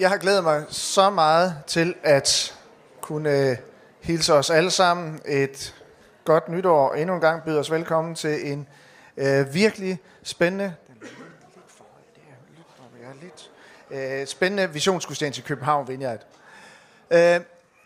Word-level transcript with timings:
jeg 0.00 0.10
har 0.10 0.16
glædet 0.16 0.44
mig 0.44 0.64
så 0.68 1.10
meget 1.10 1.56
til 1.66 1.94
at 2.02 2.58
kunne 3.00 3.30
øh, 3.30 3.56
hilse 4.00 4.34
os 4.34 4.50
alle 4.50 4.70
sammen 4.70 5.20
et 5.26 5.74
godt 6.24 6.48
nytår, 6.48 6.88
og 6.88 7.00
endnu 7.00 7.14
en 7.14 7.20
gang 7.20 7.44
byde 7.44 7.58
os 7.58 7.70
velkommen 7.70 8.14
til 8.14 8.52
en 8.52 8.68
øh, 9.16 9.54
virkelig 9.54 9.98
spændende, 10.22 10.74
øh, 13.90 14.26
spændende 14.26 14.72
visionsgudstjeneste 14.72 15.42
i 15.42 15.44
København 15.46 15.88
Vineyard. 15.88 16.26
Øh, 17.10 17.40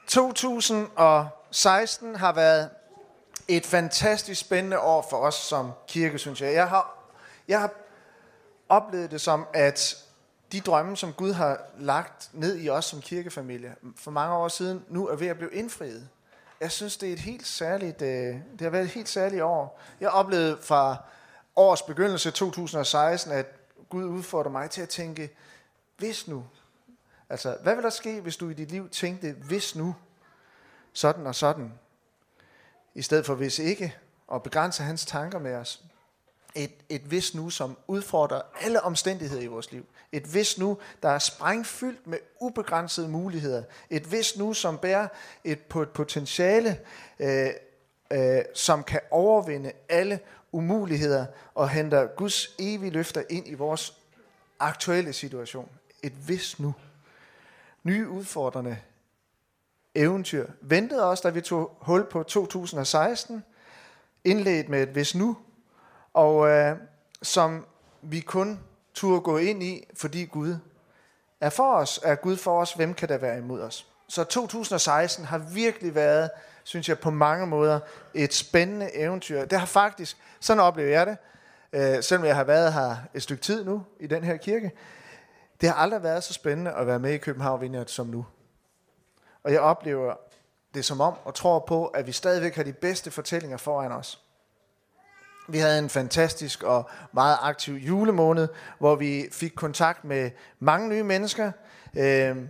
2016 0.06 2.16
har 2.16 2.32
været 2.32 2.70
et 3.48 3.66
fantastisk 3.66 4.40
spændende 4.40 4.80
år 4.80 5.06
for 5.10 5.16
os 5.16 5.34
som 5.34 5.72
kirke, 5.88 6.18
synes 6.18 6.40
jeg. 6.40 6.54
Jeg 6.54 6.68
har, 6.68 6.98
jeg 7.48 7.60
har 7.60 7.70
oplevet 8.68 9.10
det 9.10 9.20
som, 9.20 9.46
at 9.54 10.03
de 10.52 10.60
drømme, 10.60 10.96
som 10.96 11.12
Gud 11.12 11.32
har 11.32 11.60
lagt 11.78 12.30
ned 12.32 12.58
i 12.58 12.68
os 12.68 12.84
som 12.84 13.00
kirkefamilie 13.00 13.74
for 13.96 14.10
mange 14.10 14.34
år 14.34 14.48
siden, 14.48 14.84
nu 14.88 15.08
er 15.08 15.16
ved 15.16 15.26
at 15.26 15.36
blive 15.36 15.54
indfriet. 15.54 16.08
Jeg 16.60 16.72
synes, 16.72 16.96
det 16.96 17.08
er 17.08 17.12
et 17.12 17.18
helt 17.18 17.46
særligt, 17.46 18.02
øh, 18.02 18.08
det 18.52 18.60
har 18.60 18.70
været 18.70 18.84
et 18.84 18.90
helt 18.90 19.08
særligt 19.08 19.42
år. 19.42 19.80
Jeg 20.00 20.10
oplevede 20.10 20.58
fra 20.62 20.96
års 21.56 21.82
begyndelse 21.82 22.30
2016, 22.30 23.32
at 23.32 23.46
Gud 23.88 24.04
udfordrer 24.04 24.50
mig 24.50 24.70
til 24.70 24.82
at 24.82 24.88
tænke, 24.88 25.30
hvis 25.96 26.28
nu, 26.28 26.44
altså 27.28 27.56
hvad 27.62 27.74
vil 27.74 27.84
der 27.84 27.90
ske, 27.90 28.20
hvis 28.20 28.36
du 28.36 28.48
i 28.48 28.54
dit 28.54 28.70
liv 28.70 28.88
tænkte, 28.88 29.32
hvis 29.32 29.76
nu, 29.76 29.94
sådan 30.92 31.26
og 31.26 31.34
sådan, 31.34 31.72
i 32.94 33.02
stedet 33.02 33.26
for 33.26 33.34
hvis 33.34 33.58
ikke, 33.58 33.96
og 34.26 34.42
begrænse 34.42 34.82
hans 34.82 35.06
tanker 35.06 35.38
med 35.38 35.54
os. 35.54 35.82
Et, 36.54 36.72
et 36.88 37.00
hvis 37.00 37.34
nu, 37.34 37.50
som 37.50 37.76
udfordrer 37.86 38.42
alle 38.60 38.80
omstændigheder 38.80 39.42
i 39.42 39.46
vores 39.46 39.72
liv. 39.72 39.86
Et 40.14 40.22
hvis 40.22 40.58
nu, 40.58 40.78
der 41.02 41.08
er 41.08 41.18
sprængfyldt 41.18 42.06
med 42.06 42.18
ubegrænsede 42.40 43.08
muligheder. 43.08 43.62
Et 43.90 44.02
hvis 44.02 44.36
nu, 44.36 44.54
som 44.54 44.78
bærer 44.78 45.08
et, 45.44 45.60
på 45.60 45.82
et 45.82 45.90
potentiale, 45.90 46.80
øh, 47.18 47.50
øh, 48.10 48.42
som 48.54 48.82
kan 48.82 49.00
overvinde 49.10 49.72
alle 49.88 50.20
umuligheder 50.52 51.26
og 51.54 51.68
henter 51.68 52.06
Guds 52.06 52.54
evige 52.58 52.90
løfter 52.90 53.22
ind 53.30 53.48
i 53.48 53.54
vores 53.54 53.98
aktuelle 54.58 55.12
situation. 55.12 55.68
Et 56.02 56.12
hvis 56.12 56.58
nu. 56.58 56.74
Nye 57.82 58.08
udfordrende 58.08 58.78
eventyr 59.94 60.46
ventede 60.60 61.04
os, 61.04 61.20
da 61.20 61.28
vi 61.28 61.40
tog 61.40 61.76
hul 61.80 62.04
på 62.10 62.22
2016, 62.22 63.44
indledt 64.24 64.68
med 64.68 64.82
et 64.82 64.88
hvis 64.88 65.14
nu, 65.14 65.36
og 66.12 66.48
øh, 66.48 66.76
som 67.22 67.66
vi 68.02 68.20
kun 68.20 68.60
turde 68.94 69.20
gå 69.20 69.38
ind 69.38 69.62
i, 69.62 69.84
fordi 69.94 70.24
Gud 70.24 70.56
er 71.40 71.50
for 71.50 71.74
os. 71.74 72.00
Er 72.02 72.14
Gud 72.14 72.36
for 72.36 72.60
os, 72.60 72.72
hvem 72.72 72.94
kan 72.94 73.08
der 73.08 73.18
være 73.18 73.38
imod 73.38 73.60
os? 73.60 73.86
Så 74.08 74.24
2016 74.24 75.24
har 75.24 75.38
virkelig 75.38 75.94
været, 75.94 76.30
synes 76.64 76.88
jeg 76.88 76.98
på 76.98 77.10
mange 77.10 77.46
måder, 77.46 77.80
et 78.14 78.34
spændende 78.34 78.96
eventyr. 78.96 79.44
Det 79.44 79.58
har 79.58 79.66
faktisk, 79.66 80.16
sådan 80.40 80.60
oplever 80.60 80.90
jeg 80.90 81.06
det, 81.06 81.16
øh, 81.72 82.02
selvom 82.02 82.26
jeg 82.26 82.36
har 82.36 82.44
været 82.44 82.72
her 82.72 82.96
et 83.14 83.22
stykke 83.22 83.42
tid 83.42 83.64
nu 83.64 83.82
i 84.00 84.06
den 84.06 84.24
her 84.24 84.36
kirke, 84.36 84.72
det 85.60 85.68
har 85.68 85.76
aldrig 85.76 86.02
været 86.02 86.24
så 86.24 86.32
spændende 86.32 86.72
at 86.72 86.86
være 86.86 86.98
med 86.98 87.12
i 87.12 87.18
København 87.18 87.60
Vineyard 87.60 87.86
som 87.86 88.06
nu. 88.06 88.26
Og 89.42 89.52
jeg 89.52 89.60
oplever 89.60 90.14
det 90.74 90.84
som 90.84 91.00
om, 91.00 91.14
og 91.24 91.34
tror 91.34 91.58
på, 91.58 91.86
at 91.86 92.06
vi 92.06 92.12
stadigvæk 92.12 92.56
har 92.56 92.62
de 92.62 92.72
bedste 92.72 93.10
fortællinger 93.10 93.56
foran 93.56 93.92
os. 93.92 94.23
Vi 95.48 95.58
havde 95.58 95.78
en 95.78 95.88
fantastisk 95.88 96.62
og 96.62 96.90
meget 97.12 97.36
aktiv 97.42 97.74
julemåned, 97.74 98.48
hvor 98.78 98.94
vi 98.94 99.26
fik 99.32 99.52
kontakt 99.54 100.04
med 100.04 100.30
mange 100.58 100.88
nye 100.88 101.02
mennesker. 101.02 101.52
Øhm, 101.96 102.38
øh, 102.38 102.44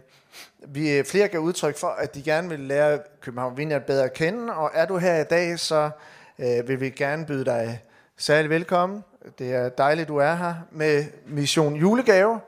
vi 0.68 1.02
flere 1.06 1.28
gav 1.28 1.40
udtryk 1.40 1.78
for, 1.78 1.88
at 1.88 2.14
de 2.14 2.22
gerne 2.22 2.48
vil 2.48 2.60
lære 2.60 2.98
København 3.20 3.56
Vineyard 3.56 3.82
bedre 3.82 4.04
at 4.04 4.12
kende, 4.12 4.54
og 4.54 4.70
er 4.74 4.86
du 4.86 4.96
her 4.96 5.20
i 5.20 5.24
dag, 5.24 5.58
så 5.58 5.90
øh, 6.38 6.68
vil 6.68 6.80
vi 6.80 6.90
gerne 6.90 7.26
byde 7.26 7.44
dig 7.44 7.82
særlig 8.16 8.50
velkommen. 8.50 9.04
Det 9.38 9.54
er 9.54 9.68
dejligt, 9.68 10.08
du 10.08 10.16
er 10.16 10.34
her 10.34 10.54
med 10.70 11.04
Mission 11.26 11.76
Julegave. 11.76 12.40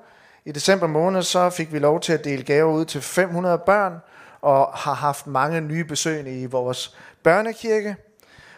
I 0.44 0.52
december 0.52 0.86
måned 0.86 1.22
så 1.22 1.50
fik 1.50 1.72
vi 1.72 1.78
lov 1.78 2.00
til 2.00 2.12
at 2.12 2.24
dele 2.24 2.42
gaver 2.42 2.72
ud 2.72 2.84
til 2.84 3.00
500 3.00 3.58
børn, 3.58 3.98
og 4.40 4.66
har 4.74 4.94
haft 4.94 5.26
mange 5.26 5.60
nye 5.60 5.84
besøgende 5.84 6.40
i 6.40 6.46
vores 6.46 6.96
børnekirke. 7.22 7.96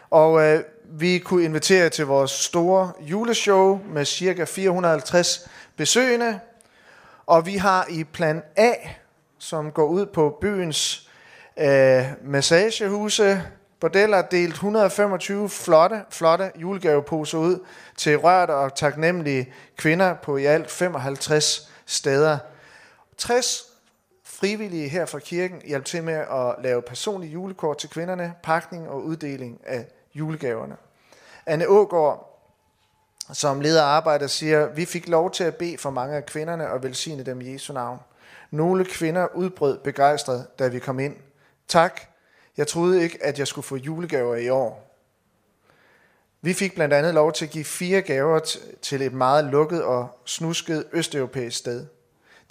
Og 0.09 0.41
øh, 0.41 0.63
vi 0.91 1.19
kunne 1.19 1.43
invitere 1.43 1.89
til 1.89 2.05
vores 2.05 2.31
store 2.31 2.91
juleshow 2.99 3.79
med 3.85 4.05
cirka 4.05 4.45
450 4.45 5.49
besøgende. 5.75 6.39
Og 7.25 7.45
vi 7.45 7.55
har 7.55 7.85
i 7.89 8.03
plan 8.03 8.43
A, 8.55 8.73
som 9.37 9.71
går 9.71 9.85
ud 9.85 10.05
på 10.05 10.37
byens 10.41 11.09
øh, 11.59 12.03
massagehuse, 12.23 13.43
bordeller, 13.79 14.21
delt 14.21 14.53
125 14.53 15.49
flotte, 15.49 16.01
flotte 16.09 16.51
julegaveposer 16.55 17.37
ud 17.37 17.65
til 17.97 18.17
rørte 18.17 18.51
og 18.51 18.75
taknemmelige 18.75 19.53
kvinder 19.77 20.13
på 20.13 20.37
i 20.37 20.45
alt 20.45 20.71
55 20.71 21.71
steder. 21.85 22.37
60 23.17 23.63
frivillige 24.23 24.89
her 24.89 25.05
fra 25.05 25.19
kirken 25.19 25.61
hjalp 25.65 25.85
til 25.85 26.03
med 26.03 26.13
at 26.13 26.55
lave 26.63 26.81
personlige 26.81 27.31
julekort 27.31 27.77
til 27.77 27.89
kvinderne, 27.89 28.33
pakning 28.43 28.89
og 28.89 29.03
uddeling 29.03 29.61
af 29.65 29.85
julegaverne. 30.19 30.75
Anne 31.45 31.67
Ågaard, 31.67 32.25
som 33.33 33.61
leder 33.61 33.83
arbejdet, 33.83 34.31
siger, 34.31 34.67
vi 34.67 34.85
fik 34.85 35.07
lov 35.07 35.31
til 35.31 35.43
at 35.43 35.55
bede 35.55 35.77
for 35.77 35.89
mange 35.89 36.15
af 36.15 36.25
kvinderne 36.25 36.69
og 36.69 36.83
velsigne 36.83 37.23
dem 37.23 37.41
i 37.41 37.53
Jesu 37.53 37.73
navn. 37.73 37.99
Nogle 38.51 38.85
kvinder 38.85 39.27
udbrød 39.35 39.77
begejstret, 39.77 40.47
da 40.59 40.67
vi 40.67 40.79
kom 40.79 40.99
ind. 40.99 41.15
Tak, 41.67 42.01
jeg 42.57 42.67
troede 42.67 43.03
ikke, 43.03 43.23
at 43.23 43.39
jeg 43.39 43.47
skulle 43.47 43.65
få 43.65 43.75
julegaver 43.75 44.35
i 44.35 44.49
år. 44.49 44.85
Vi 46.41 46.53
fik 46.53 46.75
blandt 46.75 46.93
andet 46.93 47.13
lov 47.13 47.33
til 47.33 47.45
at 47.45 47.51
give 47.51 47.65
fire 47.65 48.01
gaver 48.01 48.39
til 48.81 49.01
et 49.01 49.13
meget 49.13 49.45
lukket 49.45 49.83
og 49.83 50.19
snusket 50.25 50.85
østeuropæisk 50.93 51.57
sted. 51.57 51.85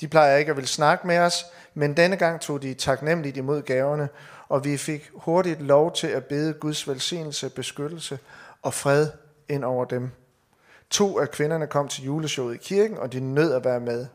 De 0.00 0.08
plejer 0.08 0.36
ikke 0.36 0.50
at 0.50 0.56
vil 0.56 0.68
snakke 0.68 1.06
med 1.06 1.18
os, 1.18 1.44
men 1.74 1.96
denne 1.96 2.16
gang 2.16 2.40
tog 2.40 2.62
de 2.62 2.74
taknemmeligt 2.74 3.36
imod 3.36 3.62
gaverne, 3.62 4.08
og 4.48 4.64
vi 4.64 4.76
fik 4.76 5.10
hurtigt 5.14 5.62
lov 5.62 5.92
til 5.92 6.06
at 6.06 6.24
bede 6.24 6.52
Guds 6.52 6.88
velsignelse, 6.88 7.50
beskyttelse 7.50 8.18
og 8.62 8.74
fred 8.74 9.08
ind 9.48 9.64
over 9.64 9.84
dem. 9.84 10.10
To 10.90 11.18
af 11.18 11.30
kvinderne 11.30 11.66
kom 11.66 11.88
til 11.88 12.04
juleshowet 12.04 12.54
i 12.54 12.58
kirken, 12.58 12.98
og 12.98 13.12
de 13.12 13.20
nød 13.20 13.52
at 13.52 13.64
være 13.64 13.80
med. 13.80 14.06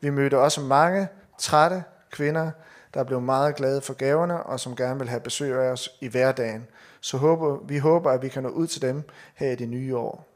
Vi 0.00 0.10
mødte 0.10 0.38
også 0.38 0.60
mange 0.60 1.08
trætte 1.38 1.84
kvinder, 2.10 2.50
der 2.94 3.04
blev 3.04 3.20
meget 3.20 3.56
glade 3.56 3.80
for 3.80 3.94
gaverne, 3.94 4.42
og 4.42 4.60
som 4.60 4.76
gerne 4.76 4.98
vil 4.98 5.08
have 5.08 5.20
besøg 5.20 5.54
af 5.54 5.70
os 5.70 5.90
i 6.00 6.08
hverdagen. 6.08 6.66
Så 7.00 7.16
håber, 7.16 7.58
vi 7.66 7.78
håber, 7.78 8.10
at 8.10 8.22
vi 8.22 8.28
kan 8.28 8.42
nå 8.42 8.48
ud 8.48 8.66
til 8.66 8.82
dem 8.82 9.02
her 9.34 9.50
i 9.50 9.54
det 9.54 9.68
nye 9.68 9.96
år. 9.96 10.28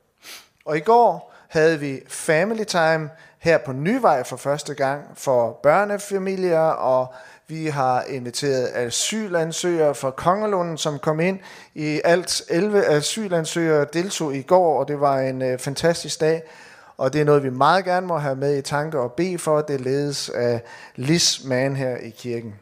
Og 0.65 0.77
i 0.77 0.81
går 0.81 1.35
havde 1.49 1.81
vi 1.81 2.01
family 2.09 2.65
time 2.65 3.11
her 3.39 3.59
på 3.59 3.73
Nyvej 3.73 4.23
for 4.23 4.37
første 4.37 4.75
gang 4.75 5.05
for 5.15 5.61
børnefamilier, 5.63 6.69
og 6.69 7.15
vi 7.49 7.67
har 7.67 8.03
inviteret 8.03 8.71
asylansøgere 8.75 9.95
fra 9.95 10.11
Kongelunden, 10.11 10.79
som 10.79 10.99
kom 10.99 11.21
ind. 11.21 11.39
I 11.75 12.01
alt 12.05 12.43
11 12.51 12.87
asylansøgere 12.87 13.87
deltog 13.93 14.37
i 14.37 14.43
går, 14.43 14.81
og 14.81 14.89
det 14.89 15.01
var 15.01 15.21
en 15.21 15.43
øh, 15.43 15.59
fantastisk 15.59 16.21
dag. 16.21 16.43
Og 16.97 17.13
det 17.13 17.21
er 17.21 17.25
noget, 17.25 17.43
vi 17.43 17.51
meget 17.51 17.85
gerne 17.85 18.07
må 18.07 18.19
have 18.19 18.37
med 18.37 18.59
i 18.59 18.63
tanke 18.63 18.99
og 18.99 19.13
bede 19.13 19.39
for. 19.39 19.61
Det 19.61 19.81
ledes 19.81 20.29
af 20.29 20.63
Lis 20.97 21.45
Mann 21.45 21.77
her 21.77 21.97
i 21.97 22.11
kirken. 22.11 22.55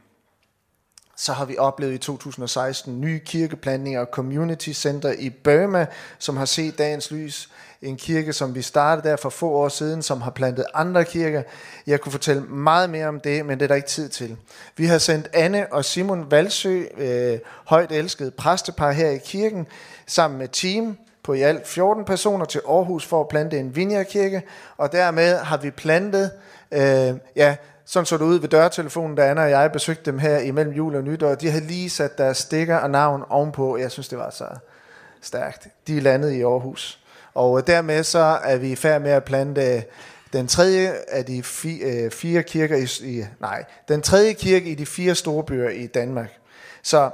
Så 1.16 1.32
har 1.32 1.44
vi 1.44 1.58
oplevet 1.58 1.92
i 1.92 1.98
2016 1.98 3.00
nye 3.00 3.18
kirkeplantninger 3.18 4.00
og 4.00 4.08
community 4.12 4.70
center 4.70 5.12
i 5.18 5.30
Burma, 5.30 5.86
som 6.18 6.36
har 6.36 6.44
set 6.44 6.78
dagens 6.78 7.10
lys 7.10 7.48
en 7.84 7.96
kirke, 7.96 8.32
som 8.32 8.54
vi 8.54 8.62
startede 8.62 9.08
der 9.08 9.16
for 9.16 9.30
få 9.30 9.50
år 9.50 9.68
siden, 9.68 10.02
som 10.02 10.20
har 10.20 10.30
plantet 10.30 10.64
andre 10.74 11.04
kirker. 11.04 11.42
Jeg 11.86 12.00
kunne 12.00 12.12
fortælle 12.12 12.42
meget 12.42 12.90
mere 12.90 13.08
om 13.08 13.20
det, 13.20 13.46
men 13.46 13.58
det 13.58 13.64
er 13.64 13.68
der 13.68 13.74
ikke 13.74 13.88
tid 13.88 14.08
til. 14.08 14.36
Vi 14.76 14.86
har 14.86 14.98
sendt 14.98 15.28
Anne 15.32 15.72
og 15.72 15.84
Simon 15.84 16.30
Valsø, 16.30 16.82
øh, 16.96 17.38
højt 17.64 17.92
elskede 17.92 18.30
præstepar 18.30 18.92
her 18.92 19.10
i 19.10 19.18
kirken, 19.24 19.66
sammen 20.06 20.38
med 20.38 20.48
team 20.48 20.96
på 21.22 21.32
i 21.32 21.40
alt 21.40 21.68
14 21.68 22.04
personer 22.04 22.44
til 22.44 22.60
Aarhus 22.68 23.06
for 23.06 23.20
at 23.20 23.28
plante 23.28 23.58
en 23.58 23.76
vinjerkirke, 23.76 24.42
og 24.76 24.92
dermed 24.92 25.38
har 25.38 25.56
vi 25.56 25.70
plantet, 25.70 26.30
øh, 26.72 27.14
ja, 27.36 27.56
sådan 27.84 28.06
så 28.06 28.18
det 28.18 28.24
ud 28.24 28.38
ved 28.38 28.48
dørtelefonen, 28.48 29.16
da 29.16 29.30
Anna 29.30 29.42
og 29.42 29.50
jeg 29.50 29.72
besøgte 29.72 30.10
dem 30.10 30.18
her 30.18 30.38
imellem 30.38 30.74
jul 30.74 30.96
og 30.96 31.02
nytår. 31.02 31.34
De 31.34 31.50
havde 31.50 31.64
lige 31.64 31.90
sat 31.90 32.18
deres 32.18 32.38
stikker 32.38 32.76
og 32.76 32.90
navn 32.90 33.24
ovenpå. 33.28 33.76
Jeg 33.76 33.90
synes, 33.90 34.08
det 34.08 34.18
var 34.18 34.30
så 34.30 34.46
stærkt. 35.22 35.68
De 35.86 35.96
er 35.96 36.00
landet 36.00 36.30
i 36.30 36.42
Aarhus. 36.42 37.00
Og 37.34 37.58
øh, 37.58 37.66
dermed 37.66 38.04
så 38.04 38.38
er 38.44 38.56
vi 38.56 38.72
i 38.72 38.76
færd 38.76 39.02
med 39.02 39.10
at 39.10 39.24
plante 39.24 39.74
øh, 39.74 39.82
den 40.32 40.46
tredje 40.46 40.92
af 41.08 41.24
de 41.24 41.42
fire, 41.42 41.86
øh, 41.86 42.10
fire 42.10 42.42
kirker 42.42 42.76
i, 42.76 43.10
i, 43.10 43.24
nej, 43.40 43.64
den 43.88 44.02
tredje 44.02 44.32
kirke 44.32 44.70
i 44.70 44.74
de 44.74 44.86
fire 44.86 45.14
store 45.14 45.44
byer 45.44 45.68
i 45.68 45.86
Danmark. 45.86 46.30
Så 46.82 47.10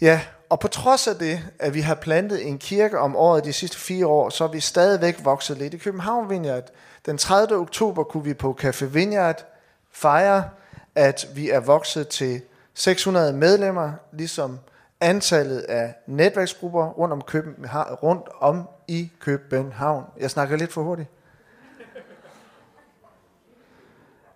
ja, 0.00 0.20
og 0.48 0.60
på 0.60 0.68
trods 0.68 1.06
af 1.08 1.16
det, 1.16 1.40
at 1.58 1.74
vi 1.74 1.80
har 1.80 1.94
plantet 1.94 2.46
en 2.46 2.58
kirke 2.58 2.98
om 2.98 3.16
året 3.16 3.44
de 3.44 3.52
sidste 3.52 3.78
fire 3.78 4.06
år, 4.06 4.28
så 4.28 4.44
er 4.44 4.48
vi 4.48 4.60
stadigvæk 4.60 5.24
vokset 5.24 5.58
lidt 5.58 5.74
i 5.74 5.76
København 5.76 6.30
Vineyard. 6.30 6.64
Den 7.06 7.18
30. 7.18 7.56
oktober 7.56 8.04
kunne 8.04 8.24
vi 8.24 8.34
på 8.34 8.58
Café 8.62 8.84
Vineyard 8.84 9.55
fejre, 9.96 10.50
at 10.94 11.28
vi 11.34 11.50
er 11.50 11.60
vokset 11.60 12.08
til 12.08 12.42
600 12.74 13.32
medlemmer, 13.32 13.92
ligesom 14.12 14.58
antallet 15.00 15.60
af 15.60 15.94
netværksgrupper 16.06 16.86
rundt 16.86 17.12
om, 17.12 17.22
København, 17.22 17.94
rundt 17.94 18.28
om 18.40 18.68
i 18.88 19.10
København. 19.20 20.04
Jeg 20.18 20.30
snakker 20.30 20.56
lidt 20.56 20.72
for 20.72 20.82
hurtigt. 20.82 21.08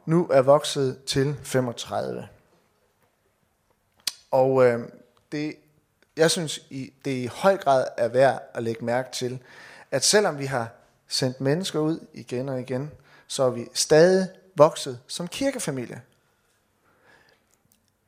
Nu 0.06 0.28
er 0.30 0.42
vokset 0.42 1.04
til 1.04 1.36
35. 1.42 2.28
Og 4.30 4.66
øh, 4.66 4.88
det, 5.32 5.54
jeg 6.16 6.30
synes, 6.30 6.60
i, 6.70 6.92
det 7.04 7.10
i 7.10 7.26
høj 7.26 7.56
grad 7.56 7.86
er 7.96 8.08
værd 8.08 8.42
at 8.54 8.62
lægge 8.62 8.84
mærke 8.84 9.12
til, 9.12 9.42
at 9.90 10.04
selvom 10.04 10.38
vi 10.38 10.44
har 10.44 10.68
sendt 11.08 11.40
mennesker 11.40 11.78
ud 11.78 12.06
igen 12.12 12.48
og 12.48 12.60
igen, 12.60 12.90
så 13.26 13.42
er 13.42 13.50
vi 13.50 13.66
stadig 13.74 14.28
vokset 14.54 15.00
som 15.06 15.28
kirkefamilie. 15.28 16.02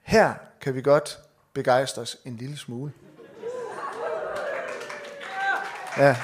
Her 0.03 0.35
kan 0.61 0.75
vi 0.75 0.83
godt 0.83 1.19
begejstre 1.53 2.03
os 2.03 2.17
en 2.25 2.37
lille 2.37 2.59
smule. 2.59 2.93
Ja. 5.99 6.17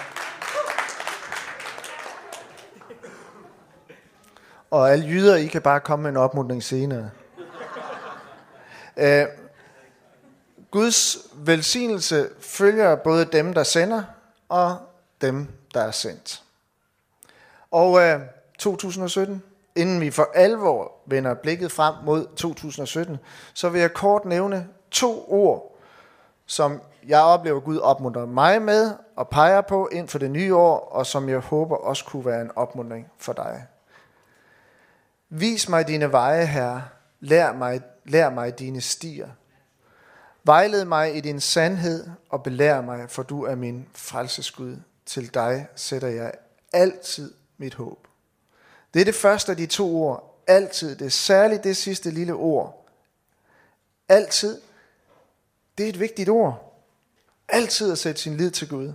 Og 4.70 4.92
alle 4.92 5.06
jyder, 5.06 5.36
I 5.36 5.46
kan 5.46 5.62
bare 5.62 5.80
komme 5.80 6.02
med 6.02 6.10
en 6.10 6.16
opmuntring 6.16 6.62
senere. 6.62 7.10
Uh, 8.96 9.28
Guds 10.70 11.18
velsignelse 11.34 12.28
følger 12.40 12.96
både 12.96 13.24
dem, 13.24 13.54
der 13.54 13.62
sender, 13.62 14.02
og 14.48 14.78
dem, 15.20 15.48
der 15.74 15.80
er 15.80 15.90
sendt. 15.90 16.42
Og 17.70 17.92
uh, 17.92 18.22
2017, 18.58 19.42
inden 19.78 20.00
vi 20.00 20.10
for 20.10 20.30
alvor 20.34 20.92
vender 21.06 21.34
blikket 21.34 21.72
frem 21.72 21.94
mod 22.04 22.26
2017, 22.36 23.18
så 23.54 23.68
vil 23.68 23.80
jeg 23.80 23.94
kort 23.94 24.24
nævne 24.24 24.68
to 24.90 25.24
ord, 25.28 25.78
som 26.46 26.80
jeg 27.06 27.20
oplever 27.20 27.60
Gud 27.60 27.78
opmuntrer 27.78 28.26
mig 28.26 28.62
med 28.62 28.94
og 29.16 29.28
peger 29.28 29.60
på 29.60 29.88
ind 29.92 30.08
for 30.08 30.18
det 30.18 30.30
nye 30.30 30.56
år, 30.56 30.78
og 30.78 31.06
som 31.06 31.28
jeg 31.28 31.38
håber 31.38 31.76
også 31.76 32.04
kunne 32.04 32.24
være 32.24 32.40
en 32.40 32.50
opmuntring 32.56 33.06
for 33.18 33.32
dig. 33.32 33.66
Vis 35.28 35.68
mig 35.68 35.88
dine 35.88 36.12
veje, 36.12 36.46
Herre. 36.46 36.82
Lær 37.20 37.52
mig, 37.52 37.80
lær 38.04 38.30
mig 38.30 38.58
dine 38.58 38.80
stier. 38.80 39.28
Vejled 40.44 40.84
mig 40.84 41.16
i 41.16 41.20
din 41.20 41.40
sandhed 41.40 42.10
og 42.30 42.42
belær 42.42 42.80
mig, 42.80 43.10
for 43.10 43.22
du 43.22 43.44
er 43.44 43.54
min 43.54 43.88
frelsesgud. 43.94 44.76
Til 45.06 45.34
dig 45.34 45.66
sætter 45.74 46.08
jeg 46.08 46.32
altid 46.72 47.34
mit 47.58 47.74
håb. 47.74 48.07
Det 48.94 49.00
er 49.00 49.04
det 49.04 49.14
første 49.14 49.52
af 49.52 49.56
de 49.56 49.66
to 49.66 50.02
ord. 50.02 50.42
Altid. 50.46 50.96
Det 50.96 51.06
er 51.06 51.10
særligt 51.10 51.64
det 51.64 51.76
sidste 51.76 52.10
lille 52.10 52.34
ord. 52.34 52.88
Altid. 54.08 54.60
Det 55.78 55.84
er 55.84 55.88
et 55.88 56.00
vigtigt 56.00 56.28
ord. 56.28 56.80
Altid 57.48 57.92
at 57.92 57.98
sætte 57.98 58.20
sin 58.20 58.36
lid 58.36 58.50
til 58.50 58.68
Gud. 58.68 58.92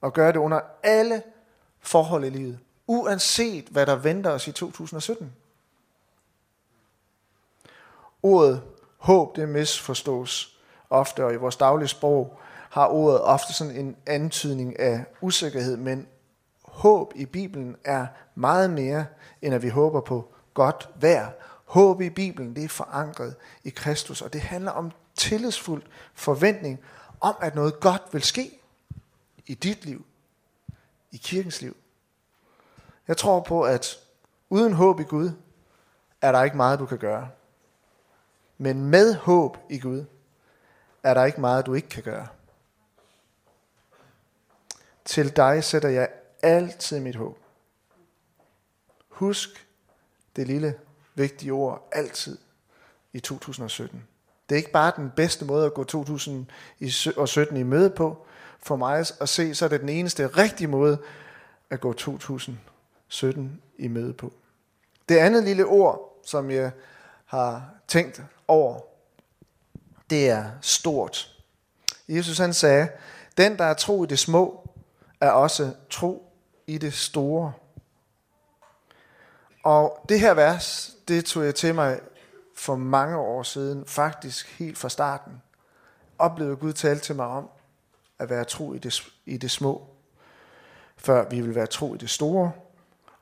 Og 0.00 0.12
gøre 0.12 0.32
det 0.32 0.38
under 0.38 0.60
alle 0.82 1.22
forhold 1.80 2.24
i 2.24 2.30
livet. 2.30 2.58
Uanset 2.86 3.64
hvad 3.64 3.86
der 3.86 3.96
venter 3.96 4.30
os 4.30 4.48
i 4.48 4.52
2017. 4.52 5.32
Ordet 8.22 8.62
håb, 8.96 9.36
det 9.36 9.48
misforstås 9.48 10.58
ofte, 10.90 11.24
og 11.24 11.32
i 11.32 11.36
vores 11.36 11.56
daglige 11.56 11.88
sprog 11.88 12.40
har 12.70 12.86
ordet 12.86 13.20
ofte 13.20 13.52
sådan 13.52 13.76
en 13.76 13.96
antydning 14.06 14.78
af 14.78 15.04
usikkerhed, 15.20 15.76
men 15.76 16.08
håb 16.80 17.12
i 17.16 17.24
Bibelen 17.24 17.76
er 17.84 18.06
meget 18.34 18.70
mere, 18.70 19.06
end 19.42 19.54
at 19.54 19.62
vi 19.62 19.68
håber 19.68 20.00
på 20.00 20.32
godt 20.54 20.88
vejr. 20.94 21.30
Håb 21.64 22.00
i 22.00 22.10
Bibelen, 22.10 22.56
det 22.56 22.64
er 22.64 22.68
forankret 22.68 23.36
i 23.64 23.70
Kristus, 23.70 24.22
og 24.22 24.32
det 24.32 24.40
handler 24.40 24.70
om 24.70 24.92
tillidsfuld 25.14 25.82
forventning 26.14 26.80
om, 27.20 27.34
at 27.40 27.54
noget 27.54 27.80
godt 27.80 28.02
vil 28.12 28.22
ske 28.22 28.60
i 29.46 29.54
dit 29.54 29.84
liv, 29.84 30.06
i 31.12 31.16
kirkens 31.16 31.62
liv. 31.62 31.76
Jeg 33.08 33.16
tror 33.16 33.40
på, 33.40 33.62
at 33.62 33.98
uden 34.50 34.72
håb 34.72 35.00
i 35.00 35.04
Gud, 35.04 35.30
er 36.22 36.32
der 36.32 36.42
ikke 36.42 36.56
meget, 36.56 36.78
du 36.78 36.86
kan 36.86 36.98
gøre. 36.98 37.28
Men 38.58 38.84
med 38.84 39.14
håb 39.14 39.58
i 39.70 39.78
Gud, 39.78 40.04
er 41.02 41.14
der 41.14 41.24
ikke 41.24 41.40
meget, 41.40 41.66
du 41.66 41.74
ikke 41.74 41.88
kan 41.88 42.02
gøre. 42.02 42.26
Til 45.04 45.36
dig 45.36 45.64
sætter 45.64 45.88
jeg 45.88 46.08
altid 46.42 47.00
mit 47.00 47.16
håb. 47.16 47.38
Husk 49.08 49.66
det 50.36 50.46
lille 50.46 50.74
vigtige 51.14 51.52
ord 51.52 51.88
altid 51.92 52.38
i 53.12 53.20
2017. 53.20 54.06
Det 54.48 54.54
er 54.54 54.58
ikke 54.58 54.70
bare 54.72 54.92
den 54.96 55.10
bedste 55.16 55.44
måde 55.44 55.66
at 55.66 55.74
gå 55.74 55.84
2017 55.84 57.56
i 57.56 57.62
møde 57.62 57.90
på. 57.90 58.26
For 58.62 58.76
mig 58.76 59.06
at 59.20 59.28
se, 59.28 59.54
så 59.54 59.64
er 59.64 59.68
det 59.68 59.80
den 59.80 59.88
eneste 59.88 60.26
rigtige 60.26 60.68
måde 60.68 60.98
at 61.70 61.80
gå 61.80 61.92
2017 61.92 63.62
i 63.78 63.88
møde 63.88 64.12
på. 64.12 64.32
Det 65.08 65.16
andet 65.16 65.44
lille 65.44 65.66
ord, 65.66 66.20
som 66.24 66.50
jeg 66.50 66.70
har 67.24 67.70
tænkt 67.88 68.22
over, 68.48 68.80
det 70.10 70.28
er 70.28 70.50
stort. 70.60 71.36
Jesus 72.08 72.38
han 72.38 72.54
sagde, 72.54 72.88
den 73.36 73.58
der 73.58 73.64
er 73.64 73.74
tro 73.74 74.04
i 74.04 74.06
det 74.06 74.18
små, 74.18 74.70
er 75.20 75.30
også 75.30 75.74
tro 75.90 76.29
i 76.70 76.78
det 76.78 76.94
store. 76.94 77.52
Og 79.62 80.04
det 80.08 80.20
her 80.20 80.34
vers, 80.34 80.96
det 81.08 81.24
tog 81.24 81.44
jeg 81.44 81.54
til 81.54 81.74
mig 81.74 82.00
for 82.56 82.76
mange 82.76 83.16
år 83.16 83.42
siden, 83.42 83.86
faktisk 83.86 84.58
helt 84.58 84.78
fra 84.78 84.88
starten. 84.88 85.42
Oplevede 86.18 86.56
Gud 86.56 86.72
tale 86.72 87.00
til 87.00 87.16
mig 87.16 87.26
om 87.26 87.48
at 88.18 88.30
være 88.30 88.44
tro 88.44 88.74
i 88.74 88.78
det, 88.78 89.02
i 89.26 89.36
det 89.36 89.50
små, 89.50 89.86
før 90.96 91.28
vi 91.28 91.40
vil 91.40 91.54
være 91.54 91.66
tro 91.66 91.94
i 91.94 91.98
det 91.98 92.10
store. 92.10 92.52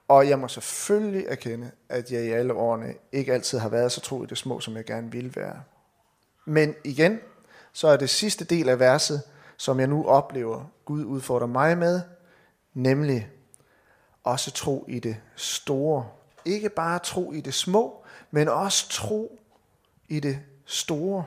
Og 0.08 0.28
jeg 0.28 0.38
må 0.38 0.48
selvfølgelig 0.48 1.26
erkende, 1.28 1.70
at 1.88 2.12
jeg 2.12 2.24
i 2.24 2.30
alle 2.30 2.54
årene 2.54 2.94
ikke 3.12 3.32
altid 3.32 3.58
har 3.58 3.68
været 3.68 3.92
så 3.92 4.00
tro 4.00 4.24
i 4.24 4.26
det 4.26 4.38
små, 4.38 4.60
som 4.60 4.76
jeg 4.76 4.84
gerne 4.84 5.12
ville 5.12 5.36
være. 5.36 5.62
Men 6.44 6.74
igen, 6.84 7.20
så 7.72 7.88
er 7.88 7.96
det 7.96 8.10
sidste 8.10 8.44
del 8.44 8.68
af 8.68 8.78
verset, 8.78 9.22
som 9.56 9.80
jeg 9.80 9.86
nu 9.86 10.06
oplever, 10.06 10.64
Gud 10.84 11.04
udfordrer 11.04 11.46
mig 11.46 11.78
med, 11.78 12.00
nemlig 12.74 13.28
også 14.24 14.50
tro 14.50 14.84
i 14.88 14.98
det 14.98 15.16
store. 15.36 16.08
Ikke 16.44 16.68
bare 16.68 16.98
tro 16.98 17.32
i 17.32 17.40
det 17.40 17.54
små, 17.54 18.04
men 18.30 18.48
også 18.48 18.88
tro 18.88 19.40
i 20.08 20.20
det 20.20 20.38
store. 20.64 21.24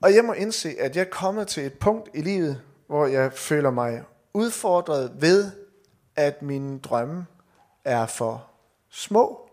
Og 0.00 0.14
jeg 0.14 0.24
må 0.24 0.32
indse, 0.32 0.76
at 0.80 0.96
jeg 0.96 1.02
er 1.02 1.10
kommet 1.10 1.48
til 1.48 1.66
et 1.66 1.78
punkt 1.78 2.10
i 2.14 2.20
livet, 2.20 2.62
hvor 2.86 3.06
jeg 3.06 3.32
føler 3.32 3.70
mig 3.70 4.02
udfordret 4.34 5.22
ved, 5.22 5.52
at 6.16 6.42
mine 6.42 6.78
drømme 6.78 7.26
er 7.84 8.06
for 8.06 8.50
små. 8.90 9.50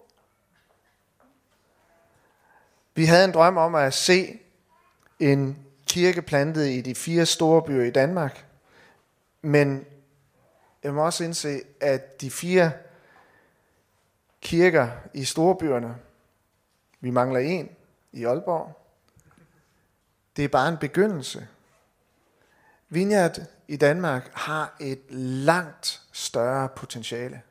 Vi 2.95 3.05
havde 3.05 3.25
en 3.25 3.31
drøm 3.31 3.57
om 3.57 3.75
at 3.75 3.93
se 3.93 4.39
en 5.19 5.57
kirke 5.88 6.21
plantet 6.21 6.67
i 6.67 6.81
de 6.81 6.95
fire 6.95 7.25
store 7.25 7.62
byer 7.62 7.83
i 7.83 7.91
Danmark. 7.91 8.45
Men 9.41 9.86
jeg 10.83 10.93
må 10.93 11.05
også 11.05 11.23
indse, 11.23 11.61
at 11.81 12.21
de 12.21 12.31
fire 12.31 12.71
kirker 14.41 14.89
i 15.13 15.23
storbyerne, 15.25 15.95
vi 16.99 17.09
mangler 17.09 17.39
en 17.39 17.69
i 18.11 18.23
Aalborg, 18.25 18.79
det 20.35 20.45
er 20.45 20.49
bare 20.49 20.69
en 20.69 20.77
begyndelse. 20.77 21.47
Vineyard 22.89 23.39
i 23.67 23.77
Danmark 23.77 24.31
har 24.33 24.75
et 24.79 25.01
langt 25.09 26.01
større 26.11 26.69
potentiale. 26.69 27.41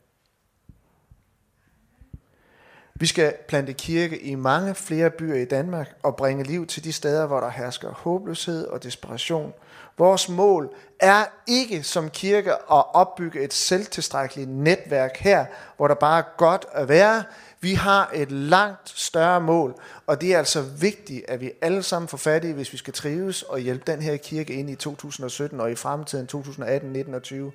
Vi 3.02 3.06
skal 3.06 3.34
plante 3.48 3.72
kirke 3.72 4.18
i 4.18 4.34
mange 4.34 4.74
flere 4.74 5.10
byer 5.10 5.34
i 5.34 5.44
Danmark 5.44 5.94
og 6.02 6.16
bringe 6.16 6.44
liv 6.44 6.66
til 6.66 6.84
de 6.84 6.92
steder, 6.92 7.26
hvor 7.26 7.40
der 7.40 7.50
hersker 7.50 7.90
håbløshed 7.90 8.66
og 8.66 8.82
desperation. 8.82 9.52
Vores 9.98 10.28
mål 10.28 10.74
er 11.00 11.24
ikke 11.46 11.82
som 11.82 12.10
kirke 12.10 12.52
at 12.52 12.84
opbygge 12.94 13.40
et 13.40 13.52
selvtilstrækkeligt 13.52 14.50
netværk 14.50 15.16
her, 15.16 15.46
hvor 15.76 15.88
der 15.88 15.94
bare 15.94 16.18
er 16.18 16.36
godt 16.36 16.66
at 16.72 16.88
være. 16.88 17.24
Vi 17.60 17.74
har 17.74 18.10
et 18.14 18.32
langt 18.32 18.88
større 18.88 19.40
mål, 19.40 19.74
og 20.06 20.20
det 20.20 20.34
er 20.34 20.38
altså 20.38 20.62
vigtigt, 20.62 21.24
at 21.28 21.40
vi 21.40 21.52
alle 21.62 21.82
sammen 21.82 22.08
får 22.08 22.18
fat 22.18 22.44
i, 22.44 22.50
hvis 22.50 22.72
vi 22.72 22.78
skal 22.78 22.92
trives 22.92 23.42
og 23.42 23.58
hjælpe 23.58 23.92
den 23.92 24.02
her 24.02 24.16
kirke 24.16 24.52
ind 24.52 24.70
i 24.70 24.74
2017 24.74 25.60
og 25.60 25.72
i 25.72 25.74
fremtiden 25.74 26.26
2018, 26.26 26.92
19 26.92 27.14
og 27.14 27.22
20 27.22 27.52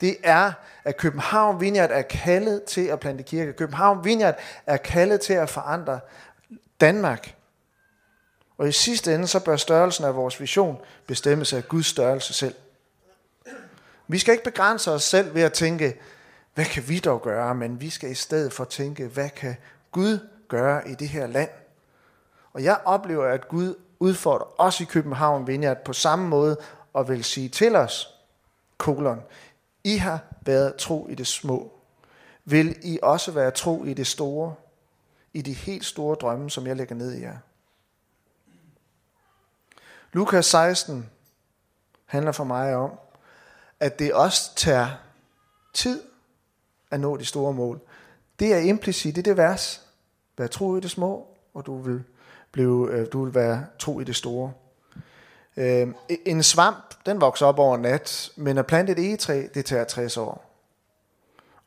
det 0.00 0.16
er, 0.22 0.52
at 0.84 0.96
København 0.96 1.60
Vineyard 1.60 1.90
er 1.90 2.02
kaldet 2.02 2.64
til 2.64 2.86
at 2.86 3.00
plante 3.00 3.22
kirke. 3.22 3.52
København 3.52 4.04
Vineyard 4.04 4.38
er 4.66 4.76
kaldet 4.76 5.20
til 5.20 5.32
at 5.32 5.50
forandre 5.50 6.00
Danmark. 6.80 7.34
Og 8.58 8.68
i 8.68 8.72
sidste 8.72 9.14
ende, 9.14 9.26
så 9.26 9.44
bør 9.44 9.56
størrelsen 9.56 10.04
af 10.04 10.16
vores 10.16 10.40
vision 10.40 10.80
bestemmes 11.06 11.52
af 11.52 11.68
Guds 11.68 11.86
størrelse 11.86 12.32
selv. 12.32 12.54
Vi 14.08 14.18
skal 14.18 14.32
ikke 14.32 14.44
begrænse 14.44 14.90
os 14.90 15.02
selv 15.02 15.34
ved 15.34 15.42
at 15.42 15.52
tænke, 15.52 16.00
hvad 16.54 16.64
kan 16.64 16.88
vi 16.88 16.98
dog 16.98 17.22
gøre, 17.22 17.54
men 17.54 17.80
vi 17.80 17.90
skal 17.90 18.10
i 18.10 18.14
stedet 18.14 18.52
for 18.52 18.64
tænke, 18.64 19.06
hvad 19.06 19.30
kan 19.30 19.56
Gud 19.92 20.18
gøre 20.48 20.88
i 20.88 20.94
det 20.94 21.08
her 21.08 21.26
land. 21.26 21.50
Og 22.52 22.64
jeg 22.64 22.80
oplever, 22.84 23.26
at 23.26 23.48
Gud 23.48 23.74
udfordrer 23.98 24.60
os 24.60 24.80
i 24.80 24.84
København 24.84 25.46
Vineyard 25.46 25.84
på 25.84 25.92
samme 25.92 26.28
måde 26.28 26.56
og 26.92 27.08
vil 27.08 27.24
sige 27.24 27.48
til 27.48 27.76
os, 27.76 28.14
kolon, 28.78 29.22
i 29.84 29.96
har 29.96 30.20
været 30.40 30.76
tro 30.76 31.08
i 31.08 31.14
det 31.14 31.26
små. 31.26 31.72
Vil 32.44 32.76
I 32.82 32.98
også 33.02 33.32
være 33.32 33.50
tro 33.50 33.84
i 33.84 33.94
det 33.94 34.06
store? 34.06 34.54
I 35.32 35.42
de 35.42 35.52
helt 35.52 35.84
store 35.84 36.14
drømme, 36.14 36.50
som 36.50 36.66
jeg 36.66 36.76
lægger 36.76 36.94
ned 36.94 37.14
i 37.14 37.20
jer? 37.20 37.36
Lukas 40.12 40.46
16 40.46 41.10
handler 42.06 42.32
for 42.32 42.44
mig 42.44 42.76
om, 42.76 42.90
at 43.80 43.98
det 43.98 44.14
også 44.14 44.54
tager 44.56 44.90
tid 45.74 46.02
at 46.90 47.00
nå 47.00 47.16
de 47.16 47.24
store 47.24 47.52
mål. 47.52 47.80
Det 48.38 48.54
er 48.54 48.58
implicit 48.58 49.18
i 49.18 49.20
det 49.20 49.36
vers. 49.36 49.86
Vær 50.38 50.46
tro 50.46 50.76
i 50.76 50.80
det 50.80 50.90
små, 50.90 51.26
og 51.54 51.66
du 51.66 51.78
vil, 51.78 52.04
blive, 52.52 52.90
øh, 52.90 53.06
du 53.12 53.24
vil 53.24 53.34
være 53.34 53.66
tro 53.78 54.00
i 54.00 54.04
det 54.04 54.16
store. 54.16 54.52
Øh, 55.56 55.88
en 56.24 56.42
svamp, 56.42 56.94
den 57.06 57.20
vokser 57.20 57.46
op 57.46 57.58
over 57.58 57.76
nat, 57.76 58.30
men 58.36 58.58
at 58.58 58.66
plante 58.66 58.92
et 58.92 58.98
egetræ, 58.98 59.46
det 59.54 59.64
tager 59.64 59.84
60 59.84 60.16
år. 60.16 60.50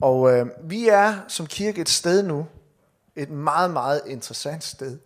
Og 0.02 0.34
øh, 0.34 0.46
vi 0.64 0.88
er 0.88 1.16
som 1.28 1.48
kirke 1.48 1.82
et 1.82 1.90
sted 1.90 2.24
nu, 2.24 2.46
et 3.16 3.30
meget, 3.30 3.72
meget 3.72 4.02
interessant 4.06 4.64
sted, 4.64 5.00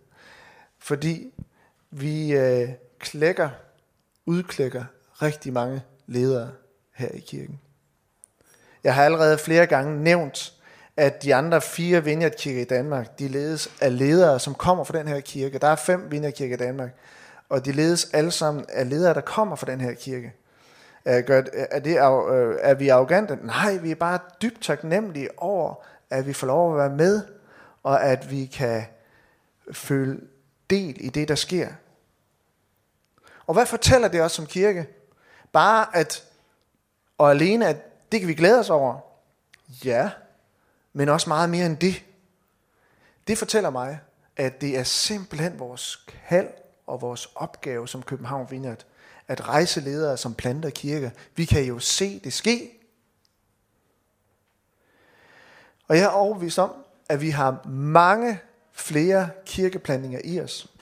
fordi 0.78 1.32
vi 1.90 2.32
øh, 2.32 2.68
klækker, 2.98 3.50
udklækker 4.26 4.84
rigtig 5.22 5.52
mange 5.52 5.82
ledere 6.06 6.50
her 6.94 7.08
i 7.08 7.20
kirken. 7.20 7.60
Jeg 8.84 8.94
har 8.94 9.04
allerede 9.04 9.38
flere 9.38 9.66
gange 9.66 10.02
nævnt, 10.02 10.54
at 10.96 11.22
de 11.22 11.34
andre 11.34 11.60
fire 11.60 12.04
vineyardkirker 12.04 12.60
i 12.60 12.64
Danmark, 12.64 13.18
de 13.18 13.28
ledes 13.28 13.70
af 13.80 13.98
ledere, 13.98 14.40
som 14.40 14.54
kommer 14.54 14.84
fra 14.84 14.98
den 14.98 15.08
her 15.08 15.20
kirke. 15.20 15.58
Der 15.58 15.68
er 15.68 15.76
fem 15.76 16.10
vineyardkirker 16.10 16.54
i 16.54 16.58
Danmark, 16.58 16.90
og 17.48 17.64
de 17.64 17.72
ledes 17.72 18.10
alle 18.12 18.30
sammen 18.30 18.64
af 18.68 18.88
ledere, 18.88 19.14
der 19.14 19.20
kommer 19.20 19.56
fra 19.56 19.66
den 19.66 19.80
her 19.80 19.94
kirke. 19.94 20.34
Er, 21.04 21.80
det, 21.84 21.90
øh, 21.90 22.56
er 22.60 22.74
vi 22.74 22.88
arrogante? 22.88 23.38
Nej, 23.42 23.76
vi 23.76 23.90
er 23.90 23.94
bare 23.94 24.18
dybt 24.42 24.62
taknemmelige 24.62 25.28
over, 25.36 25.74
at 26.10 26.26
vi 26.26 26.32
får 26.32 26.46
lov 26.46 26.72
at 26.72 26.78
være 26.78 26.96
med, 26.96 27.22
og 27.82 28.02
at 28.02 28.30
vi 28.30 28.46
kan 28.46 28.84
føle 29.72 30.20
del 30.70 30.96
i 31.00 31.08
det, 31.08 31.28
der 31.28 31.34
sker. 31.34 31.68
Og 33.46 33.54
hvad 33.54 33.66
fortæller 33.66 34.08
det 34.08 34.22
os 34.22 34.32
som 34.32 34.46
kirke? 34.46 34.88
Bare 35.52 35.96
at, 35.96 36.24
og 37.18 37.30
alene 37.30 37.66
at 37.66 37.76
det 38.12 38.20
kan 38.20 38.28
vi 38.28 38.34
glæde 38.34 38.58
os 38.58 38.70
over. 38.70 39.00
Ja, 39.84 40.10
men 40.92 41.08
også 41.08 41.28
meget 41.28 41.50
mere 41.50 41.66
end 41.66 41.76
det. 41.76 42.04
Det 43.28 43.38
fortæller 43.38 43.70
mig, 43.70 44.00
at 44.36 44.60
det 44.60 44.78
er 44.78 44.82
simpelthen 44.82 45.58
vores 45.58 46.06
kald 46.28 46.48
og 46.88 47.00
vores 47.02 47.28
opgave 47.34 47.88
som 47.88 48.02
København 48.02 48.50
Vineyard, 48.50 48.86
at 49.28 49.48
rejse 49.48 49.80
ledere 49.80 50.16
som 50.16 50.34
planter 50.34 50.70
kirke. 50.70 51.12
Vi 51.36 51.44
kan 51.44 51.64
jo 51.64 51.78
se 51.78 52.20
det 52.24 52.32
ske. 52.32 52.70
Og 55.88 55.96
jeg 55.96 56.04
er 56.04 56.08
overbevist 56.08 56.58
om, 56.58 56.72
at 57.08 57.20
vi 57.20 57.30
har 57.30 57.66
mange 57.68 58.40
flere 58.72 59.30
kirkeplantinger 59.46 60.20
i 60.24 60.40
os, 60.40 60.72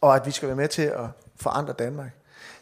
og 0.00 0.16
at 0.16 0.26
vi 0.26 0.30
skal 0.30 0.48
være 0.48 0.56
med 0.56 0.68
til 0.68 0.82
at 0.82 1.06
forandre 1.36 1.72
Danmark. 1.72 2.10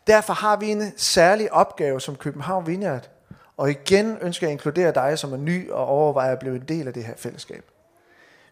Derfor 0.06 0.32
har 0.32 0.56
vi 0.56 0.70
en 0.70 0.92
særlig 0.96 1.52
opgave 1.52 2.00
som 2.00 2.16
København 2.16 2.66
Vineyard, 2.66 3.10
og 3.56 3.70
igen 3.70 4.18
ønsker 4.20 4.46
jeg 4.46 4.50
at 4.50 4.52
inkludere 4.52 4.92
dig, 4.92 5.18
som 5.18 5.32
er 5.32 5.36
ny 5.36 5.70
og 5.70 5.86
overvejer 5.86 6.32
at 6.32 6.38
blive 6.38 6.56
en 6.56 6.68
del 6.68 6.86
af 6.86 6.94
det 6.94 7.04
her 7.04 7.16
fællesskab. 7.16 7.70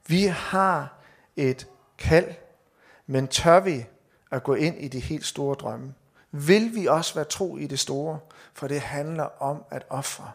Vi 0.07 0.25
har 0.25 0.99
et 1.37 1.67
kald, 1.99 2.35
men 3.13 3.29
tør 3.29 3.61
vi 3.61 3.87
at 4.31 4.43
gå 4.45 4.55
ind 4.55 4.79
i 4.79 4.89
de 4.89 5.01
helt 5.01 5.27
store 5.27 5.55
drømme? 5.55 5.95
Vil 6.31 6.75
vi 6.75 6.87
også 6.87 7.15
være 7.15 7.25
tro 7.25 7.57
i 7.57 7.67
det 7.67 7.79
store? 7.79 8.21
For 8.53 8.69
det 8.69 8.81
handler 8.81 9.43
om 9.43 9.65
at 9.71 9.87
ofre. 9.89 10.33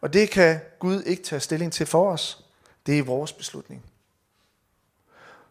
Og 0.00 0.12
det 0.12 0.30
kan 0.30 0.60
Gud 0.78 1.02
ikke 1.02 1.22
tage 1.22 1.40
stilling 1.40 1.72
til 1.72 1.86
for 1.86 2.12
os. 2.12 2.44
Det 2.86 2.98
er 2.98 3.02
vores 3.02 3.32
beslutning. 3.32 3.84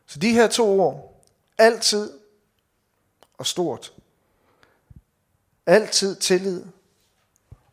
Så 0.05 0.19
de 0.19 0.33
her 0.33 0.47
to 0.47 0.79
ord, 0.79 1.21
altid 1.57 2.13
og 3.37 3.45
stort, 3.45 3.93
Altid 5.65 6.15
tillid 6.15 6.65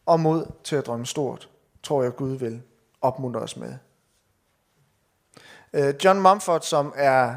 og 0.07 0.21
mod 0.21 0.47
til 0.65 0.77
at 0.77 0.87
drømme 0.87 1.07
stort, 1.07 1.49
tror 1.83 2.03
jeg 2.03 2.17
Gud 2.17 2.37
vil 2.37 2.63
opmuntre 3.01 3.41
os 3.41 3.57
med. 3.57 3.75
Øh, 5.73 5.95
John 6.05 6.21
Mumford, 6.21 6.61
som 6.61 6.93
er 6.97 7.35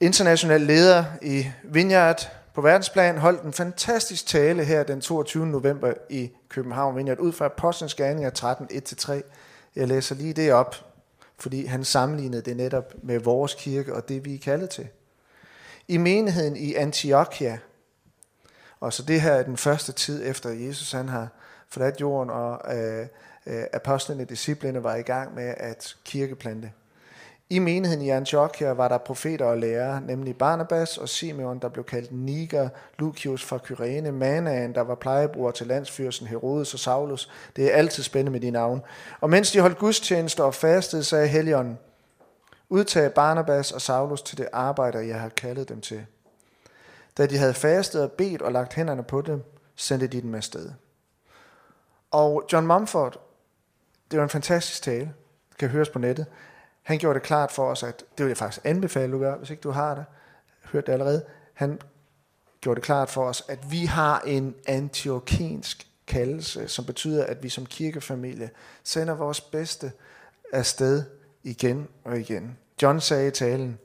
international 0.00 0.60
leder 0.60 1.04
i 1.22 1.46
Vineyard 1.64 2.30
på 2.54 2.60
verdensplan, 2.60 3.18
holdt 3.18 3.42
en 3.42 3.52
fantastisk 3.52 4.26
tale 4.26 4.64
her 4.64 4.82
den 4.82 5.00
22. 5.00 5.46
november 5.46 5.92
i 6.10 6.30
København 6.48 6.96
Vineyard, 6.96 7.18
ud 7.18 7.32
fra 7.32 7.44
Apostlenes 7.44 7.94
Gerninger 7.94 8.30
13, 8.30 8.68
1-3. 8.72 9.12
Jeg 9.76 9.88
læser 9.88 10.14
lige 10.14 10.32
det 10.32 10.52
op, 10.52 10.76
fordi 11.38 11.66
han 11.66 11.84
sammenlignede 11.84 12.42
det 12.42 12.56
netop 12.56 12.94
med 13.02 13.18
vores 13.18 13.54
kirke 13.54 13.94
og 13.94 14.08
det, 14.08 14.24
vi 14.24 14.34
er 14.34 14.38
kaldet 14.38 14.70
til. 14.70 14.88
I 15.88 15.96
menigheden 15.96 16.56
i 16.56 16.74
Antiochia 16.74 17.58
og 18.80 18.92
så 18.92 19.02
det 19.02 19.20
her 19.20 19.32
er 19.32 19.42
den 19.42 19.56
første 19.56 19.92
tid 19.92 20.22
efter 20.26 20.50
Jesus 20.50 20.92
han 20.92 21.08
har 21.08 21.28
forladt 21.68 22.00
jorden, 22.00 22.30
og 22.30 22.76
øh, 22.76 23.06
øh, 23.50 23.64
apostlene, 23.72 24.24
disciplene 24.24 24.84
var 24.84 24.96
i 24.96 25.02
gang 25.02 25.34
med 25.34 25.54
at 25.56 25.96
kirkeplante. 26.04 26.72
I 27.52 27.58
menigheden 27.58 28.04
i 28.04 28.10
Antiochia 28.10 28.70
var 28.70 28.88
der 28.88 28.98
profeter 28.98 29.44
og 29.44 29.58
lærere, 29.58 30.00
nemlig 30.00 30.36
Barnabas 30.36 30.98
og 30.98 31.08
Simeon, 31.08 31.58
der 31.58 31.68
blev 31.68 31.84
kaldt 31.84 32.12
Niger, 32.12 32.68
Lucius 32.98 33.44
fra 33.44 33.58
Kyrene, 33.58 34.12
Manaen, 34.12 34.74
der 34.74 34.80
var 34.80 34.94
plejebror 34.94 35.50
til 35.50 35.66
landsfyrsten 35.66 36.26
Herodes 36.26 36.74
og 36.74 36.80
Saulus. 36.80 37.30
Det 37.56 37.64
er 37.64 37.76
altid 37.76 38.02
spændende 38.02 38.32
med 38.32 38.40
de 38.40 38.50
navne. 38.50 38.80
Og 39.20 39.30
mens 39.30 39.52
de 39.52 39.60
holdt 39.60 39.78
gudstjenester 39.78 40.44
og 40.44 40.54
fastede, 40.54 41.04
sagde 41.04 41.28
Helion, 41.28 41.78
udtag 42.68 43.12
Barnabas 43.12 43.72
og 43.72 43.80
Saulus 43.80 44.22
til 44.22 44.38
det 44.38 44.48
arbejde, 44.52 45.08
jeg 45.08 45.20
har 45.20 45.28
kaldet 45.28 45.68
dem 45.68 45.80
til. 45.80 46.06
Da 47.18 47.26
de 47.26 47.38
havde 47.38 47.54
fastet 47.54 48.02
og 48.02 48.12
bedt 48.12 48.42
og 48.42 48.52
lagt 48.52 48.74
hænderne 48.74 49.02
på 49.02 49.20
dem, 49.20 49.42
sendte 49.76 50.06
de 50.06 50.20
dem 50.22 50.34
afsted. 50.34 50.70
Og 52.10 52.42
John 52.52 52.66
Mumford, 52.66 53.29
det 54.10 54.18
var 54.18 54.22
en 54.22 54.30
fantastisk 54.30 54.82
tale, 54.82 55.12
det 55.50 55.58
kan 55.58 55.68
høres 55.68 55.88
på 55.88 55.98
nettet. 55.98 56.26
Han 56.82 56.98
gjorde 56.98 57.14
det 57.14 57.26
klart 57.26 57.52
for 57.52 57.70
os, 57.70 57.82
at 57.82 58.04
det 58.18 58.24
vil 58.24 58.30
jeg 58.30 58.36
faktisk 58.36 58.64
anbefale, 58.64 59.12
du 59.12 59.18
gør, 59.18 59.36
hvis 59.36 59.50
ikke 59.50 59.60
du 59.60 59.70
har 59.70 59.94
det. 59.94 60.04
Hørt 60.72 60.86
det 60.86 60.92
allerede. 60.92 61.24
Han 61.54 61.80
gjorde 62.60 62.76
det 62.76 62.84
klart 62.84 63.10
for 63.10 63.24
os, 63.24 63.44
at 63.48 63.70
vi 63.70 63.84
har 63.84 64.20
en 64.20 64.54
antiokensk 64.66 65.86
kaldelse, 66.06 66.68
som 66.68 66.84
betyder, 66.84 67.26
at 67.26 67.42
vi 67.42 67.48
som 67.48 67.66
kirkefamilie 67.66 68.50
sender 68.84 69.14
vores 69.14 69.40
bedste 69.40 69.92
afsted 70.52 71.04
igen 71.42 71.88
og 72.04 72.18
igen. 72.18 72.58
John 72.82 73.00
sagde 73.00 73.28
i 73.28 73.30
talen, 73.30 73.78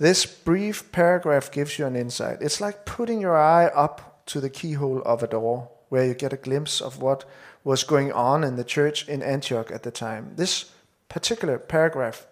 This 0.00 0.26
brief 0.26 0.82
paragraph 0.92 1.50
gives 1.50 1.72
you 1.72 1.86
an 1.86 1.96
insight. 1.96 2.42
It's 2.42 2.66
like 2.66 2.78
putting 2.84 3.22
your 3.22 3.36
eye 3.36 3.70
up 3.84 4.02
to 4.26 4.40
the 4.40 4.48
keyhole 4.48 5.02
of 5.02 5.22
a 5.22 5.26
door 5.26 5.70
where 5.92 6.04
you 6.06 6.14
get 6.14 6.32
a 6.32 6.36
glimpse 6.36 6.84
of 6.84 6.98
what 6.98 7.26
was 7.64 7.82
going 7.82 8.12
on 8.12 8.44
in 8.44 8.56
the 8.56 8.64
church 8.64 9.08
in 9.08 9.22
Antioch 9.22 9.70
at 9.70 9.82
the 9.82 9.90
time. 9.90 10.32
This 10.36 10.70
particular 11.08 11.58
paragraph 11.58 12.26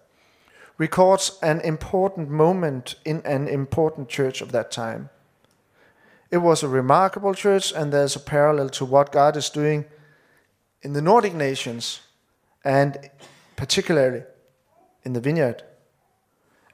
records 0.78 1.38
an 1.42 1.60
important 1.60 2.28
moment 2.30 2.94
in 3.04 3.22
an 3.24 3.48
important 3.48 4.08
church 4.08 4.40
of 4.40 4.52
that 4.52 4.70
time. 4.70 5.08
It 6.30 6.38
was 6.38 6.62
a 6.62 6.68
remarkable 6.68 7.34
church, 7.34 7.72
and 7.72 7.92
there's 7.92 8.16
a 8.16 8.20
parallel 8.20 8.70
to 8.70 8.84
what 8.84 9.12
God 9.12 9.36
is 9.36 9.50
doing 9.50 9.84
in 10.82 10.92
the 10.92 11.02
Nordic 11.02 11.34
nations 11.34 12.00
and 12.64 13.10
particularly 13.56 14.22
in 15.04 15.12
the 15.12 15.20
vineyard 15.20 15.62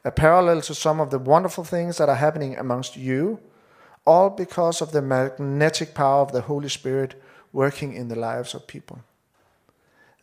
a 0.05 0.11
parallel 0.11 0.63
to 0.63 0.75
some 0.75 1.01
of 1.01 1.11
the 1.11 1.19
wonderful 1.19 1.65
things 1.65 1.99
that 1.99 2.09
are 2.09 2.15
happening 2.15 2.57
amongst 2.57 2.97
you, 2.97 3.41
all 4.07 4.31
because 4.31 4.81
of 4.81 4.93
the 4.93 5.03
magnetic 5.03 5.93
power 5.93 6.23
of 6.23 6.33
the 6.33 6.43
Holy 6.43 6.69
Spirit 6.69 7.21
working 7.53 7.95
in 7.95 8.09
the 8.09 8.15
lives 8.15 8.55
of 8.55 8.67
people. 8.67 8.99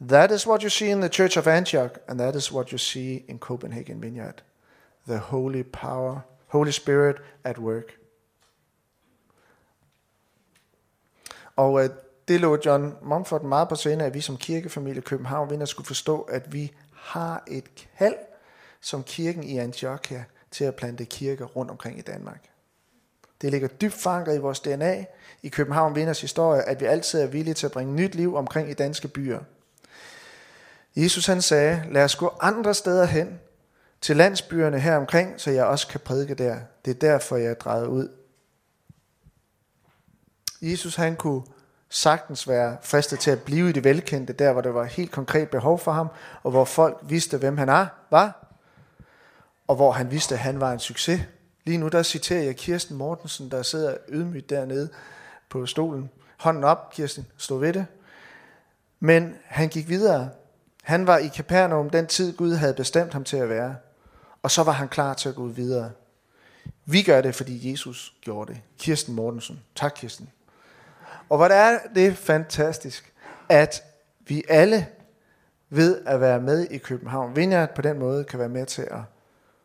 That 0.08 0.32
is 0.32 0.48
what 0.48 0.62
you 0.62 0.70
see 0.70 0.90
in 0.90 1.02
the 1.02 1.10
Church 1.10 1.38
of 1.38 1.48
Antioch, 1.48 1.98
and 2.08 2.20
that 2.20 2.36
is 2.36 2.52
what 2.52 2.72
you 2.72 2.78
see 2.78 3.24
in 3.28 3.40
Copenhagen 3.40 4.02
Vineyard. 4.02 4.44
The 5.08 5.18
Holy 5.18 5.64
Power, 5.64 6.26
Holy 6.48 6.72
Spirit 6.72 7.18
at 7.44 7.58
work. 7.58 7.98
Og 11.56 11.84
øh, 11.84 11.90
det 12.28 12.42
lå 12.42 12.58
John 12.66 12.96
Mumford 13.02 13.44
meget 13.44 13.70
på 13.70 13.76
scenen, 13.76 14.02
at 14.02 14.14
vi 14.14 14.22
som 14.22 14.38
kirkefamilie 14.38 15.02
København 15.02 15.50
Vinder 15.50 15.66
skulle 15.66 15.88
forstå, 15.88 16.22
at 16.22 16.54
vi 16.54 16.74
har 16.94 17.44
et 17.48 17.88
kald 17.98 18.16
som 18.82 19.04
kirken 19.04 19.44
i 19.44 19.58
Antiochia 19.58 20.26
til 20.52 20.64
at 20.64 20.76
plante 20.76 21.06
kirker 21.06 21.46
rundt 21.46 21.72
omkring 21.72 22.00
i 22.00 22.02
Danmark. 22.02 22.50
Det 23.42 23.52
ligger 23.52 23.68
dybt 23.68 23.94
forankret 23.94 24.36
i 24.36 24.40
vores 24.40 24.60
DNA, 24.60 25.06
i 25.44 25.50
København 25.50 25.96
Vinders 25.96 26.22
historie, 26.22 26.62
at 26.62 26.82
vi 26.82 26.86
altid 26.86 27.22
er 27.22 27.28
villige 27.28 27.54
til 27.54 27.66
at 27.66 27.72
bringe 27.72 27.94
nyt 27.94 28.16
liv 28.16 28.36
omkring 28.36 28.70
i 28.70 28.74
danske 28.74 29.08
byer. 29.08 29.40
Jesus 30.96 31.26
han 31.26 31.42
sagde, 31.42 31.84
lad 31.92 32.04
os 32.04 32.16
gå 32.16 32.34
andre 32.42 32.74
steder 32.74 33.06
hen, 33.06 33.40
til 34.02 34.18
landsbyerne 34.18 34.80
her 34.80 34.98
omkring, 34.98 35.42
så 35.42 35.52
jeg 35.52 35.66
også 35.66 35.88
kan 35.88 36.00
prædike 36.00 36.34
der. 36.34 36.60
Det 36.86 36.92
er 36.92 37.00
derfor, 37.00 37.38
jeg 37.38 37.50
er 37.52 37.54
drejet 37.54 37.88
ud. 37.88 38.10
Jesus 40.62 40.96
han 40.96 41.16
kunne 41.16 41.42
sagtens 41.90 42.48
være 42.48 42.78
fristet 42.82 43.20
til 43.20 43.32
at 43.32 43.42
blive 43.42 43.70
i 43.70 43.72
det 43.72 43.84
velkendte, 43.84 44.34
der 44.34 44.52
hvor 44.52 44.62
der 44.62 44.70
var 44.70 44.84
helt 44.84 45.12
konkret 45.12 45.50
behov 45.50 45.80
for 45.80 45.92
ham, 45.92 46.08
og 46.44 46.52
hvor 46.52 46.66
folk 46.66 46.98
vidste, 47.02 47.38
hvem 47.38 47.58
han 47.58 47.70
er, 47.70 47.88
var, 48.12 48.56
og 49.68 49.76
hvor 49.76 49.92
han 49.92 50.12
vidste, 50.12 50.36
at 50.36 50.40
han 50.40 50.60
var 50.60 50.72
en 50.72 50.80
succes. 50.80 51.22
Lige 51.66 51.78
nu 51.78 51.88
der 51.88 52.04
citerer 52.04 52.44
jeg 52.44 52.56
Kirsten 52.56 52.98
Mortensen, 52.98 53.52
der 53.52 53.64
sidder 53.64 53.98
ydmygt 54.10 54.50
dernede 54.50 54.90
på 55.50 55.66
stolen. 55.66 56.10
Hånden 56.38 56.64
op, 56.64 56.92
Kirsten, 56.92 57.28
stå 57.38 57.58
ved 57.58 57.74
det. 57.74 57.86
Men 59.00 59.36
han 59.46 59.70
gik 59.70 59.90
videre. 59.90 60.30
Han 60.84 61.08
var 61.08 61.18
i 61.18 61.28
Capernaum 61.28 61.90
den 61.90 62.08
tid, 62.08 62.38
Gud 62.38 62.54
havde 62.54 62.74
bestemt 62.74 63.14
ham 63.14 63.24
til 63.24 63.38
at 63.38 63.50
være. 63.50 63.76
Og 64.42 64.52
så 64.52 64.64
var 64.64 64.72
han 64.72 64.88
klar 64.88 65.14
til 65.14 65.30
at 65.30 65.36
gå 65.36 65.48
videre. 65.48 65.92
Vi 66.86 67.02
gør 67.02 67.22
det, 67.22 67.36
fordi 67.36 67.72
Jesus 67.72 68.14
gjorde 68.22 68.54
det. 68.54 68.62
Kirsten 68.80 69.16
Mortensen. 69.16 69.64
Tak, 69.76 69.94
Kirsten. 69.96 70.30
Og 71.30 71.38
hvor 71.38 71.48
er 71.48 71.80
det 71.96 72.18
fantastisk, 72.18 73.14
at 73.50 73.84
vi 74.28 74.44
alle 74.50 74.88
ved 75.70 76.02
at 76.06 76.22
være 76.22 76.42
med 76.42 76.68
i 76.68 76.78
København 76.78 77.36
Vineyard 77.36 77.76
på 77.76 77.82
den 77.82 78.00
måde 78.00 78.24
kan 78.24 78.40
være 78.40 78.50
med 78.50 78.66
til 78.66 78.82
at 78.82 79.02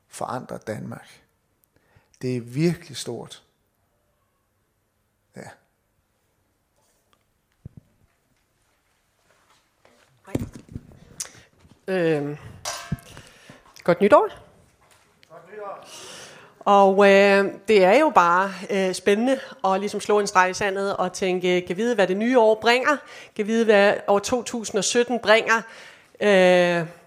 forandre 0.09 0.59
Danmark. 0.67 1.20
Det 2.23 2.37
er 2.37 2.41
virkelig 2.41 2.97
stort. 2.97 3.43
Ja. 5.37 5.43
Øh, 11.89 12.39
godt 13.85 14.01
nytår. 14.01 14.29
Og 16.61 17.11
øh, 17.11 17.45
det 17.69 17.85
er 17.85 17.99
jo 18.01 18.13
bare 18.15 18.53
øh, 18.71 18.95
spændende 18.95 19.41
at 19.65 19.81
ligesom 19.81 20.01
slå 20.01 20.21
en 20.21 20.27
streg 20.27 20.51
i 20.51 20.55
sandet 20.55 20.97
og 20.97 21.13
tænke, 21.13 21.61
kan 21.61 21.77
vide, 21.77 21.95
hvad 21.95 22.07
det 22.07 22.17
nye 22.17 22.39
år 22.39 22.59
bringer, 22.61 22.97
kan 23.37 23.47
vide, 23.47 23.65
hvad 23.65 23.95
år 24.09 24.19
2017 24.19 25.19
bringer. 25.19 25.63
Øh, 26.21 27.00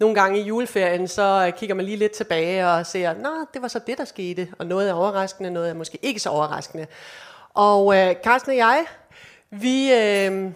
nogle 0.00 0.14
gange 0.14 0.40
i 0.40 0.42
juleferien, 0.42 1.08
så 1.08 1.46
øh, 1.46 1.58
kigger 1.58 1.74
man 1.74 1.84
lige 1.84 1.96
lidt 1.96 2.12
tilbage 2.12 2.68
og 2.68 2.86
ser, 2.86 3.14
nå, 3.14 3.46
det 3.54 3.62
var 3.62 3.68
så 3.68 3.80
det, 3.86 3.98
der 3.98 4.04
skete, 4.04 4.48
og 4.58 4.66
noget 4.66 4.88
er 4.88 4.92
overraskende, 4.92 5.50
noget 5.50 5.70
er 5.70 5.74
måske 5.74 5.98
ikke 6.02 6.20
så 6.20 6.30
overraskende. 6.30 6.86
Og 7.54 7.96
øh, 7.96 8.14
Carsten 8.24 8.50
og 8.50 8.56
jeg, 8.56 8.84
vi, 9.50 9.92
øh, 9.92 10.50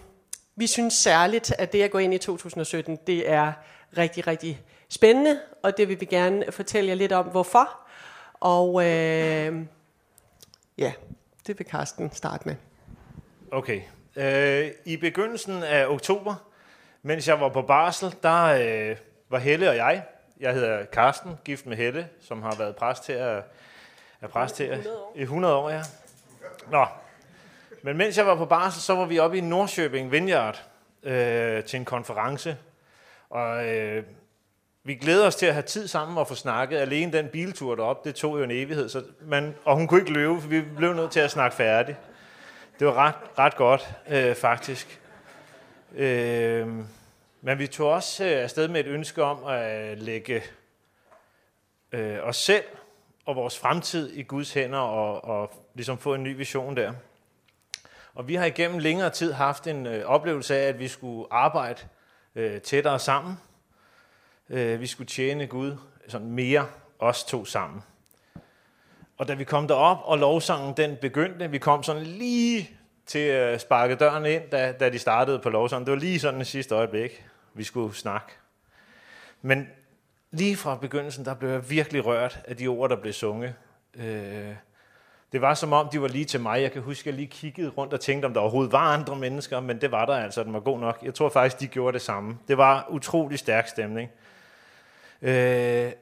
vi 0.56 0.66
synes 0.66 0.94
særligt, 0.94 1.52
at 1.58 1.72
det 1.72 1.82
at 1.82 1.90
gå 1.90 1.98
ind 1.98 2.14
i 2.14 2.18
2017, 2.18 2.98
det 3.06 3.30
er 3.30 3.52
rigtig, 3.98 4.26
rigtig 4.26 4.62
spændende, 4.88 5.40
og 5.62 5.76
det 5.76 5.88
vil 5.88 6.00
vi 6.00 6.06
gerne 6.06 6.44
fortælle 6.52 6.88
jer 6.88 6.94
lidt 6.94 7.12
om, 7.12 7.26
hvorfor. 7.26 7.80
Og 8.40 8.84
øh, 8.84 9.62
ja, 10.78 10.92
det 11.46 11.58
vil 11.58 11.66
Carsten 11.70 12.12
starte 12.12 12.48
med. 12.48 12.54
Okay. 13.52 13.80
Øh, 14.16 14.70
I 14.84 14.96
begyndelsen 14.96 15.62
af 15.62 15.86
oktober, 15.86 16.34
mens 17.02 17.28
jeg 17.28 17.40
var 17.40 17.48
på 17.48 17.62
barsel, 17.62 18.14
der 18.22 18.44
øh, 18.44 18.96
var 19.28 19.38
Helle 19.38 19.70
og 19.70 19.76
jeg, 19.76 20.02
jeg 20.40 20.54
hedder 20.54 20.84
Carsten, 20.84 21.38
gift 21.44 21.66
med 21.66 21.76
Helle, 21.76 22.08
som 22.20 22.42
har 22.42 22.54
været 22.58 22.76
præst 22.76 23.10
at, 23.10 23.42
er 24.20 24.28
præst 24.28 24.60
at, 24.60 24.78
100 24.78 24.98
år. 24.98 25.12
i 25.16 25.22
100 25.22 25.54
år, 25.54 25.70
ja. 25.70 25.82
Nå, 26.70 26.86
men 27.82 27.96
mens 27.96 28.16
jeg 28.16 28.26
var 28.26 28.34
på 28.34 28.44
barsel, 28.44 28.82
så 28.82 28.94
var 28.94 29.04
vi 29.04 29.18
oppe 29.18 29.38
i 29.38 29.40
Nordsjøbing 29.40 30.12
Vineyard 30.12 30.62
øh, 31.02 31.64
til 31.64 31.76
en 31.76 31.84
konference. 31.84 32.56
Og 33.30 33.66
øh, 33.66 34.04
vi 34.84 34.94
glæder 34.94 35.26
os 35.26 35.36
til 35.36 35.46
at 35.46 35.52
have 35.52 35.62
tid 35.62 35.88
sammen 35.88 36.18
og 36.18 36.28
få 36.28 36.34
snakket. 36.34 36.76
Alene 36.76 37.12
den 37.12 37.28
biltur 37.28 37.74
derop, 37.74 38.04
det 38.04 38.14
tog 38.14 38.38
jo 38.38 38.42
en 38.42 38.50
evighed. 38.50 38.88
Så 38.88 39.02
man, 39.20 39.54
og 39.64 39.76
hun 39.76 39.86
kunne 39.86 40.00
ikke 40.00 40.12
løbe, 40.12 40.40
for 40.40 40.48
vi 40.48 40.60
blev 40.76 40.92
nødt 40.92 41.10
til 41.10 41.20
at 41.20 41.30
snakke 41.30 41.56
færdigt. 41.56 41.98
Det 42.78 42.86
var 42.86 42.94
ret, 42.94 43.14
ret 43.38 43.56
godt, 43.56 43.94
øh, 44.08 44.34
faktisk. 44.34 45.00
Øh, 45.94 46.68
men 47.46 47.58
vi 47.58 47.66
tog 47.66 47.90
også 47.90 48.24
øh, 48.24 48.42
afsted 48.42 48.68
med 48.68 48.80
et 48.80 48.86
ønske 48.86 49.22
om 49.22 49.44
at 49.44 49.98
lægge 49.98 50.42
øh, 51.92 52.18
os 52.22 52.36
selv 52.36 52.64
og 53.26 53.36
vores 53.36 53.58
fremtid 53.58 54.12
i 54.12 54.22
Guds 54.22 54.52
hænder 54.52 54.78
og, 54.78 55.24
og 55.24 55.52
ligesom 55.74 55.98
få 55.98 56.14
en 56.14 56.22
ny 56.22 56.36
vision 56.36 56.76
der. 56.76 56.92
Og 58.14 58.28
vi 58.28 58.34
har 58.34 58.44
igennem 58.44 58.78
længere 58.78 59.10
tid 59.10 59.32
haft 59.32 59.66
en 59.66 59.86
øh, 59.86 60.04
oplevelse 60.04 60.56
af, 60.56 60.68
at 60.68 60.78
vi 60.78 60.88
skulle 60.88 61.26
arbejde 61.30 61.80
øh, 62.34 62.60
tættere 62.60 62.98
sammen. 62.98 63.34
Øh, 64.50 64.80
vi 64.80 64.86
skulle 64.86 65.08
tjene 65.08 65.46
Gud 65.46 65.76
sådan 66.08 66.30
mere, 66.30 66.66
os 66.98 67.24
to 67.24 67.44
sammen. 67.44 67.82
Og 69.18 69.28
da 69.28 69.34
vi 69.34 69.44
kom 69.44 69.68
derop, 69.68 69.98
og 70.04 70.18
lovsangen 70.18 70.76
den 70.76 70.96
begyndte, 70.96 71.50
vi 71.50 71.58
kom 71.58 71.82
sådan 71.82 72.02
lige 72.02 72.70
til 73.06 73.18
at 73.18 73.60
sparke 73.60 73.94
døren 73.94 74.26
ind, 74.26 74.50
da, 74.50 74.72
da 74.72 74.90
de 74.90 74.98
startede 74.98 75.38
på 75.38 75.50
lovsangen. 75.50 75.86
Det 75.86 75.92
var 75.92 75.98
lige 75.98 76.20
sådan 76.20 76.38
det 76.38 76.46
sidste 76.46 76.74
øjeblik, 76.74 77.24
vi 77.54 77.64
skulle 77.64 77.94
snakke. 77.94 78.32
Men 79.42 79.68
lige 80.30 80.56
fra 80.56 80.76
begyndelsen, 80.76 81.24
der 81.24 81.34
blev 81.34 81.50
jeg 81.50 81.70
virkelig 81.70 82.06
rørt 82.06 82.38
af 82.44 82.56
de 82.56 82.66
ord, 82.66 82.90
der 82.90 82.96
blev 82.96 83.12
sunget. 83.12 83.54
Øh, 83.94 84.54
det 85.32 85.40
var 85.40 85.54
som 85.54 85.72
om, 85.72 85.88
de 85.88 86.00
var 86.00 86.08
lige 86.08 86.24
til 86.24 86.40
mig. 86.40 86.62
Jeg 86.62 86.72
kan 86.72 86.82
huske, 86.82 87.00
at 87.00 87.06
jeg 87.06 87.14
lige 87.14 87.26
kiggede 87.26 87.68
rundt 87.68 87.92
og 87.92 88.00
tænkte, 88.00 88.26
om 88.26 88.34
der 88.34 88.40
overhovedet 88.40 88.72
var 88.72 88.92
andre 88.92 89.16
mennesker, 89.16 89.60
men 89.60 89.80
det 89.80 89.92
var 89.92 90.06
der 90.06 90.14
altså, 90.14 90.44
den 90.44 90.52
var 90.52 90.60
god 90.60 90.80
nok. 90.80 90.98
Jeg 91.02 91.14
tror 91.14 91.28
faktisk, 91.28 91.60
de 91.60 91.66
gjorde 91.66 91.92
det 91.92 92.02
samme. 92.02 92.38
Det 92.48 92.58
var 92.58 92.86
utrolig 92.90 93.38
stærk 93.38 93.68
stemning. 93.68 94.10
Øh, 95.22 95.92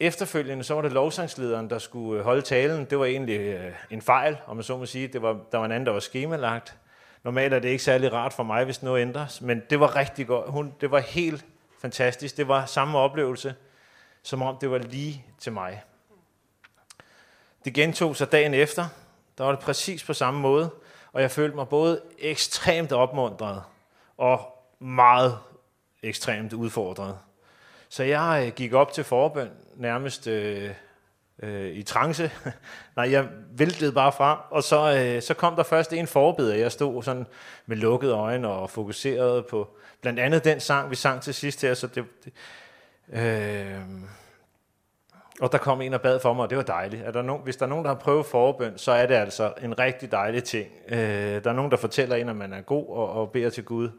efterfølgende 0.00 0.64
så 0.64 0.74
var 0.74 0.82
det 0.82 0.92
lovsangslederen, 0.92 1.70
der 1.70 1.78
skulle 1.78 2.22
holde 2.22 2.42
talen. 2.42 2.84
Det 2.84 2.98
var 2.98 3.04
egentlig 3.04 3.38
øh, 3.38 3.72
en 3.90 4.02
fejl, 4.02 4.36
om 4.46 4.56
man 4.56 4.62
så 4.62 4.76
må 4.76 4.86
sige. 4.86 5.08
Det 5.08 5.22
var, 5.22 5.40
der 5.52 5.58
var 5.58 5.64
en 5.64 5.72
anden, 5.72 5.86
der 5.86 5.92
var 5.92 6.00
skemalagt. 6.00 6.76
Normalt 7.24 7.54
er 7.54 7.58
det 7.58 7.68
ikke 7.68 7.84
særlig 7.84 8.12
rart 8.12 8.32
for 8.32 8.42
mig, 8.42 8.64
hvis 8.64 8.82
noget 8.82 9.02
ændres, 9.02 9.40
men 9.40 9.62
det 9.70 9.80
var 9.80 9.96
rigtig 9.96 10.26
godt. 10.26 10.50
Hun, 10.50 10.74
det 10.80 10.90
var 10.90 10.98
helt 10.98 11.44
fantastisk. 11.80 12.36
Det 12.36 12.48
var 12.48 12.66
samme 12.66 12.98
oplevelse, 12.98 13.54
som 14.22 14.42
om 14.42 14.56
det 14.60 14.70
var 14.70 14.78
lige 14.78 15.24
til 15.38 15.52
mig. 15.52 15.82
Det 17.64 17.74
gentog 17.74 18.16
sig 18.16 18.32
dagen 18.32 18.54
efter. 18.54 18.88
Der 19.38 19.44
var 19.44 19.52
det 19.52 19.60
præcis 19.60 20.04
på 20.04 20.14
samme 20.14 20.40
måde, 20.40 20.70
og 21.12 21.22
jeg 21.22 21.30
følte 21.30 21.56
mig 21.56 21.68
både 21.68 22.02
ekstremt 22.18 22.92
opmuntret 22.92 23.62
og 24.16 24.64
meget 24.78 25.38
ekstremt 26.02 26.52
udfordret. 26.52 27.18
Så 27.88 28.02
jeg 28.02 28.44
øh, 28.46 28.52
gik 28.52 28.72
op 28.72 28.92
til 28.92 29.04
forbøn 29.04 29.50
nærmest 29.76 30.26
øh, 30.26 30.70
øh, 31.42 31.72
i 31.72 31.82
trance. 31.82 32.30
Nej, 32.96 33.10
jeg 33.10 33.28
væltede 33.50 33.92
bare 33.92 34.12
frem, 34.12 34.38
og 34.50 34.62
så, 34.62 34.96
øh, 34.96 35.22
så 35.22 35.34
kom 35.34 35.56
der 35.56 35.62
først 35.62 35.92
en 35.92 36.06
forbeder. 36.06 36.54
Jeg 36.54 36.72
stod 36.72 37.02
sådan 37.02 37.26
med 37.66 37.76
lukkede 37.76 38.12
øjne 38.12 38.48
og 38.48 38.70
fokuserede 38.70 39.42
på 39.42 39.68
blandt 40.00 40.20
andet 40.20 40.44
den 40.44 40.60
sang, 40.60 40.90
vi 40.90 40.96
sang 40.96 41.22
til 41.22 41.34
sidst 41.34 41.62
her. 41.62 41.74
Så 41.74 41.86
det, 41.86 42.04
det, 42.24 42.32
øh, 43.12 43.80
og 45.40 45.52
der 45.52 45.58
kom 45.58 45.80
en 45.80 45.94
og 45.94 46.00
bad 46.00 46.20
for 46.20 46.32
mig, 46.32 46.42
og 46.42 46.50
det 46.50 46.58
var 46.58 46.64
dejligt. 46.64 47.02
Er 47.02 47.10
der 47.10 47.22
nogen, 47.22 47.42
hvis 47.42 47.56
der 47.56 47.66
er 47.66 47.68
nogen, 47.68 47.84
der 47.84 47.90
har 47.90 47.98
prøvet 47.98 48.26
forbøn, 48.26 48.78
så 48.78 48.92
er 48.92 49.06
det 49.06 49.14
altså 49.14 49.52
en 49.62 49.78
rigtig 49.78 50.12
dejlig 50.12 50.44
ting. 50.44 50.68
Øh, 50.88 50.98
der 51.44 51.50
er 51.50 51.52
nogen, 51.52 51.70
der 51.70 51.76
fortæller 51.76 52.16
en, 52.16 52.28
at 52.28 52.36
man 52.36 52.52
er 52.52 52.60
god 52.60 52.88
og, 52.88 53.12
og 53.12 53.30
beder 53.30 53.50
til 53.50 53.64
Gud 53.64 53.90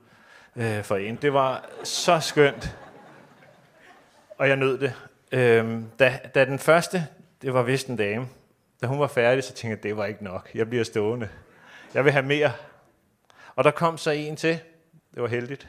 øh, 0.55 0.83
for 0.83 0.95
en. 0.95 1.15
Det 1.15 1.33
var 1.33 1.65
så 1.83 2.19
skønt, 2.19 2.77
og 4.37 4.49
jeg 4.49 4.55
nød 4.55 4.77
det. 4.77 4.93
Øh, 5.31 5.81
da, 5.99 6.19
da 6.35 6.45
den 6.45 6.59
første, 6.59 7.07
det 7.43 7.53
var 7.53 7.61
vist 7.61 7.87
en 7.87 7.95
dame, 7.95 8.27
da 8.81 8.87
hun 8.87 8.99
var 8.99 9.07
færdig, 9.07 9.43
så 9.43 9.53
tænkte 9.53 9.75
jeg, 9.77 9.83
det 9.83 9.97
var 9.97 10.05
ikke 10.05 10.23
nok. 10.23 10.49
Jeg 10.55 10.69
bliver 10.69 10.83
stående. 10.83 11.29
Jeg 11.93 12.05
vil 12.05 12.11
have 12.11 12.25
mere. 12.25 12.51
Og 13.55 13.63
der 13.63 13.71
kom 13.71 13.97
så 13.97 14.11
en 14.11 14.35
til. 14.35 14.59
Det 15.13 15.21
var 15.21 15.27
heldigt. 15.27 15.67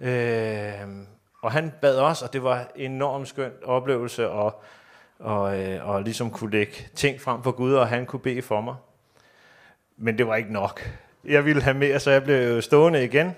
Øh, 0.00 1.06
og 1.42 1.52
han 1.52 1.72
bad 1.80 1.98
os, 1.98 2.22
og 2.22 2.32
det 2.32 2.42
var 2.42 2.70
en 2.76 2.92
enormt 2.92 3.28
skøn 3.28 3.52
oplevelse, 3.64 4.28
og 4.28 4.62
og, 5.20 5.58
øh, 5.58 5.88
og 5.88 6.02
ligesom 6.02 6.30
kunne 6.30 6.50
lægge 6.50 6.88
ting 6.94 7.20
frem 7.20 7.42
for 7.42 7.50
Gud, 7.50 7.74
og 7.74 7.88
han 7.88 8.06
kunne 8.06 8.20
bede 8.20 8.42
for 8.42 8.60
mig. 8.60 8.74
Men 9.96 10.18
det 10.18 10.26
var 10.26 10.36
ikke 10.36 10.52
nok. 10.52 10.90
Jeg 11.24 11.44
ville 11.44 11.62
have 11.62 11.76
mere, 11.76 12.00
så 12.00 12.10
jeg 12.10 12.24
blev 12.24 12.62
stående 12.62 13.04
igen. 13.04 13.36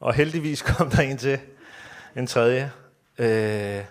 Og 0.00 0.14
heldigvis 0.14 0.62
kom 0.62 0.90
der 0.90 1.02
en 1.02 1.16
til, 1.16 1.40
en 2.16 2.26
tredje. 2.26 2.72
Øh, 3.18 3.84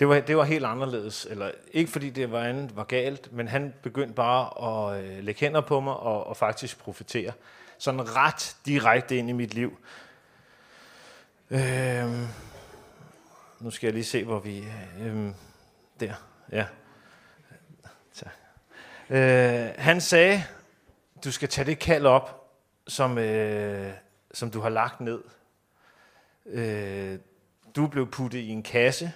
det, 0.00 0.08
var, 0.08 0.20
det 0.20 0.36
var 0.36 0.44
helt 0.44 0.64
anderledes. 0.64 1.26
Eller, 1.30 1.50
ikke 1.72 1.90
fordi 1.90 2.10
det 2.10 2.32
var, 2.32 2.44
andet 2.44 2.76
var 2.76 2.84
galt, 2.84 3.32
men 3.32 3.48
han 3.48 3.74
begyndte 3.82 4.14
bare 4.14 4.68
at 4.94 5.04
øh, 5.04 5.24
lægge 5.24 5.40
hænder 5.40 5.60
på 5.60 5.80
mig 5.80 5.96
og, 5.96 6.26
og 6.26 6.36
faktisk 6.36 6.78
profetere. 6.78 7.32
Sådan 7.78 8.16
ret 8.16 8.56
direkte 8.66 9.16
ind 9.16 9.30
i 9.30 9.32
mit 9.32 9.54
liv. 9.54 9.78
Øh, 11.50 12.10
nu 13.60 13.70
skal 13.70 13.86
jeg 13.86 13.94
lige 13.94 14.04
se, 14.04 14.24
hvor 14.24 14.38
vi... 14.38 14.64
Øhm, 15.00 15.34
der, 16.00 16.14
ja. 16.52 16.66
Så. 18.12 18.24
Øh, 19.10 19.68
han 19.78 20.00
sagde, 20.00 20.44
du 21.24 21.32
skal 21.32 21.48
tage 21.48 21.66
det 21.66 21.78
kald 21.78 22.06
op, 22.06 22.52
som, 22.86 23.18
øh, 23.18 23.92
som 24.34 24.50
du 24.50 24.60
har 24.60 24.68
lagt 24.68 25.00
ned. 25.00 25.22
Øh, 26.46 27.18
du 27.76 27.86
blev 27.86 28.10
puttet 28.10 28.38
i 28.38 28.48
en 28.48 28.62
kasse, 28.62 29.12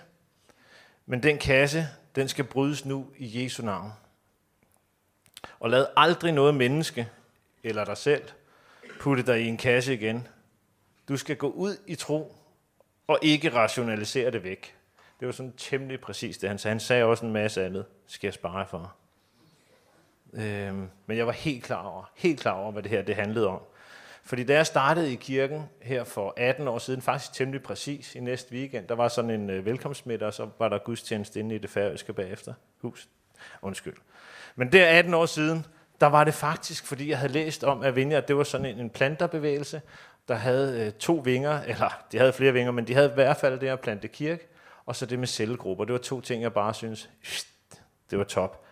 men 1.07 1.23
den 1.23 1.39
kasse, 1.39 1.89
den 2.15 2.29
skal 2.29 2.45
brydes 2.45 2.85
nu 2.85 3.07
i 3.17 3.43
Jesu 3.43 3.63
navn. 3.63 3.93
Og 5.61 5.71
lad 5.71 5.87
aldrig 5.97 6.33
noget 6.33 6.55
menneske, 6.55 7.09
eller 7.63 7.85
dig 7.85 7.97
selv, 7.97 8.23
putte 9.01 9.23
dig 9.23 9.41
i 9.41 9.47
en 9.47 9.57
kasse 9.57 9.95
igen. 9.95 10.29
Du 11.09 11.17
skal 11.17 11.37
gå 11.37 11.51
ud 11.51 11.77
i 11.87 11.95
tro, 11.95 12.37
og 13.07 13.19
ikke 13.23 13.53
rationalisere 13.53 14.31
det 14.31 14.45
væk. 14.45 14.77
Det 15.21 15.27
var 15.27 15.33
sådan 15.33 15.53
temmelig 15.57 16.01
præcis 16.01 16.39
det, 16.39 16.49
han 16.49 16.59
sagde. 16.59 16.73
Han 16.73 16.81
sagde 16.81 17.05
også 17.05 17.27
en 17.27 17.33
masse 17.33 17.65
andet, 17.65 17.85
skal 18.07 18.27
jeg 18.27 18.35
spare 18.35 18.67
for. 18.67 18.95
Øhm, 20.33 20.91
men 21.07 21.17
jeg 21.17 21.27
var 21.27 21.33
helt 21.33 21.65
klar 21.65 21.83
over, 21.87 22.11
helt 22.15 22.41
klar 22.41 22.53
over, 22.53 22.73
hvad 22.73 22.83
det 22.83 22.91
her 22.91 23.03
det 23.03 23.17
handlede 23.17 23.47
om. 23.47 23.61
Fordi 24.25 24.45
da 24.45 24.55
jeg 24.55 24.67
startede 24.67 25.13
i 25.13 25.15
kirken 25.15 25.63
her 25.83 26.05
for 26.05 26.35
18 26.37 26.69
år 26.69 26.79
siden, 26.79 27.03
faktisk 27.03 27.33
temmelig 27.33 27.63
præcis 27.63 28.15
i 28.15 28.21
næste 28.21 28.53
weekend, 28.53 28.89
der 28.89 28.95
var 28.95 29.09
sådan 29.09 29.31
en 29.31 29.51
øh, 29.51 29.65
velkomstmiddag, 29.67 30.27
og 30.27 30.35
så 30.35 30.49
var 30.59 30.69
der 30.69 30.79
gudstjeneste 30.79 31.41
inde 31.41 31.55
i 31.55 31.59
det 31.59 31.71
færøske 31.71 32.13
bagefter 32.13 32.55
hus. 32.81 33.09
Undskyld. 33.63 33.95
Men 34.57 34.73
der 34.73 34.87
18 34.87 35.15
år 35.15 35.27
siden, 35.27 35.67
der 36.01 36.07
var 36.07 36.25
det 36.25 36.35
faktisk, 36.35 36.87
fordi 36.87 37.11
jeg 37.11 37.19
havde 37.19 37.33
læst 37.33 37.65
om, 37.65 37.83
at 37.83 37.97
Vineyard, 37.97 38.27
det 38.27 38.37
var 38.37 38.45
sådan 38.45 38.67
en, 38.67 38.81
en 38.81 38.91
planterbevægelse, 38.91 39.83
der 40.29 40.35
havde 40.35 40.87
øh, 40.87 40.93
to 40.93 41.15
vinger, 41.25 41.61
eller 41.61 42.05
de 42.13 42.19
havde 42.19 42.33
flere 42.33 42.53
vinger, 42.53 42.73
men 42.73 42.87
de 42.87 42.95
havde 42.95 43.11
i 43.11 43.15
hvert 43.15 43.37
fald 43.37 43.61
det 43.61 43.69
at 43.69 43.81
plante 43.81 44.09
kirke, 44.09 44.49
og 44.87 44.97
så 44.97 45.07
det 45.07 45.19
med 45.19 45.27
cellegrupper. 45.27 45.85
Det 45.85 45.93
var 45.93 45.99
to 45.99 46.21
ting, 46.21 46.43
jeg 46.43 46.53
bare 46.53 46.75
synes, 46.75 47.11
det 48.11 48.19
var 48.19 48.25
top. 48.25 48.65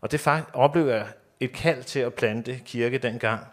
Og 0.00 0.12
det 0.12 0.20
faktisk 0.20 0.50
oplevede 0.54 0.94
jeg 0.94 1.06
et 1.40 1.52
kald 1.52 1.84
til 1.84 2.00
at 2.00 2.14
plante 2.14 2.60
kirke 2.64 2.98
dengang. 2.98 3.46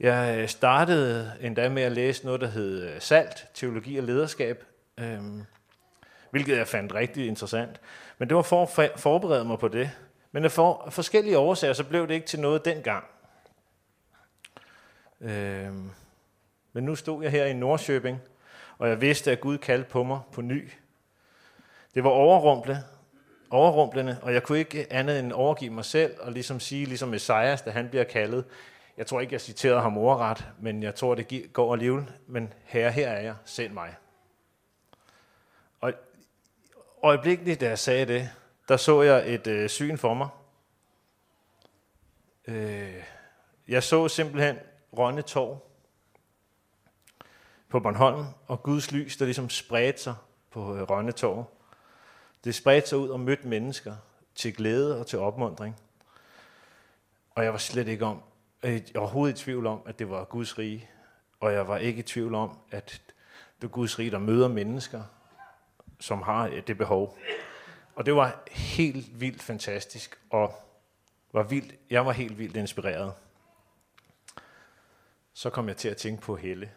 Jeg 0.00 0.38
øh, 0.38 0.48
startede 0.48 1.32
endda 1.40 1.68
med 1.68 1.82
at 1.82 1.92
læse 1.92 2.24
noget, 2.24 2.40
der 2.40 2.46
hed 2.46 2.88
øh, 2.88 3.00
Salt, 3.00 3.46
Teologi 3.54 3.96
og 3.96 4.04
Lederskab, 4.04 4.64
øhm, 4.98 5.44
hvilket 6.30 6.56
jeg 6.56 6.68
fandt 6.68 6.94
rigtig 6.94 7.26
interessant. 7.26 7.80
Men 8.18 8.28
det 8.28 8.36
var 8.36 8.42
for 8.42 8.80
at 8.82 9.00
forberede 9.00 9.44
mig 9.44 9.58
på 9.58 9.68
det. 9.68 9.90
Men 10.32 10.44
af 10.44 10.52
for, 10.52 10.88
forskellige 10.90 11.38
årsager, 11.38 11.72
så 11.72 11.84
blev 11.84 12.08
det 12.08 12.14
ikke 12.14 12.26
til 12.26 12.40
noget 12.40 12.64
dengang. 12.64 13.04
Øhm, 15.20 15.90
men 16.72 16.84
nu 16.84 16.94
stod 16.94 17.22
jeg 17.22 17.32
her 17.32 17.44
i 17.44 17.52
Nordsjøbing, 17.52 18.20
og 18.78 18.88
jeg 18.88 19.00
vidste, 19.00 19.32
at 19.32 19.40
Gud 19.40 19.58
kaldte 19.58 19.90
på 19.90 20.02
mig 20.02 20.20
på 20.32 20.40
ny. 20.40 20.70
Det 21.94 22.04
var 22.04 22.10
overrumple, 22.10 22.78
overrumplende, 23.50 24.18
og 24.22 24.34
jeg 24.34 24.42
kunne 24.42 24.58
ikke 24.58 24.92
andet 24.92 25.18
end 25.18 25.32
overgive 25.32 25.70
mig 25.70 25.84
selv 25.84 26.14
og 26.20 26.32
ligesom 26.32 26.60
sige, 26.60 26.86
ligesom 26.86 27.08
Messias, 27.08 27.62
da 27.62 27.70
han 27.70 27.88
bliver 27.88 28.04
kaldet, 28.04 28.44
jeg 28.98 29.06
tror 29.06 29.20
ikke, 29.20 29.32
jeg 29.32 29.40
citerede 29.40 29.80
ham 29.80 29.98
ordret, 29.98 30.48
men 30.60 30.82
jeg 30.82 30.94
tror, 30.94 31.14
det 31.14 31.52
går 31.52 31.72
alligevel. 31.72 32.12
Men 32.26 32.52
herre, 32.64 32.92
her 32.92 33.08
er 33.08 33.20
jeg. 33.20 33.34
Send 33.44 33.72
mig. 33.72 33.94
Og 35.80 35.92
øjeblikkeligt, 37.02 37.60
da 37.60 37.68
jeg 37.68 37.78
sagde 37.78 38.06
det, 38.06 38.30
der 38.68 38.76
så 38.76 39.02
jeg 39.02 39.34
et 39.34 39.46
øh, 39.46 39.68
syn 39.68 39.96
for 39.96 40.14
mig. 40.14 40.28
Øh, 42.46 43.04
jeg 43.68 43.82
så 43.82 44.08
simpelthen 44.08 44.58
Rønne 44.92 45.22
Torv 45.22 45.64
på 47.68 47.80
Bornholm, 47.80 48.24
og 48.46 48.62
Guds 48.62 48.92
lys, 48.92 49.16
der 49.16 49.24
ligesom 49.24 49.50
spredte 49.50 50.02
sig 50.02 50.14
på 50.50 50.76
øh, 50.76 50.82
Rønne 50.82 51.12
Torv. 51.12 51.44
Det 52.44 52.54
spredte 52.54 52.88
sig 52.88 52.98
ud 52.98 53.08
og 53.08 53.20
mødte 53.20 53.48
mennesker 53.48 53.96
til 54.34 54.54
glæde 54.54 55.00
og 55.00 55.06
til 55.06 55.18
opmundring. 55.18 55.76
Og 57.30 57.44
jeg 57.44 57.52
var 57.52 57.58
slet 57.58 57.88
ikke 57.88 58.04
om, 58.04 58.22
øh, 58.62 58.80
overhovedet 58.96 59.40
i 59.40 59.44
tvivl 59.44 59.66
om, 59.66 59.82
at 59.86 59.98
det 59.98 60.10
var 60.10 60.24
Guds 60.24 60.58
rige. 60.58 60.90
Og 61.40 61.52
jeg 61.52 61.68
var 61.68 61.78
ikke 61.78 61.98
i 61.98 62.02
tvivl 62.02 62.34
om, 62.34 62.58
at 62.70 63.02
det 63.60 63.66
er 63.66 63.68
Guds 63.68 63.98
rige, 63.98 64.10
der 64.10 64.18
møder 64.18 64.48
mennesker, 64.48 65.02
som 66.00 66.22
har 66.22 66.46
øh, 66.46 66.62
det 66.66 66.78
behov. 66.78 67.18
Og 67.94 68.06
det 68.06 68.14
var 68.14 68.42
helt 68.50 69.20
vildt 69.20 69.42
fantastisk, 69.42 70.20
og 70.30 70.54
var 71.32 71.42
vildt, 71.42 71.74
jeg 71.90 72.06
var 72.06 72.12
helt 72.12 72.38
vildt 72.38 72.56
inspireret. 72.56 73.12
Så 75.32 75.50
kom 75.50 75.68
jeg 75.68 75.76
til 75.76 75.88
at 75.88 75.96
tænke 75.96 76.22
på 76.22 76.36
Helle. 76.36 76.70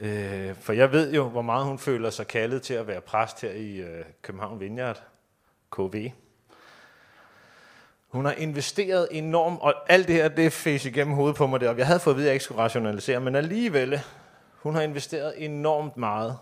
Øh, 0.00 0.54
for 0.54 0.72
jeg 0.72 0.92
ved 0.92 1.12
jo, 1.12 1.28
hvor 1.28 1.42
meget 1.42 1.66
hun 1.66 1.78
føler 1.78 2.10
sig 2.10 2.26
kaldet 2.26 2.62
til 2.62 2.74
at 2.74 2.86
være 2.86 3.00
præst 3.00 3.40
her 3.40 3.50
i 3.50 3.76
øh, 3.76 4.04
København 4.22 4.60
Vineyard, 4.60 5.02
KV. 5.72 6.10
Hun 8.12 8.24
har 8.24 8.32
investeret 8.32 9.08
enormt, 9.10 9.60
og 9.60 9.74
alt 9.88 10.08
det 10.08 10.14
her, 10.14 10.28
det 10.28 10.52
fæs 10.52 10.84
igennem 10.84 11.14
hovedet 11.14 11.36
på 11.36 11.46
mig 11.46 11.60
deroppe. 11.60 11.78
Jeg 11.78 11.86
havde 11.86 12.00
fået 12.00 12.14
at 12.14 12.16
vide, 12.16 12.26
at 12.26 12.28
jeg 12.28 12.34
ikke 12.34 12.44
skulle 12.44 12.62
rationalisere, 12.62 13.20
men 13.20 13.36
alligevel, 13.36 14.00
hun 14.56 14.74
har 14.74 14.82
investeret 14.82 15.44
enormt 15.44 15.96
meget 15.96 16.38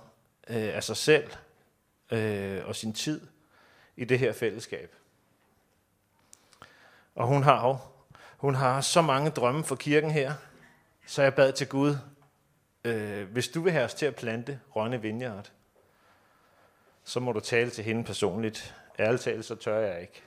øh, 0.48 0.76
af 0.76 0.85
sig 0.85 0.96
selv 0.96 1.30
øh, 2.12 2.61
og 2.66 2.76
sin 2.76 2.92
tid 2.92 3.20
i 3.96 4.04
det 4.04 4.18
her 4.18 4.33
fællesskab. 4.33 4.94
Og 7.14 7.26
hun 7.26 7.42
har 7.42 7.68
jo, 7.68 7.76
hun 8.37 8.54
har 8.54 8.80
så 8.80 9.02
mange 9.02 9.30
drømme 9.30 9.64
for 9.64 9.76
kirken 9.76 10.11
her, 10.11 10.33
så 11.06 11.22
jeg 11.22 11.35
bad 11.35 11.52
til 11.52 11.68
Gud, 11.68 11.96
øh, 12.85 13.33
hvis 13.33 13.48
du 13.48 13.61
vil 13.61 13.72
have 13.72 13.85
os 13.85 13.94
til 13.94 14.06
at 14.06 14.16
plante 14.16 14.61
Rønne 14.76 15.02
Vineyard, 15.02 15.50
så 17.04 17.20
må 17.20 17.33
du 17.33 17.40
tale 17.40 17.70
til 17.70 17.85
hende 17.85 18.04
personligt. 18.04 18.74
Ærligt 18.98 19.22
talt, 19.22 19.44
så 19.44 19.54
tør 19.54 19.78
jeg 19.78 20.00
ikke. 20.00 20.22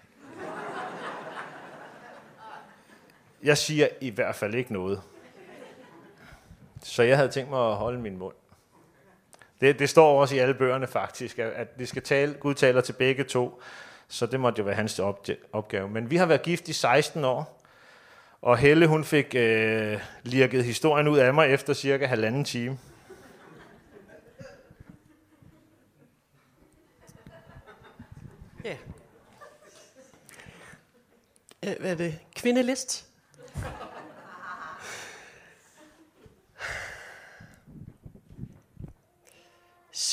Jeg 3.43 3.57
siger 3.57 3.87
i 4.01 4.09
hvert 4.09 4.35
fald 4.35 4.55
ikke 4.55 4.73
noget. 4.73 5.01
Så 6.83 7.03
jeg 7.03 7.17
havde 7.17 7.29
tænkt 7.29 7.49
mig 7.49 7.69
at 7.69 7.75
holde 7.75 7.99
min 7.99 8.17
mund. 8.17 8.33
Det, 9.61 9.79
det 9.79 9.89
står 9.89 10.21
også 10.21 10.35
i 10.35 10.39
alle 10.39 10.53
bøgerne 10.53 10.87
faktisk, 10.87 11.39
at 11.39 11.67
vi 11.75 11.85
skal 11.85 12.01
tale, 12.01 12.33
Gud 12.33 12.53
taler 12.53 12.81
til 12.81 12.93
begge 12.93 13.23
to, 13.23 13.61
så 14.07 14.25
det 14.25 14.39
måtte 14.39 14.59
jo 14.59 14.65
være 14.65 14.75
hans 14.75 14.99
opgave. 15.51 15.89
Men 15.89 16.09
vi 16.09 16.15
har 16.15 16.25
været 16.25 16.41
gift 16.41 16.69
i 16.69 16.73
16 16.73 17.23
år, 17.23 17.61
og 18.41 18.57
Helle 18.57 18.87
hun 18.87 19.03
fik 19.03 19.35
øh, 19.35 19.99
lirket 20.23 20.63
historien 20.63 21.07
ud 21.07 21.17
af 21.17 21.33
mig 21.33 21.53
efter 21.53 21.73
cirka 21.73 22.05
halvanden 22.05 22.43
time. 22.43 22.79
Ja. 28.63 28.77
Hvad 31.79 31.91
er 31.91 31.95
det? 31.95 32.19
Kvindelist? 32.35 33.12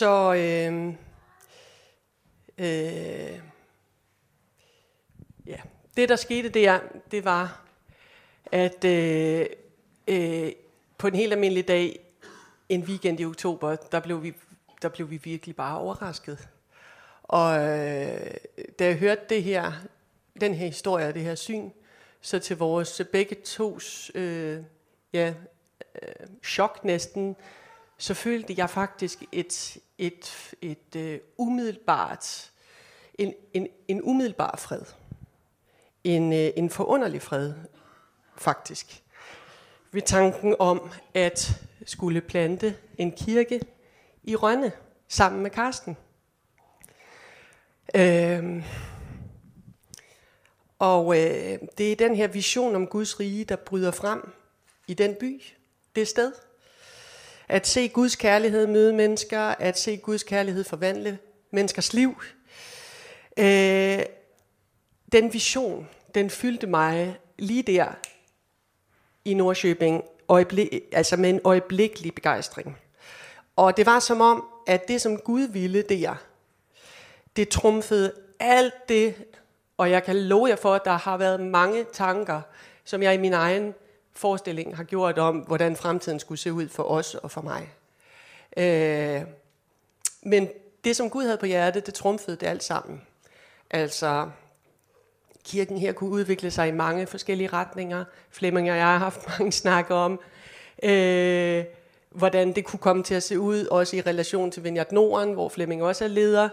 Så 0.01 0.35
øh, 0.35 0.89
øh, 2.59 3.41
ja, 5.47 5.61
det 5.97 6.09
der 6.09 6.17
skete 6.17 6.49
der, 6.49 6.81
det 7.11 7.25
var, 7.25 7.63
at 8.53 8.85
øh, 8.85 9.47
øh, 10.09 10.53
på 10.99 11.07
en 11.07 11.15
helt 11.15 11.33
almindelig 11.33 11.69
dag, 11.69 12.01
en 12.69 12.83
weekend 12.83 13.21
i 13.21 13.25
oktober, 13.25 13.77
der 13.77 14.01
blev 14.01 14.23
vi, 14.23 14.35
der 14.83 14.89
blev 14.89 15.11
vi 15.11 15.17
virkelig 15.17 15.57
bare 15.57 15.79
overrasket. 15.79 16.49
Og 17.23 17.55
øh, 17.55 18.35
da 18.79 18.85
jeg 18.85 18.97
hørte 18.97 19.23
det 19.29 19.43
her, 19.43 19.73
den 20.41 20.55
her 20.55 20.67
historie, 20.67 21.13
det 21.13 21.23
her 21.23 21.35
syn, 21.35 21.71
så 22.21 22.39
til 22.39 22.57
vores 22.57 23.01
øh, 23.01 23.07
begge 23.07 23.35
tos 23.35 24.11
øh, 24.15 24.63
ja, 25.13 25.35
øh, 26.03 26.27
chok 26.45 26.85
næsten, 26.85 27.37
så 27.99 28.15
følte 28.15 28.55
jeg 28.57 28.71
faktisk 28.71 29.25
et, 29.33 29.79
et, 30.01 30.55
et 30.63 30.79
et 30.93 31.23
uh, 31.39 31.47
umiddelbart, 31.47 32.51
en, 33.19 33.35
en, 33.55 33.69
en 33.89 34.03
umiddelbar 34.03 34.57
fred. 34.57 34.83
En, 36.05 36.33
uh, 36.33 36.39
en 36.57 36.71
forunderlig 36.71 37.23
fred, 37.23 37.55
faktisk. 38.37 39.03
Ved 39.93 40.03
tanken 40.03 40.57
om 40.59 40.91
at 41.15 41.63
skulle 41.87 42.21
plante 42.21 42.77
en 42.99 43.13
kirke 43.13 43.61
i 44.23 44.37
Rønne 44.37 44.73
sammen 45.09 45.43
med 45.43 45.51
Karsten. 45.51 45.97
Øh, 47.95 48.65
og 50.79 51.19
øh, 51.19 51.59
det 51.79 51.93
er 51.93 51.97
den 51.97 52.17
her 52.17 52.27
vision 52.27 52.75
om 52.75 52.87
Guds 52.87 53.21
rige, 53.21 53.45
der 53.45 53.57
bryder 53.57 53.91
frem 53.91 54.33
i 54.87 54.95
den 54.95 55.15
by, 55.15 55.43
det 55.95 56.09
sted. 56.09 56.33
At 57.51 57.67
se 57.67 57.89
Guds 57.89 58.17
kærlighed 58.17 58.67
møde 58.67 58.93
mennesker, 58.93 59.41
at 59.41 59.79
se 59.79 59.97
Guds 59.97 60.23
kærlighed 60.23 60.65
forvandle 60.65 61.19
menneskers 61.51 61.93
liv. 61.93 62.23
Øh, 63.37 64.03
den 65.13 65.33
vision, 65.33 65.89
den 66.15 66.31
fyldte 66.31 66.67
mig 66.67 67.19
lige 67.39 67.63
der 67.63 67.87
i 69.25 69.35
Nordsjøbing, 69.35 70.03
øjeblik, 70.29 70.69
altså 70.93 71.17
med 71.17 71.31
en 71.31 71.41
øjeblikkelig 71.45 72.15
begejstring. 72.15 72.79
Og 73.57 73.77
det 73.77 73.87
var 73.87 73.99
som 73.99 74.21
om, 74.21 74.45
at 74.67 74.89
det 74.89 75.01
som 75.01 75.19
Gud 75.19 75.43
ville 75.43 75.83
der, 75.83 76.15
det 77.37 77.49
trumfede 77.49 78.13
alt 78.41 78.89
det, 78.89 79.15
og 79.77 79.91
jeg 79.91 80.05
kan 80.05 80.17
love 80.17 80.49
jer 80.49 80.57
for, 80.57 80.75
at 80.75 80.85
der 80.85 80.97
har 80.97 81.17
været 81.17 81.41
mange 81.41 81.85
tanker, 81.93 82.41
som 82.85 83.03
jeg 83.03 83.15
i 83.15 83.19
min 83.19 83.33
egen 83.33 83.75
forestilling 84.21 84.77
har 84.77 84.85
gjort 84.85 85.19
om, 85.19 85.37
hvordan 85.37 85.77
fremtiden 85.77 86.21
skulle 86.21 86.39
se 86.39 86.53
ud 86.53 86.69
for 86.69 86.83
os 86.83 87.15
og 87.15 87.31
for 87.31 87.41
mig. 87.41 87.69
Øh, 88.57 89.23
men 90.23 90.49
det, 90.85 90.97
som 90.97 91.11
Gud 91.11 91.25
havde 91.25 91.37
på 91.37 91.47
hjertet, 91.47 91.87
det 91.87 91.95
trumfede 91.95 92.37
det 92.37 92.47
alt 92.47 92.65
sammen. 92.65 93.03
Altså, 93.71 94.31
kirken 95.45 95.79
her 95.79 95.93
kunne 95.93 96.11
udvikle 96.11 96.51
sig 96.51 96.69
i 96.69 96.73
mange 96.73 97.07
forskellige 97.07 97.49
retninger. 97.49 98.05
Flemming 98.31 98.71
og 98.71 98.77
jeg 98.77 98.87
har 98.87 98.99
haft 98.99 99.29
mange 99.39 99.53
snakker 99.53 99.95
om, 99.95 100.21
øh, 100.83 101.65
hvordan 102.11 102.53
det 102.53 102.65
kunne 102.65 102.79
komme 102.79 103.03
til 103.03 103.15
at 103.15 103.23
se 103.23 103.41
ud, 103.41 103.67
også 103.67 103.97
i 103.97 104.01
relation 104.01 104.51
til 104.51 104.65
Vineyard 104.65 104.93
Norden, 104.93 105.33
hvor 105.33 105.49
Flemming 105.49 105.83
også 105.83 106.05
er 106.05 106.09
leder. 106.09 106.49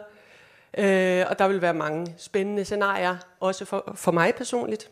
Øh, 0.77 1.25
og 1.29 1.39
der 1.39 1.47
vil 1.47 1.61
være 1.61 1.73
mange 1.73 2.15
spændende 2.17 2.65
scenarier, 2.65 3.17
også 3.39 3.65
for, 3.65 3.91
for 3.95 4.11
mig 4.11 4.35
personligt. 4.35 4.89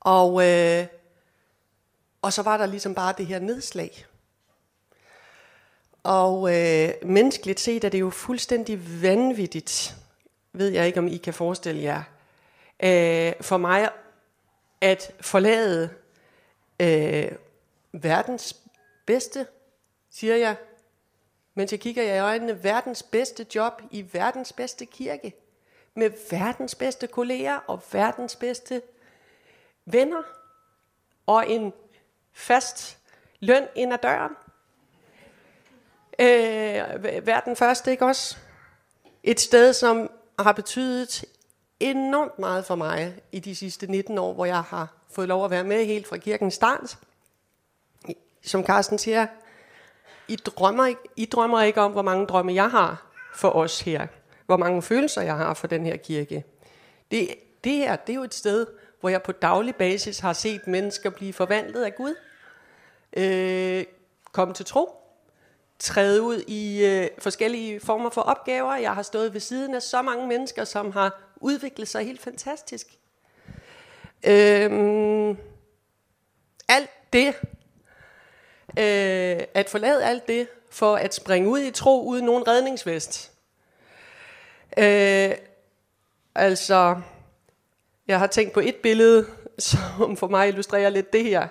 Og, 0.00 0.48
øh, 0.48 0.86
og 2.22 2.32
så 2.32 2.42
var 2.42 2.56
der 2.56 2.66
ligesom 2.66 2.94
bare 2.94 3.14
det 3.18 3.26
her 3.26 3.38
nedslag. 3.38 4.06
Og 6.02 6.56
øh, 6.56 6.90
menneskeligt 7.02 7.60
set 7.60 7.84
er 7.84 7.88
det 7.88 8.00
jo 8.00 8.10
fuldstændig 8.10 9.02
vanvittigt, 9.02 9.96
ved 10.52 10.68
jeg 10.68 10.86
ikke 10.86 10.98
om 10.98 11.08
I 11.08 11.16
kan 11.16 11.34
forestille 11.34 11.82
jer, 11.82 12.02
øh, 12.82 13.32
for 13.40 13.56
mig 13.56 13.88
at 14.80 15.12
forlade 15.20 15.90
øh, 16.80 17.32
verdens 17.92 18.56
bedste, 19.06 19.46
siger 20.10 20.36
jeg, 20.36 20.56
mens 21.54 21.72
jeg 21.72 21.80
kigger 21.80 22.02
jer 22.02 22.14
i 22.14 22.20
øjnene, 22.20 22.64
verdens 22.64 23.02
bedste 23.02 23.46
job 23.54 23.82
i 23.90 24.06
verdens 24.12 24.52
bedste 24.52 24.86
kirke, 24.86 25.34
med 25.94 26.10
verdens 26.30 26.74
bedste 26.74 27.06
kolleger 27.06 27.56
og 27.56 27.82
verdens 27.92 28.36
bedste 28.36 28.82
venner, 29.84 30.22
og 31.26 31.50
en 31.50 31.72
fast 32.32 32.98
løn 33.40 33.66
ind 33.74 33.92
ad 33.92 33.98
døren. 33.98 34.32
Øh, 36.18 37.26
verden 37.26 37.56
først, 37.56 37.86
ikke 37.86 38.04
også? 38.04 38.36
Et 39.22 39.40
sted, 39.40 39.72
som 39.72 40.10
har 40.38 40.52
betydet 40.52 41.24
enormt 41.80 42.38
meget 42.38 42.64
for 42.64 42.74
mig 42.74 43.14
i 43.32 43.40
de 43.40 43.56
sidste 43.56 43.86
19 43.86 44.18
år, 44.18 44.32
hvor 44.32 44.44
jeg 44.44 44.62
har 44.62 44.94
fået 45.10 45.28
lov 45.28 45.44
at 45.44 45.50
være 45.50 45.64
med 45.64 45.84
helt 45.84 46.06
fra 46.06 46.16
kirkens 46.16 46.54
start. 46.54 46.98
Som 48.42 48.64
Carsten 48.64 48.98
siger, 48.98 49.26
I 50.28 50.36
drømmer, 50.36 50.86
ikke, 50.86 51.00
I 51.16 51.24
drømmer 51.24 51.62
ikke 51.62 51.80
om, 51.80 51.92
hvor 51.92 52.02
mange 52.02 52.26
drømme 52.26 52.54
jeg 52.54 52.70
har 52.70 53.06
for 53.34 53.50
os 53.50 53.80
her. 53.80 54.06
Hvor 54.46 54.56
mange 54.56 54.82
følelser 54.82 55.22
jeg 55.22 55.36
har 55.36 55.54
for 55.54 55.66
den 55.66 55.86
her 55.86 55.96
kirke. 55.96 56.44
Det, 57.10 57.34
det 57.64 57.72
her, 57.72 57.96
det 57.96 58.12
er 58.12 58.16
jo 58.16 58.22
et 58.22 58.34
sted, 58.34 58.66
hvor 59.02 59.08
jeg 59.08 59.22
på 59.22 59.32
daglig 59.32 59.76
basis 59.76 60.18
har 60.18 60.32
set 60.32 60.66
mennesker 60.66 61.10
blive 61.10 61.32
forvandlet 61.32 61.84
af 61.84 61.94
Gud. 61.94 62.14
Øh, 63.16 63.84
komme 64.32 64.54
til 64.54 64.66
tro. 64.66 64.98
Træde 65.78 66.22
ud 66.22 66.42
i 66.46 66.84
øh, 66.84 67.08
forskellige 67.18 67.80
former 67.80 68.10
for 68.10 68.20
opgaver. 68.20 68.76
Jeg 68.76 68.94
har 68.94 69.02
stået 69.02 69.32
ved 69.32 69.40
siden 69.40 69.74
af 69.74 69.82
så 69.82 70.02
mange 70.02 70.26
mennesker, 70.26 70.64
som 70.64 70.92
har 70.92 71.20
udviklet 71.36 71.88
sig 71.88 72.04
helt 72.04 72.20
fantastisk. 72.20 72.86
Øh, 74.26 75.36
alt 76.68 76.90
det, 77.12 77.34
øh, 78.78 79.46
at 79.54 79.68
forlade 79.68 80.04
alt 80.04 80.28
det, 80.28 80.48
for 80.70 80.96
at 80.96 81.14
springe 81.14 81.48
ud 81.48 81.60
i 81.60 81.70
tro 81.70 82.06
uden 82.06 82.24
nogen 82.24 82.48
redningsvest. 82.48 83.32
Øh, 84.78 85.30
altså, 86.34 87.00
jeg 88.08 88.18
har 88.18 88.26
tænkt 88.26 88.52
på 88.52 88.60
et 88.60 88.76
billede, 88.76 89.26
som 89.58 90.16
for 90.16 90.28
mig 90.28 90.48
illustrerer 90.48 90.90
lidt 90.90 91.12
det 91.12 91.24
her. 91.24 91.48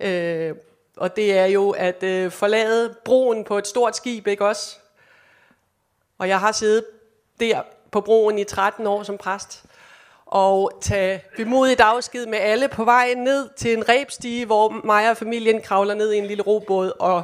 Øh, 0.00 0.54
og 0.96 1.16
det 1.16 1.38
er 1.38 1.46
jo 1.46 1.70
at 1.70 2.02
øh, 2.02 2.30
forlade 2.30 2.94
broen 3.04 3.44
på 3.44 3.58
et 3.58 3.66
stort 3.66 3.96
skib, 3.96 4.26
ikke 4.26 4.46
også? 4.46 4.76
Og 6.18 6.28
jeg 6.28 6.40
har 6.40 6.52
siddet 6.52 6.84
der 7.40 7.62
på 7.90 8.00
broen 8.00 8.38
i 8.38 8.44
13 8.44 8.86
år 8.86 9.02
som 9.02 9.18
præst, 9.18 9.64
og 10.26 10.72
tage 10.80 11.22
bemodigt 11.36 11.80
afsked 11.80 12.26
med 12.26 12.38
alle 12.38 12.68
på 12.68 12.84
vej 12.84 13.14
ned 13.14 13.48
til 13.56 13.72
en 13.72 13.88
rebstige, 13.88 14.46
hvor 14.46 14.68
mig 14.84 15.10
og 15.10 15.16
familien 15.16 15.60
kravler 15.60 15.94
ned 15.94 16.12
i 16.12 16.18
en 16.18 16.26
lille 16.26 16.42
robåd 16.42 16.92
og 16.98 17.22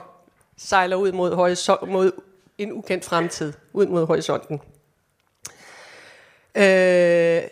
sejler 0.56 0.96
ud 0.96 1.12
mod, 1.12 1.34
horisont, 1.34 1.88
mod 1.88 2.12
en 2.58 2.72
ukendt 2.72 3.04
fremtid, 3.04 3.52
ud 3.72 3.86
mod 3.86 4.06
horisonten. 4.06 4.60
Øh, 6.54 7.42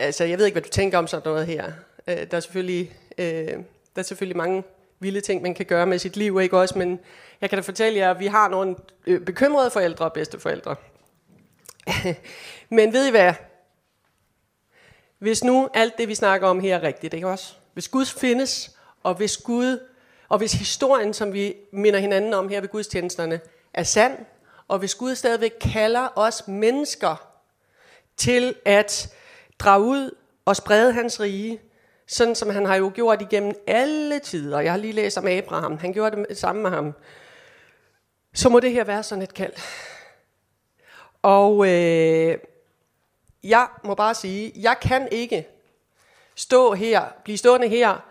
altså, 0.00 0.24
jeg 0.24 0.38
ved 0.38 0.46
ikke, 0.46 0.54
hvad 0.54 0.62
du 0.62 0.68
tænker 0.68 0.98
om 0.98 1.06
sådan 1.06 1.30
noget 1.30 1.46
her. 1.46 1.72
Øh, 2.06 2.30
der, 2.30 2.36
er 2.36 2.40
selvfølgelig, 2.40 2.92
øh, 3.18 3.26
der 3.26 3.62
er 3.96 4.02
selvfølgelig 4.02 4.36
mange 4.36 4.64
vilde 5.00 5.20
ting, 5.20 5.42
man 5.42 5.54
kan 5.54 5.66
gøre 5.66 5.86
med 5.86 5.98
sit 5.98 6.16
liv, 6.16 6.40
ikke 6.40 6.58
også? 6.58 6.78
Men 6.78 7.00
jeg 7.40 7.50
kan 7.50 7.56
da 7.56 7.62
fortælle 7.62 7.98
jer, 7.98 8.10
at 8.10 8.20
vi 8.20 8.26
har 8.26 8.48
nogle 8.48 8.76
øh, 9.06 9.20
bekymrede 9.20 9.70
forældre 9.70 10.04
og 10.04 10.12
bedsteforældre. 10.12 10.76
Men 12.68 12.92
ved 12.92 13.06
I 13.06 13.10
hvad? 13.10 13.34
Hvis 15.18 15.44
nu 15.44 15.68
alt 15.74 15.98
det, 15.98 16.08
vi 16.08 16.14
snakker 16.14 16.48
om 16.48 16.60
her 16.60 16.76
er 16.76 16.82
rigtigt, 16.82 17.14
ikke 17.14 17.28
også? 17.28 17.54
Hvis 17.72 17.88
Gud 17.88 18.06
findes, 18.06 18.76
og 19.02 19.14
hvis 19.14 19.36
Gud, 19.36 19.78
og 20.28 20.38
hvis 20.38 20.52
historien, 20.52 21.14
som 21.14 21.32
vi 21.32 21.54
minder 21.72 22.00
hinanden 22.00 22.34
om 22.34 22.48
her 22.48 22.60
ved 22.60 22.68
gudstjenesterne, 22.68 23.40
er 23.74 23.82
sand, 23.82 24.18
og 24.68 24.78
hvis 24.78 24.94
Gud 24.94 25.14
stadigvæk 25.14 25.52
kalder 25.60 26.08
os 26.16 26.48
mennesker 26.48 27.30
til 28.16 28.54
at 28.64 29.14
drage 29.60 29.84
ud 29.84 30.16
og 30.44 30.56
sprede 30.56 30.92
hans 30.92 31.20
rige, 31.20 31.60
sådan 32.06 32.34
som 32.34 32.50
han 32.50 32.66
har 32.66 32.76
jo 32.76 32.92
gjort 32.94 33.22
igennem 33.22 33.54
alle 33.66 34.18
tider. 34.18 34.60
Jeg 34.60 34.72
har 34.72 34.78
lige 34.78 34.92
læst 34.92 35.18
om 35.18 35.26
Abraham, 35.26 35.78
han 35.78 35.92
gjorde 35.92 36.24
det 36.28 36.38
samme 36.38 36.62
med 36.62 36.70
ham. 36.70 36.92
Så 38.34 38.48
må 38.48 38.60
det 38.60 38.72
her 38.72 38.84
være 38.84 39.02
sådan 39.02 39.22
et 39.22 39.34
kald. 39.34 39.52
Og 41.22 41.66
øh, 41.66 42.38
jeg 43.44 43.68
må 43.84 43.94
bare 43.94 44.14
sige, 44.14 44.52
jeg 44.56 44.76
kan 44.82 45.08
ikke 45.12 45.48
stå 46.36 46.74
her, 46.74 47.04
blive 47.24 47.38
stående 47.38 47.68
her 47.68 48.04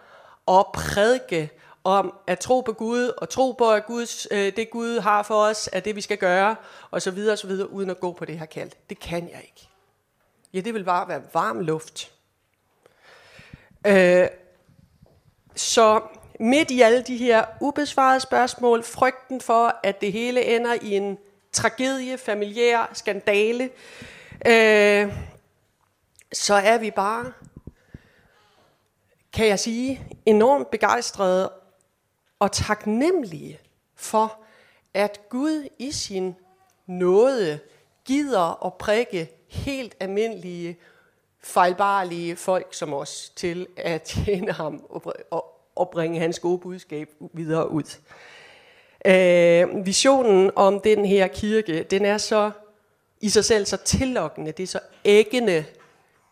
og 0.45 0.69
prædike 0.73 1.49
om 1.83 2.13
at 2.27 2.39
tro 2.39 2.62
på 2.62 2.73
Gud, 2.73 3.12
og 3.17 3.29
tro 3.29 3.51
på, 3.51 3.71
at 3.71 3.85
Guds, 3.85 4.27
øh, 4.31 4.55
det 4.55 4.69
Gud 4.69 4.99
har 4.99 5.23
for 5.23 5.35
os, 5.35 5.69
er 5.73 5.79
det, 5.79 5.95
vi 5.95 6.01
skal 6.01 6.17
gøre, 6.17 6.55
og 6.91 7.01
så 7.01 7.12
videre, 7.12 7.33
og 7.33 7.38
så 7.38 7.47
videre, 7.47 7.71
uden 7.71 7.89
at 7.89 7.99
gå 7.99 8.13
på 8.13 8.25
det 8.25 8.39
her 8.39 8.45
kald. 8.45 8.71
Det 8.89 8.99
kan 8.99 9.29
jeg 9.29 9.41
ikke. 9.43 9.68
Ja, 10.53 10.59
det 10.59 10.73
vil 10.73 10.83
bare 10.83 11.07
være 11.07 11.21
varm 11.33 11.59
luft. 11.59 12.12
Øh, 13.88 14.27
så 15.55 16.01
midt 16.39 16.71
i 16.71 16.81
alle 16.81 17.01
de 17.01 17.17
her 17.17 17.45
ubesvarede 17.62 18.19
spørgsmål, 18.19 18.83
frygten 18.83 19.41
for, 19.41 19.79
at 19.83 20.01
det 20.01 20.12
hele 20.12 20.55
ender 20.55 20.73
i 20.81 20.95
en 20.95 21.17
tragedie, 21.51 22.17
familiær 22.17 22.89
skandale, 22.93 23.69
øh, 24.45 25.13
så 26.33 26.53
er 26.53 26.77
vi 26.77 26.91
bare, 26.91 27.33
kan 29.33 29.47
jeg 29.47 29.59
sige, 29.59 30.01
enormt 30.25 30.71
begejstrede 30.71 31.51
og 32.39 32.51
taknemmelige 32.51 33.59
for, 33.95 34.39
at 34.93 35.21
Gud 35.29 35.67
i 35.79 35.91
sin 35.91 36.35
nåde 36.88 37.59
gider 38.05 38.65
at 38.65 38.73
prikke 38.73 39.38
helt 39.49 39.95
almindelige, 39.99 40.77
fejlbarlige 41.41 42.35
folk 42.35 42.73
som 42.73 42.93
os 42.93 43.31
til 43.35 43.67
at 43.77 44.01
tjene 44.01 44.51
ham 44.51 44.85
og, 45.75 45.89
bringe 45.91 46.19
hans 46.19 46.39
gode 46.39 46.57
budskab 46.57 47.09
videre 47.33 47.71
ud. 47.71 47.97
Øh, 49.05 49.85
visionen 49.85 50.51
om 50.55 50.81
den 50.81 51.05
her 51.05 51.27
kirke, 51.27 51.83
den 51.83 52.05
er 52.05 52.17
så 52.17 52.51
i 53.21 53.29
sig 53.29 53.45
selv 53.45 53.65
så 53.65 53.77
tillokkende, 53.77 54.51
det 54.51 54.63
er 54.63 54.67
så 54.67 54.79
æggende. 55.05 55.65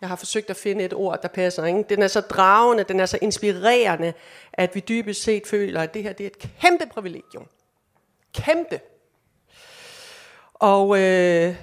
Jeg 0.02 0.10
har 0.10 0.16
forsøgt 0.16 0.50
at 0.50 0.56
finde 0.56 0.84
et 0.84 0.94
ord, 0.94 1.22
der 1.22 1.28
passer. 1.28 1.66
Ikke? 1.66 1.84
Den 1.90 2.02
er 2.02 2.08
så 2.08 2.22
dragende, 2.22 2.84
den 2.84 3.00
er 3.00 3.06
så 3.06 3.20
inspirerende, 3.22 4.14
at 4.54 4.76
vi 4.76 4.80
dybest 4.80 5.24
set 5.24 5.48
føler, 5.48 5.82
at 5.82 5.94
det 5.94 6.04
her 6.04 6.14
det 6.14 6.24
er 6.24 6.28
et 6.28 6.40
kæmpe 6.62 6.86
privilegium. 6.86 7.48
Kæmpe. 8.34 8.80
Og 10.54 11.00
øh, 11.00 11.56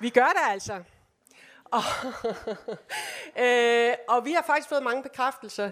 vi 0.00 0.10
gør 0.10 0.26
det 0.26 0.52
altså. 0.52 0.82
Og, 1.64 1.82
øh, 3.44 3.94
og 4.08 4.24
vi 4.24 4.32
har 4.32 4.44
faktisk 4.46 4.68
fået 4.68 4.82
mange 4.82 5.02
bekræftelser 5.02 5.70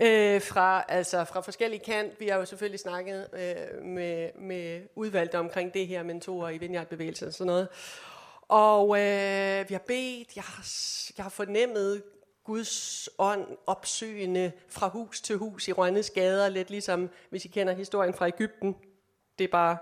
øh, 0.00 0.42
fra, 0.42 0.84
altså 0.88 1.24
fra 1.24 1.40
forskellige 1.40 1.84
kant. 1.84 2.20
Vi 2.20 2.28
har 2.28 2.36
jo 2.38 2.44
selvfølgelig 2.44 2.80
snakket 2.80 3.28
øh, 3.32 3.84
med, 3.84 4.30
med 4.38 4.82
udvalgte 4.94 5.38
omkring 5.38 5.74
det 5.74 5.86
her, 5.86 6.02
mentorer 6.02 6.50
i 6.50 6.58
Vineyard-bevægelsen 6.58 7.28
og 7.28 7.32
sådan 7.32 7.46
noget. 7.46 7.68
Og 8.48 8.84
øh, 8.84 9.68
vi 9.68 9.74
har 9.74 9.82
bedt, 9.86 10.36
jeg 10.36 10.44
har, 10.44 10.66
jeg 11.16 11.24
har 11.24 11.30
fornemmet 11.30 12.02
Guds 12.44 13.08
ånd 13.18 13.46
opsøgende 13.66 14.52
fra 14.68 14.88
hus 14.88 15.20
til 15.20 15.36
hus 15.36 15.68
i 15.68 15.72
Rønnes 15.72 16.10
gader, 16.10 16.48
lidt 16.48 16.70
ligesom, 16.70 17.10
hvis 17.30 17.44
I 17.44 17.48
kender 17.48 17.72
historien 17.72 18.14
fra 18.14 18.26
Ægypten. 18.26 18.76
Det 19.38 19.44
er 19.44 19.48
bare 19.48 19.76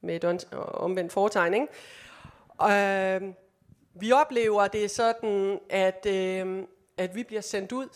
med 0.00 0.24
et 0.24 0.46
omvendt 0.54 1.12
foretegn, 1.12 1.54
ikke? 1.54 1.66
Øh, 2.62 3.34
vi 3.94 4.12
oplever 4.12 4.68
det 4.68 4.90
sådan, 4.90 5.60
at, 5.70 6.06
øh, 6.06 6.66
at 6.96 7.14
vi 7.14 7.24
bliver 7.24 7.42
sendt 7.42 7.72
ud 7.72 7.88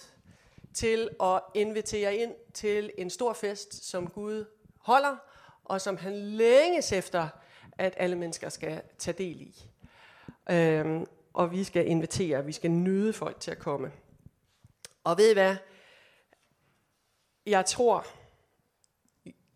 til 0.75 1.09
at 1.23 1.41
invitere 1.55 2.17
ind 2.17 2.35
til 2.55 2.93
en 2.99 3.11
stor 3.11 3.33
fest, 3.33 3.85
som 3.91 4.11
Gud 4.11 4.45
holder, 4.79 5.17
og 5.65 5.81
som 5.81 5.97
han 5.97 6.17
længes 6.17 6.93
efter, 6.93 7.29
at 7.79 7.95
alle 7.97 8.17
mennesker 8.17 8.49
skal 8.49 8.83
tage 8.99 9.19
del 9.19 9.41
i. 9.41 9.67
Øhm, 10.51 11.07
og 11.33 11.53
vi 11.53 11.65
skal 11.65 11.89
invitere, 11.89 12.45
vi 12.45 12.53
skal 12.53 12.71
nyde 12.71 13.13
folk 13.13 13.41
til 13.41 13.51
at 13.51 13.59
komme. 13.59 13.93
Og 15.05 15.19
ved 15.19 15.31
I 15.31 15.33
hvad? 15.33 15.57
Jeg 17.47 17.67
tror, 17.67 18.07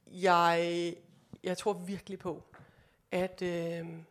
jeg, 0.07 0.94
jeg 1.42 1.59
tror 1.59 1.73
virkelig 1.73 2.18
på, 2.18 2.42
at, 3.11 3.42
øhm, 3.42 4.05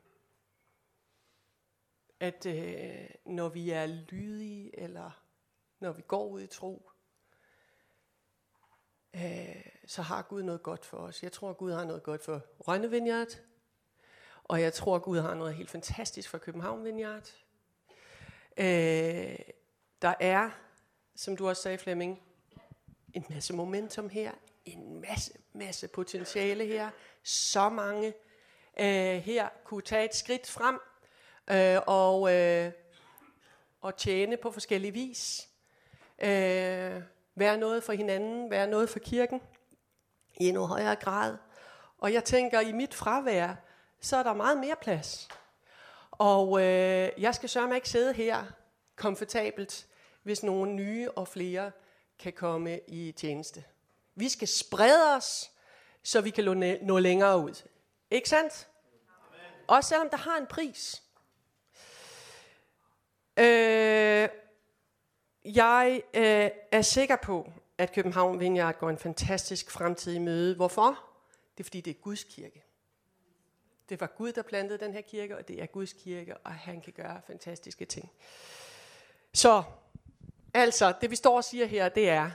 at 2.19 2.45
øh, 2.45 3.09
når 3.25 3.49
vi 3.49 3.69
er 3.69 3.85
lydige, 3.85 4.79
eller 4.79 5.23
når 5.79 5.91
vi 5.91 6.01
går 6.01 6.27
ud 6.27 6.41
i 6.41 6.47
tro, 6.47 6.89
øh, 9.15 9.65
så 9.87 10.01
har 10.01 10.21
Gud 10.21 10.43
noget 10.43 10.63
godt 10.63 10.85
for 10.85 10.97
os. 10.97 11.23
Jeg 11.23 11.31
tror, 11.31 11.53
Gud 11.53 11.71
har 11.71 11.85
noget 11.85 12.03
godt 12.03 12.23
for 12.23 12.41
Rønne 12.59 12.89
Vineyard, 12.89 13.39
og 14.43 14.61
jeg 14.61 14.73
tror, 14.73 14.99
Gud 14.99 15.19
har 15.19 15.33
noget 15.33 15.55
helt 15.55 15.69
fantastisk 15.69 16.29
for 16.29 16.37
København 16.37 16.85
Vineyard. 16.85 17.33
Øh, 18.57 19.39
der 20.01 20.13
er, 20.19 20.49
som 21.15 21.37
du 21.37 21.49
også 21.49 21.61
sagde, 21.61 21.77
Flemming, 21.77 22.21
en 23.13 23.25
masse 23.29 23.53
momentum 23.53 24.09
her, 24.09 24.31
en 24.65 25.01
masse, 25.01 25.33
masse 25.53 25.87
potentiale 25.87 26.65
her, 26.65 26.89
så 27.23 27.69
mange 27.69 28.13
øh, 28.79 29.17
her 29.17 29.49
kunne 29.63 29.81
tage 29.81 30.05
et 30.05 30.15
skridt 30.15 30.47
frem 30.49 30.79
øh, 31.51 31.79
og, 31.87 32.35
øh, 32.35 32.71
og 33.81 33.97
tjene 33.97 34.37
på 34.37 34.51
forskellige 34.51 34.91
vis. 34.91 35.49
Øh, 36.21 37.01
være 37.35 37.57
noget 37.57 37.83
for 37.83 37.93
hinanden, 37.93 38.49
være 38.49 38.67
noget 38.67 38.89
for 38.89 38.99
kirken 38.99 39.41
i 40.39 40.47
endnu 40.47 40.65
højere 40.65 40.95
grad. 40.95 41.37
Og 41.97 42.13
jeg 42.13 42.23
tænker, 42.23 42.59
i 42.59 42.71
mit 42.71 42.93
fravær, 42.93 43.55
så 44.01 44.17
er 44.17 44.23
der 44.23 44.33
meget 44.33 44.57
mere 44.57 44.75
plads. 44.81 45.27
Og 46.11 46.61
øh, 46.61 47.09
jeg 47.17 47.35
skal 47.35 47.49
sørge 47.49 47.67
mig 47.67 47.75
ikke 47.75 47.89
sidde 47.89 48.13
her 48.13 48.45
komfortabelt, 48.95 49.87
hvis 50.23 50.43
nogle 50.43 50.73
nye 50.73 51.11
og 51.11 51.27
flere 51.27 51.71
kan 52.19 52.33
komme 52.33 52.79
i 52.87 53.11
tjeneste. 53.11 53.63
Vi 54.15 54.29
skal 54.29 54.47
sprede 54.47 55.15
os, 55.15 55.51
så 56.03 56.21
vi 56.21 56.29
kan 56.29 56.79
nå 56.81 56.99
længere 56.99 57.37
ud. 57.37 57.63
Ikke 58.11 58.29
sandt? 58.29 58.67
Amen. 59.09 59.65
Også 59.67 59.89
selvom 59.89 60.09
der 60.09 60.17
har 60.17 60.37
en 60.37 60.47
pris. 60.47 61.03
Øh, 63.37 64.29
jeg 65.45 66.01
øh, 66.13 66.49
er 66.71 66.81
sikker 66.81 67.15
på, 67.15 67.51
at 67.77 67.93
København 67.93 68.39
Vineyard 68.39 68.79
går 68.79 68.89
en 68.89 68.97
fantastisk 68.97 69.71
fremtid 69.71 70.13
i 70.13 70.19
møde. 70.19 70.55
Hvorfor? 70.55 70.87
Det 71.57 71.59
er 71.59 71.63
fordi, 71.63 71.81
det 71.81 71.91
er 71.91 72.01
Guds 72.01 72.23
kirke. 72.23 72.63
Det 73.89 74.01
var 74.01 74.07
Gud, 74.07 74.31
der 74.31 74.41
plantede 74.41 74.79
den 74.79 74.93
her 74.93 75.01
kirke, 75.01 75.37
og 75.37 75.47
det 75.47 75.61
er 75.61 75.65
Guds 75.65 75.93
kirke, 75.93 76.37
og 76.37 76.53
han 76.53 76.81
kan 76.81 76.93
gøre 76.93 77.21
fantastiske 77.27 77.85
ting. 77.85 78.11
Så, 79.33 79.63
altså, 80.53 80.93
det 81.01 81.11
vi 81.11 81.15
står 81.15 81.37
og 81.37 81.43
siger 81.43 81.65
her, 81.65 81.89
det 81.89 82.09
er 82.09 82.31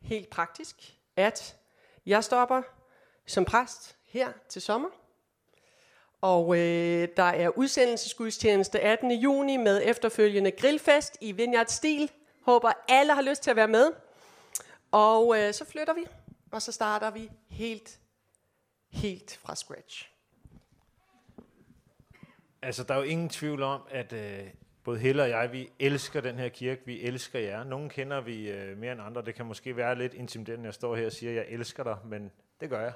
helt 0.00 0.30
praktisk, 0.30 0.98
at 1.16 1.56
jeg 2.06 2.24
stopper 2.24 2.62
som 3.26 3.44
præst 3.44 3.96
her 4.04 4.32
til 4.48 4.62
sommer. 4.62 4.88
Og 6.20 6.58
øh, 6.58 7.08
der 7.16 7.22
er 7.22 7.48
udsendelsesgudstjeneste 7.48 8.80
18. 8.80 9.12
juni 9.12 9.56
med 9.56 9.82
efterfølgende 9.84 10.50
grillfest 10.50 11.18
i 11.20 11.32
Vineyard 11.32 11.66
Stil. 11.66 12.10
Håber 12.42 12.72
alle 12.88 13.14
har 13.14 13.22
lyst 13.22 13.42
til 13.42 13.50
at 13.50 13.56
være 13.56 13.68
med. 13.68 13.92
Og 14.90 15.38
øh, 15.38 15.52
så 15.52 15.64
flytter 15.64 15.94
vi, 15.94 16.06
og 16.50 16.62
så 16.62 16.72
starter 16.72 17.10
vi 17.10 17.30
helt, 17.48 17.98
helt 18.90 19.36
fra 19.36 19.54
scratch. 19.54 20.10
Altså, 22.62 22.84
der 22.84 22.94
er 22.94 22.98
jo 22.98 23.04
ingen 23.04 23.28
tvivl 23.28 23.62
om, 23.62 23.80
at 23.90 24.12
øh, 24.12 24.46
både 24.84 24.98
Helle 24.98 25.22
og 25.22 25.28
jeg, 25.28 25.52
vi 25.52 25.70
elsker 25.78 26.20
den 26.20 26.38
her 26.38 26.48
kirke, 26.48 26.82
vi 26.86 27.00
elsker 27.00 27.38
jer. 27.38 27.64
Nogle 27.64 27.90
kender 27.90 28.20
vi 28.20 28.50
øh, 28.50 28.78
mere 28.78 28.92
end 28.92 29.00
andre. 29.00 29.22
Det 29.22 29.34
kan 29.34 29.46
måske 29.46 29.76
være 29.76 29.98
lidt 29.98 30.14
intimiderende, 30.14 30.62
at 30.62 30.66
jeg 30.66 30.74
står 30.74 30.96
her 30.96 31.06
og 31.06 31.12
siger, 31.12 31.30
at 31.30 31.36
jeg 31.36 31.46
elsker 31.48 31.84
dig, 31.84 31.96
men 32.04 32.30
det 32.60 32.70
gør 32.70 32.80
jeg. 32.80 32.92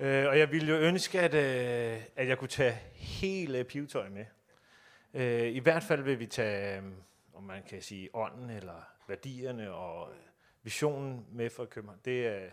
Øh, 0.00 0.26
og 0.28 0.38
jeg 0.38 0.52
ville 0.52 0.68
jo 0.68 0.78
ønske, 0.78 1.20
at, 1.20 1.34
øh, 1.34 2.02
at 2.16 2.28
jeg 2.28 2.38
kunne 2.38 2.48
tage 2.48 2.78
hele 2.92 3.64
pivetøj 3.64 4.08
med. 4.08 4.24
Øh, 5.14 5.48
I 5.48 5.58
hvert 5.58 5.82
fald 5.82 6.02
vil 6.02 6.18
vi 6.18 6.26
tage, 6.26 6.76
øh, 6.78 6.82
om 7.34 7.42
man 7.42 7.62
kan 7.68 7.82
sige, 7.82 8.08
ånden 8.14 8.50
eller 8.50 8.88
værdierne 9.08 9.72
og 9.72 10.10
øh, 10.10 10.16
visionen 10.62 11.26
med 11.32 11.50
for 11.50 11.64
København. 11.64 12.00
Det 12.04 12.42
øh, 12.42 12.50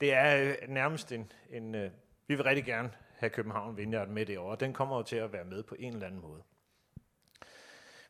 det 0.00 0.12
er 0.12 0.42
øh, 0.42 0.68
nærmest 0.68 1.12
en, 1.12 1.32
en 1.50 1.74
øh, 1.74 1.90
vi 2.26 2.34
vil 2.34 2.44
rigtig 2.44 2.64
gerne 2.64 2.90
have 3.16 3.30
København 3.30 3.76
Vineyard 3.76 4.08
med 4.08 4.26
det 4.26 4.38
år, 4.38 4.50
og 4.50 4.60
den 4.60 4.72
kommer 4.72 4.96
jo 4.96 5.02
til 5.02 5.16
at 5.16 5.32
være 5.32 5.44
med 5.44 5.62
på 5.62 5.74
en 5.78 5.92
eller 5.92 6.06
anden 6.06 6.20
måde. 6.20 6.42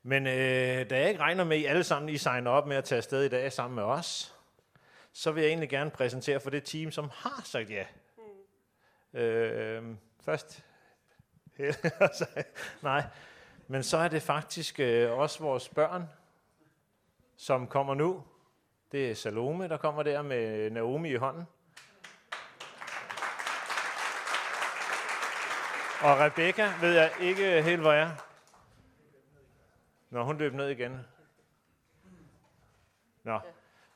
Men 0.03 0.27
øh, 0.27 0.91
da 0.91 0.99
jeg 0.99 1.09
ikke 1.09 1.21
regner 1.21 1.45
med, 1.45 1.57
at 1.57 1.63
I 1.63 1.65
alle 1.65 1.85
sammen 1.85 2.09
I 2.09 2.17
signer 2.17 2.51
op 2.51 2.67
med 2.67 2.77
at 2.77 2.85
tage 2.85 2.97
afsted 2.97 3.25
i 3.25 3.29
dag 3.29 3.53
sammen 3.53 3.75
med 3.75 3.83
os, 3.83 4.35
så 5.13 5.33
vil 5.33 5.43
jeg 5.43 5.49
egentlig 5.49 5.69
gerne 5.69 5.91
præsentere 5.91 6.41
for 6.41 6.51
det 6.51 6.65
team, 6.65 6.91
som 6.91 7.11
har 7.13 7.43
sagt 7.45 7.71
ja. 7.71 7.85
Øh, 9.17 9.77
øhm, 9.77 9.99
først 10.21 10.65
Nej, 12.83 13.05
men 13.67 13.83
så 13.83 13.97
er 13.97 14.09
det 14.09 14.23
faktisk 14.23 14.81
øh, 14.81 15.19
også 15.19 15.43
vores 15.43 15.69
børn, 15.69 16.09
som 17.37 17.67
kommer 17.67 17.95
nu. 17.95 18.25
Det 18.93 19.11
er 19.11 19.15
Salome, 19.15 19.69
der 19.69 19.77
kommer 19.77 20.03
der 20.03 20.23
med 20.23 20.71
Naomi 20.71 21.11
i 21.11 21.17
hånden. 21.17 21.47
Og 26.03 26.19
Rebecca 26.19 26.73
ved 26.81 26.95
jeg 26.95 27.13
ikke 27.21 27.63
helt, 27.63 27.81
hvor 27.81 27.93
er. 27.93 28.11
Når 30.11 30.25
hun 30.25 30.39
løb 30.39 30.55
ned 30.55 30.69
igen. 30.69 31.01
Nå, 33.23 33.41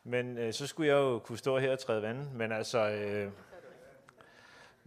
men 0.05 0.39
øh, 0.39 0.53
så 0.53 0.67
skulle 0.67 0.89
jeg 0.89 0.95
jo 0.95 1.19
kunne 1.19 1.39
stå 1.39 1.59
her 1.59 1.73
og 1.73 1.79
træde 1.79 2.03
vand. 2.03 2.31
Men 2.31 2.53
altså, 2.53 2.91
øh, 2.91 3.33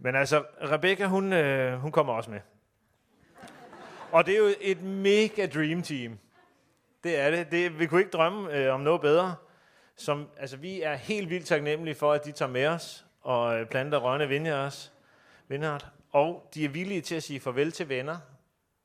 men 0.04 0.14
altså 0.14 0.44
Rebecca, 0.62 1.06
hun, 1.06 1.32
øh, 1.32 1.78
hun 1.78 1.92
kommer 1.92 2.12
også 2.12 2.30
med. 2.30 2.40
Og 4.12 4.26
det 4.26 4.34
er 4.34 4.38
jo 4.38 4.50
et 4.60 4.82
mega 4.82 5.46
dream 5.46 5.82
team. 5.82 6.18
Det 7.04 7.18
er 7.18 7.30
det. 7.30 7.50
det 7.50 7.78
vi 7.78 7.86
kunne 7.86 8.00
ikke 8.00 8.10
drømme 8.10 8.52
øh, 8.52 8.74
om 8.74 8.80
noget 8.80 9.00
bedre. 9.00 9.34
Som, 9.96 10.28
altså, 10.36 10.56
vi 10.56 10.82
er 10.82 10.94
helt 10.94 11.30
vildt 11.30 11.46
taknemmelige 11.46 11.94
for, 11.94 12.12
at 12.12 12.24
de 12.24 12.32
tager 12.32 12.50
med 12.50 12.66
os 12.66 13.06
og 13.22 13.60
øh, 13.60 13.66
planter 13.66 13.98
Rønne 13.98 14.28
Vineyards. 14.28 14.92
Vineyard. 15.48 15.86
Og 16.12 16.50
de 16.54 16.64
er 16.64 16.68
villige 16.68 17.00
til 17.00 17.14
at 17.14 17.22
sige 17.22 17.40
farvel 17.40 17.72
til 17.72 17.88
venner, 17.88 18.16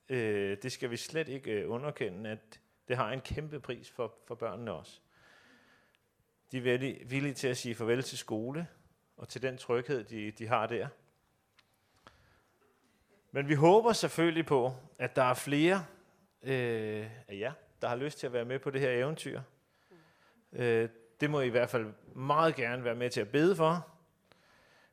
Øh, 0.09 0.57
det 0.63 0.71
skal 0.71 0.91
vi 0.91 0.97
slet 0.97 1.27
ikke 1.27 1.51
øh, 1.51 1.71
underkende, 1.71 2.29
at 2.29 2.59
det 2.87 2.97
har 2.97 3.11
en 3.11 3.21
kæmpe 3.21 3.59
pris 3.59 3.89
for, 3.89 4.13
for 4.27 4.35
børnene 4.35 4.71
også. 4.71 4.99
De 6.51 6.57
er 6.57 6.61
villige, 6.61 7.09
villige 7.09 7.33
til 7.33 7.47
at 7.47 7.57
sige 7.57 7.75
farvel 7.75 8.03
til 8.03 8.17
skole, 8.17 8.67
og 9.17 9.29
til 9.29 9.41
den 9.41 9.57
tryghed, 9.57 10.03
de, 10.03 10.31
de 10.31 10.47
har 10.47 10.67
der. 10.67 10.87
Men 13.31 13.49
vi 13.49 13.53
håber 13.53 13.93
selvfølgelig 13.93 14.45
på, 14.45 14.73
at 14.97 15.15
der 15.15 15.23
er 15.23 15.33
flere 15.33 15.85
øh, 16.43 17.07
af 17.27 17.39
jer, 17.39 17.53
der 17.81 17.87
har 17.87 17.95
lyst 17.95 18.19
til 18.19 18.27
at 18.27 18.33
være 18.33 18.45
med 18.45 18.59
på 18.59 18.69
det 18.69 18.81
her 18.81 18.91
eventyr. 18.91 19.41
Øh, 20.53 20.89
det 21.19 21.29
må 21.29 21.41
I 21.41 21.45
i 21.45 21.49
hvert 21.49 21.69
fald 21.69 21.93
meget 22.15 22.55
gerne 22.55 22.83
være 22.83 22.95
med 22.95 23.09
til 23.09 23.21
at 23.21 23.29
bede 23.29 23.55
for. 23.55 23.87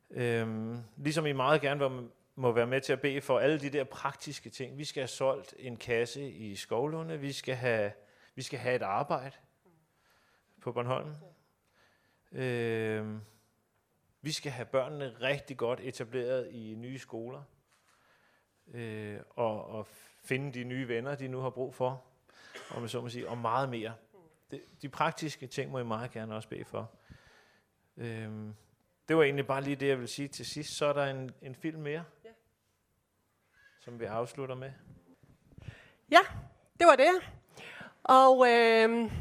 Øh, 0.09 0.75
ligesom 0.97 1.25
I 1.25 1.31
meget 1.31 1.61
gerne 1.61 2.09
må 2.35 2.51
være 2.51 2.67
med 2.67 2.81
til 2.81 2.93
at 2.93 3.01
bede 3.01 3.21
for 3.21 3.39
alle 3.39 3.59
de 3.59 3.69
der 3.69 3.83
praktiske 3.83 4.49
ting. 4.49 4.77
Vi 4.77 4.85
skal 4.85 5.01
have 5.01 5.07
solgt 5.07 5.53
en 5.59 5.77
kasse 5.77 6.29
i 6.29 6.55
Skovlunde, 6.55 7.19
vi 7.19 7.31
skal 7.31 7.55
have, 7.55 7.91
vi 8.35 8.41
skal 8.41 8.59
have 8.59 8.75
et 8.75 8.81
arbejde 8.81 9.35
på 10.61 10.71
Bornholm. 10.71 11.13
Øh, 12.31 13.15
vi 14.21 14.31
skal 14.31 14.51
have 14.51 14.65
børnene 14.65 15.15
rigtig 15.21 15.57
godt 15.57 15.79
etableret 15.79 16.49
i 16.51 16.75
nye 16.77 16.99
skoler, 16.99 17.43
øh, 18.73 19.19
og, 19.29 19.67
og 19.67 19.87
finde 20.23 20.53
de 20.59 20.63
nye 20.63 20.87
venner, 20.87 21.15
de 21.15 21.27
nu 21.27 21.39
har 21.39 21.49
brug 21.49 21.75
for, 21.75 22.03
og, 22.69 22.81
med 22.81 22.89
så 22.89 23.01
må 23.01 23.09
sige, 23.09 23.29
og 23.29 23.37
meget 23.37 23.69
mere. 23.69 23.93
De, 24.51 24.61
de 24.81 24.89
praktiske 24.89 25.47
ting 25.47 25.71
må 25.71 25.79
I 25.79 25.83
meget 25.83 26.11
gerne 26.11 26.35
også 26.35 26.49
bede 26.49 26.65
for. 26.65 26.91
Øh, 27.97 28.31
det 29.07 29.17
var 29.17 29.23
egentlig 29.23 29.47
bare 29.47 29.61
lige 29.61 29.75
det, 29.75 29.87
jeg 29.87 29.99
vil 29.99 30.07
sige 30.07 30.27
til 30.27 30.45
sidst. 30.45 30.77
Så 30.77 30.85
er 30.85 30.93
der 30.93 31.05
en, 31.05 31.31
en 31.41 31.55
film 31.55 31.81
mere 31.81 32.03
som 33.87 33.99
vi 33.99 34.05
afslutter 34.05 34.55
med. 34.55 34.71
Ja, 36.11 36.19
det 36.79 36.87
var 36.87 36.95
det. 36.95 37.09
Og 38.03 38.47
øh, 38.49 39.11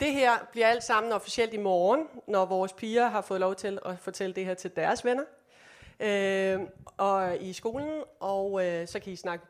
det 0.00 0.12
her 0.12 0.32
bliver 0.52 0.66
alt 0.66 0.84
sammen 0.84 1.12
officielt 1.12 1.54
i 1.54 1.56
morgen, 1.56 2.08
når 2.28 2.46
vores 2.46 2.72
piger 2.72 3.08
har 3.08 3.20
fået 3.20 3.40
lov 3.40 3.54
til 3.54 3.78
at 3.84 3.98
fortælle 3.98 4.34
det 4.34 4.44
her 4.44 4.54
til 4.54 4.76
deres 4.76 5.04
venner 5.04 5.24
øh, 6.00 6.60
og 6.96 7.36
i 7.40 7.52
skolen, 7.52 8.02
og 8.20 8.66
øh, 8.66 8.88
så 8.88 9.00
kan 9.00 9.12
I 9.12 9.16
snakke 9.16 9.46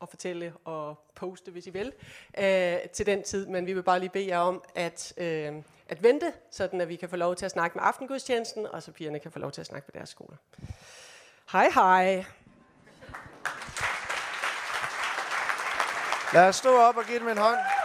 og 0.00 0.08
fortælle 0.08 0.52
og 0.64 0.98
poste, 1.14 1.50
hvis 1.50 1.66
I 1.66 1.70
vil, 1.70 1.92
øh, 2.38 2.78
til 2.92 3.06
den 3.06 3.22
tid. 3.22 3.46
Men 3.46 3.66
vi 3.66 3.72
vil 3.72 3.82
bare 3.82 4.00
lige 4.00 4.10
bede 4.10 4.28
jer 4.28 4.38
om 4.38 4.62
at, 4.74 5.14
øh, 5.16 5.52
at 5.88 6.02
vente, 6.02 6.32
sådan 6.50 6.80
at 6.80 6.88
vi 6.88 6.96
kan 6.96 7.08
få 7.08 7.16
lov 7.16 7.36
til 7.36 7.44
at 7.44 7.50
snakke 7.50 7.78
med 7.78 7.84
aftengudstjenesten, 7.86 8.66
og 8.66 8.82
så 8.82 8.92
pigerne 8.92 9.18
kan 9.18 9.32
få 9.32 9.38
lov 9.38 9.52
til 9.52 9.60
at 9.60 9.66
snakke 9.66 9.90
med 9.92 10.00
deres 10.00 10.08
skoler. 10.08 10.36
Hej 11.52 11.68
hej. 11.74 12.24
Lad 16.34 16.48
os 16.48 16.56
stå 16.56 16.76
op 16.76 16.96
og 16.96 17.04
give 17.04 17.18
dem 17.18 17.28
en 17.28 17.38
hånd. 17.38 17.75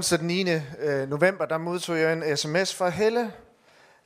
Onsdag 0.00 0.18
den 0.18 0.26
9. 0.26 0.44
Øh, 0.78 1.08
november, 1.08 1.46
der 1.46 1.58
modtog 1.58 1.98
jeg 1.98 2.12
en 2.12 2.36
sms 2.36 2.74
fra 2.74 2.88
Helle, 2.88 3.32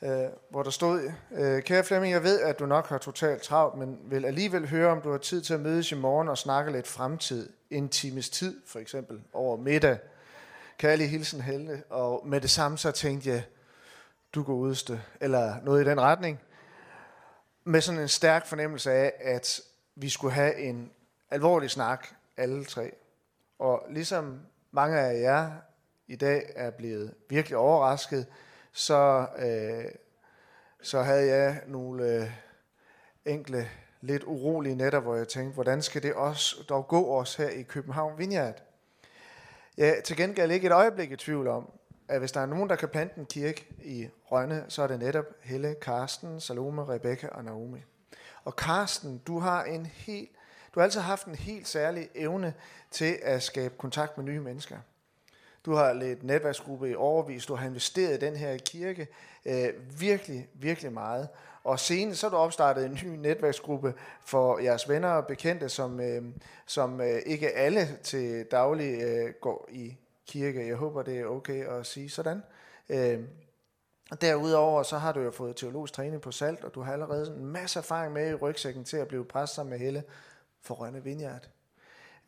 øh, 0.02 0.10
hvor 0.50 0.62
der 0.62 0.70
stod, 0.70 1.12
øh, 1.32 1.62
Kære 1.62 1.84
Flemming, 1.84 2.12
jeg 2.12 2.22
ved, 2.22 2.40
at 2.40 2.58
du 2.58 2.66
nok 2.66 2.88
har 2.88 2.98
totalt 2.98 3.42
travlt, 3.42 3.78
men 3.78 3.98
vil 4.04 4.24
alligevel 4.24 4.68
høre, 4.68 4.90
om 4.90 5.00
du 5.02 5.10
har 5.10 5.18
tid 5.18 5.42
til 5.42 5.54
at 5.54 5.60
mødes 5.60 5.92
i 5.92 5.94
morgen 5.94 6.28
og 6.28 6.38
snakke 6.38 6.72
lidt 6.72 6.86
fremtid. 6.86 7.50
En 7.70 7.88
times 7.88 8.30
tid, 8.30 8.60
for 8.66 8.78
eksempel, 8.78 9.20
over 9.32 9.56
middag. 9.56 9.98
Kærlig 10.78 11.10
hilsen, 11.10 11.40
Helle. 11.40 11.82
Og 11.90 12.26
med 12.26 12.40
det 12.40 12.50
samme 12.50 12.78
så 12.78 12.90
tænkte 12.90 13.30
jeg, 13.30 13.44
du 14.34 14.42
går 14.42 14.54
udste, 14.54 15.02
eller 15.20 15.54
noget 15.62 15.86
i 15.86 15.90
den 15.90 16.00
retning. 16.00 16.40
Med 17.64 17.80
sådan 17.80 18.00
en 18.00 18.08
stærk 18.08 18.46
fornemmelse 18.46 18.92
af, 18.92 19.12
at 19.20 19.60
vi 19.96 20.08
skulle 20.08 20.34
have 20.34 20.56
en 20.56 20.90
alvorlig 21.30 21.70
snak, 21.70 22.06
alle 22.36 22.64
tre. 22.64 22.94
Og 23.58 23.82
ligesom 23.90 24.40
mange 24.72 25.00
af 25.00 25.20
jer 25.20 25.50
i 26.06 26.16
dag 26.16 26.52
er 26.54 26.70
blevet 26.70 27.14
virkelig 27.28 27.58
overrasket, 27.58 28.26
så, 28.72 29.26
øh, 29.38 29.84
så 30.82 31.02
havde 31.02 31.26
jeg 31.26 31.62
nogle 31.66 32.04
øh, 32.04 32.30
enkle, 33.24 33.68
lidt 34.00 34.24
urolige 34.24 34.74
nætter, 34.74 35.00
hvor 35.00 35.16
jeg 35.16 35.28
tænkte, 35.28 35.54
hvordan 35.54 35.82
skal 35.82 36.02
det 36.02 36.14
også 36.14 36.56
dog 36.68 36.88
gå 36.88 37.18
os 37.18 37.36
her 37.36 37.48
i 37.48 37.62
København 37.62 38.18
Vineyard? 38.18 38.62
Jeg 39.76 40.00
til 40.04 40.16
gengæld 40.16 40.50
ikke 40.50 40.66
et 40.66 40.72
øjeblik 40.72 41.12
i 41.12 41.16
tvivl 41.16 41.48
om, 41.48 41.70
at 42.08 42.18
hvis 42.18 42.32
der 42.32 42.40
er 42.40 42.46
nogen, 42.46 42.70
der 42.70 42.76
kan 42.76 42.88
plante 42.88 43.18
en 43.18 43.26
kirke 43.26 43.66
i 43.82 44.08
Rønne, 44.24 44.64
så 44.68 44.82
er 44.82 44.86
det 44.86 44.98
netop 44.98 45.24
Helle, 45.42 45.74
Karsten, 45.82 46.40
Salome, 46.40 46.88
Rebecca 46.88 47.28
og 47.28 47.44
Naomi. 47.44 47.78
Og 48.44 48.56
Karsten, 48.56 49.18
du 49.18 49.38
har 49.38 49.64
en 49.64 49.86
helt, 49.86 50.30
du 50.74 50.80
har 50.80 50.84
altid 50.84 51.00
haft 51.00 51.26
en 51.26 51.34
helt 51.34 51.68
særlig 51.68 52.08
evne 52.14 52.54
til 52.90 53.18
at 53.22 53.42
skabe 53.42 53.74
kontakt 53.78 54.16
med 54.16 54.24
nye 54.24 54.40
mennesker. 54.40 54.78
Du 55.64 55.72
har 55.72 55.92
lidt 55.92 56.22
netværksgruppe 56.22 56.90
i 56.90 56.94
overvis, 56.94 57.46
du 57.46 57.54
har 57.54 57.66
investeret 57.66 58.22
i 58.22 58.26
den 58.26 58.36
her 58.36 58.56
kirke 58.56 59.08
øh, 59.44 59.68
virkelig, 60.00 60.48
virkelig 60.54 60.92
meget. 60.92 61.28
Og 61.64 61.80
senest 61.80 62.20
så 62.20 62.26
har 62.26 62.30
du 62.30 62.36
opstartet 62.36 62.86
en 62.86 62.98
ny 63.04 63.08
netværksgruppe 63.08 63.94
for 64.24 64.58
jeres 64.58 64.88
venner 64.88 65.08
og 65.08 65.26
bekendte, 65.26 65.68
som, 65.68 66.00
øh, 66.00 66.22
som 66.66 67.00
øh, 67.00 67.22
ikke 67.26 67.50
alle 67.50 67.98
til 68.02 68.46
daglig 68.50 69.02
øh, 69.02 69.34
går 69.40 69.68
i 69.72 69.96
kirke. 70.26 70.66
Jeg 70.66 70.76
håber, 70.76 71.02
det 71.02 71.20
er 71.20 71.26
okay 71.26 71.66
at 71.66 71.86
sige 71.86 72.10
sådan. 72.10 72.42
Øh, 72.88 73.20
og 74.10 74.20
derudover 74.20 74.82
så 74.82 74.98
har 74.98 75.12
du 75.12 75.20
jo 75.20 75.30
fået 75.30 75.56
teologisk 75.56 75.94
træning 75.94 76.22
på 76.22 76.32
salt, 76.32 76.64
og 76.64 76.74
du 76.74 76.80
har 76.80 76.92
allerede 76.92 77.36
en 77.36 77.46
masse 77.46 77.78
erfaring 77.78 78.12
med 78.12 78.30
i 78.30 78.34
rygsækken 78.34 78.84
til 78.84 78.96
at 78.96 79.08
blive 79.08 79.24
præst 79.24 79.54
sammen 79.54 79.70
med 79.70 79.78
Helle 79.78 80.04
for 80.62 80.74
Rønne 80.74 81.04
Vineyard. 81.04 81.48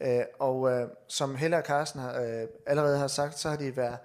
Øh, 0.00 0.24
og 0.38 0.70
øh, 0.70 0.88
som 1.08 1.36
Helle 1.36 1.56
og 1.56 1.64
Carsten 1.64 2.00
har, 2.00 2.20
øh, 2.20 2.48
allerede 2.66 2.98
har 2.98 3.06
sagt, 3.06 3.38
så 3.38 3.48
har 3.48 3.56
de 3.56 3.76
været, 3.76 3.98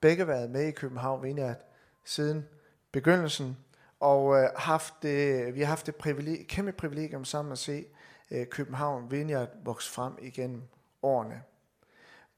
begge 0.00 0.28
været 0.28 0.50
med 0.50 0.62
i 0.62 0.70
København 0.70 1.22
Vineyard 1.22 1.56
siden 2.04 2.48
begyndelsen, 2.92 3.56
og 4.00 4.36
øh, 4.36 4.48
haft 4.56 4.94
det, 5.02 5.54
vi 5.54 5.60
har 5.60 5.66
haft 5.66 5.86
det 5.86 5.96
privileg, 5.96 6.46
kæmpe 6.48 6.72
privilegium 6.72 7.24
sammen 7.24 7.52
at 7.52 7.58
se 7.58 7.86
øh, 8.30 8.46
København 8.46 9.10
Vineyard 9.10 9.48
vokse 9.64 9.90
frem 9.90 10.12
igennem 10.22 10.62
årene. 11.02 11.42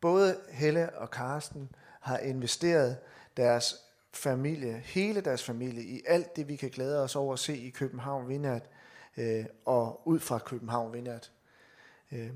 Både 0.01 0.37
Helle 0.51 0.99
og 0.99 1.11
Karsten 1.11 1.71
har 2.01 2.19
investeret 2.19 2.99
deres 3.37 3.77
familie, 4.13 4.83
hele 4.85 5.21
deres 5.21 5.45
familie, 5.45 5.83
i 5.83 6.03
alt 6.07 6.37
det, 6.37 6.49
vi 6.49 6.57
kan 6.57 6.71
glæde 6.71 7.03
os 7.03 7.17
over 7.17 7.33
at 7.33 7.39
se 7.39 7.57
i 7.57 7.71
København 7.71 8.29
Vineyard, 8.29 8.63
øh, 9.17 9.45
og 9.65 10.09
ud 10.09 10.21
fra 10.21 10.39
København 10.39 10.93
Vineyard. 10.93 11.31
Øh, 12.13 12.31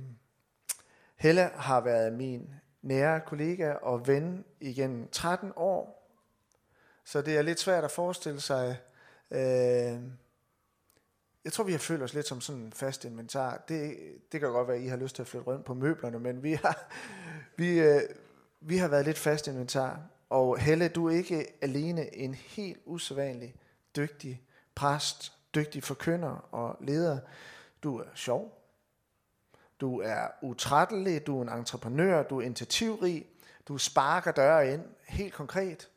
Helle 1.17 1.43
har 1.43 1.81
været 1.81 2.13
min 2.13 2.55
nære 2.83 3.21
kollega 3.21 3.73
og 3.73 4.07
ven 4.07 4.45
igennem 4.61 5.09
13 5.09 5.53
år, 5.57 6.11
så 7.05 7.23
det 7.23 7.37
er 7.37 7.43
lidt 7.43 7.61
svært 7.61 7.85
at 7.85 7.91
forestille 7.91 8.41
sig. 8.41 8.77
Øh, 9.31 10.01
jeg 11.45 11.53
tror, 11.53 11.65
vi 11.65 11.73
har 11.73 11.79
følt 11.79 12.03
os 12.03 12.15
lidt 12.15 12.27
som 12.27 12.41
sådan 12.41 12.63
en 12.63 12.73
fast 12.73 13.05
inventar. 13.05 13.65
Det, 13.69 13.97
det 14.33 14.41
kan 14.41 14.49
godt 14.49 14.69
være, 14.69 14.77
at 14.77 14.83
I 14.83 14.87
har 14.87 14.97
lyst 14.97 15.15
til 15.15 15.23
at 15.23 15.29
flytte 15.29 15.47
rundt 15.47 15.65
på 15.65 15.75
møblerne, 15.75 16.19
men 16.19 16.43
vi 16.43 16.53
har, 16.53 16.93
vi, 17.59 17.81
øh, 17.81 18.01
vi 18.61 18.77
har 18.77 18.89
været 18.89 19.05
lidt 19.05 19.19
fast 19.19 19.47
inventar. 19.47 20.01
Og 20.31 20.59
Helle, 20.59 20.89
du 20.89 21.09
er 21.09 21.15
ikke 21.15 21.47
alene 21.63 22.17
en 22.17 22.35
helt 22.35 22.81
usædvanlig 22.85 23.55
dygtig 23.97 24.43
præst, 24.75 25.33
dygtig 25.55 25.83
forkynder 25.83 26.49
og 26.53 26.77
leder. 26.81 27.19
Du 27.83 27.99
er 27.99 28.05
sjov, 28.15 28.64
du 29.85 30.01
er 30.01 30.27
utrættelig, 30.43 31.27
du 31.27 31.39
er 31.39 31.43
en 31.43 31.59
entreprenør, 31.59 32.23
du 32.23 32.41
er 32.41 32.43
initiativrig, 32.43 33.27
du 33.69 33.79
sparker 33.79 34.33
døre 34.33 34.73
ind, 34.73 34.83
helt 35.07 35.35
konkret. 35.35 35.91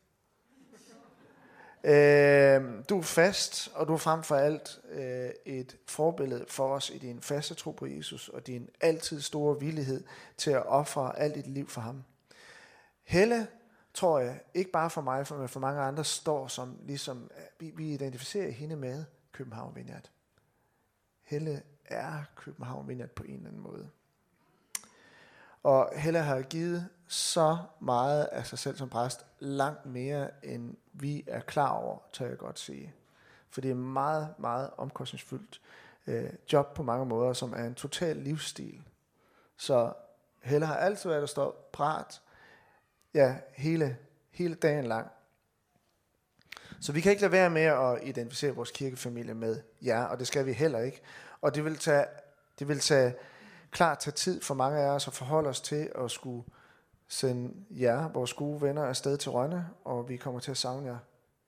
Øh, 1.83 2.61
du 2.89 2.97
er 2.97 3.01
fast, 3.01 3.71
og 3.73 3.87
du 3.87 3.93
er 3.93 3.97
frem 3.97 4.23
for 4.23 4.35
alt 4.35 4.79
øh, 4.89 5.29
et 5.45 5.77
forbillede 5.85 6.45
for 6.47 6.75
os 6.75 6.89
i 6.89 6.97
din 6.97 7.21
faste 7.21 7.53
tro 7.53 7.71
på 7.71 7.85
Jesus, 7.85 8.29
og 8.29 8.47
din 8.47 8.69
altid 8.81 9.21
store 9.21 9.59
villighed 9.59 10.03
til 10.37 10.51
at 10.51 10.65
ofre 10.65 11.19
alt 11.19 11.35
dit 11.35 11.47
liv 11.47 11.69
for 11.69 11.81
ham. 11.81 12.03
Helle, 13.03 13.47
tror 13.93 14.19
jeg, 14.19 14.39
ikke 14.53 14.71
bare 14.71 14.89
for 14.89 15.01
mig, 15.01 15.25
men 15.31 15.49
for 15.49 15.59
mange 15.59 15.81
andre, 15.81 16.03
står 16.03 16.47
som, 16.47 16.77
ligesom, 16.83 17.31
vi, 17.59 17.71
vi 17.75 17.93
identificerer 17.93 18.51
hende 18.51 18.75
med 18.75 19.03
København 19.31 19.75
Vineyard. 19.75 20.09
Helle 21.23 21.61
er 21.87 22.23
København 22.35 22.87
Vineyard 22.87 23.09
på 23.09 23.23
en 23.23 23.33
eller 23.33 23.47
anden 23.47 23.61
måde. 23.61 23.89
Og 25.63 25.91
Helle 25.95 26.19
har 26.19 26.41
givet 26.41 26.89
så 27.07 27.57
meget 27.79 28.23
af 28.23 28.45
sig 28.45 28.59
selv 28.59 28.77
som 28.77 28.89
præst, 28.89 29.25
langt 29.39 29.85
mere 29.85 30.29
end 30.43 30.75
vi 30.93 31.23
er 31.27 31.39
klar 31.39 31.69
over, 31.69 31.97
tør 32.13 32.27
jeg 32.27 32.37
godt 32.37 32.59
sige. 32.59 32.93
For 33.49 33.61
det 33.61 33.71
er 33.71 33.75
meget, 33.75 34.33
meget 34.37 34.69
omkostningsfyldt 34.77 35.61
øh, 36.07 36.29
job 36.53 36.73
på 36.73 36.83
mange 36.83 37.05
måder, 37.05 37.33
som 37.33 37.53
er 37.53 37.63
en 37.63 37.75
total 37.75 38.17
livsstil. 38.17 38.81
Så 39.57 39.93
Helle 40.41 40.65
har 40.65 40.75
altid 40.75 41.09
været 41.09 41.21
der 41.21 41.27
stå 41.27 41.55
prat, 41.71 42.21
ja, 43.13 43.35
hele, 43.55 43.97
hele 44.31 44.55
dagen 44.55 44.85
lang. 44.85 45.07
Så 46.79 46.91
vi 46.91 47.01
kan 47.01 47.11
ikke 47.11 47.21
lade 47.21 47.31
være 47.31 47.49
med 47.49 47.61
at 47.61 47.99
identificere 48.03 48.55
vores 48.55 48.71
kirkefamilie 48.71 49.33
med 49.33 49.61
jer, 49.81 50.03
og 50.03 50.19
det 50.19 50.27
skal 50.27 50.45
vi 50.45 50.53
heller 50.53 50.79
ikke. 50.79 51.01
Og 51.47 51.55
det 51.55 51.65
vil 51.65 51.77
tage, 51.77 52.05
det 52.59 52.67
vil 52.67 52.79
tage 52.79 53.15
klart 53.71 53.99
tage 53.99 54.13
tid 54.13 54.41
for 54.41 54.53
mange 54.53 54.79
af 54.79 54.89
os 54.89 55.07
at 55.07 55.13
forholde 55.13 55.49
os 55.49 55.61
til 55.61 55.91
at 55.95 56.11
skulle 56.11 56.43
sende 57.07 57.65
jer, 57.69 58.09
vores 58.09 58.33
gode 58.33 58.61
venner, 58.61 58.85
afsted 58.85 59.17
til 59.17 59.31
Rønne, 59.31 59.69
og 59.85 60.09
vi 60.09 60.17
kommer 60.17 60.39
til 60.39 60.51
at 60.51 60.57
savne 60.57 60.87
jer 60.87 60.97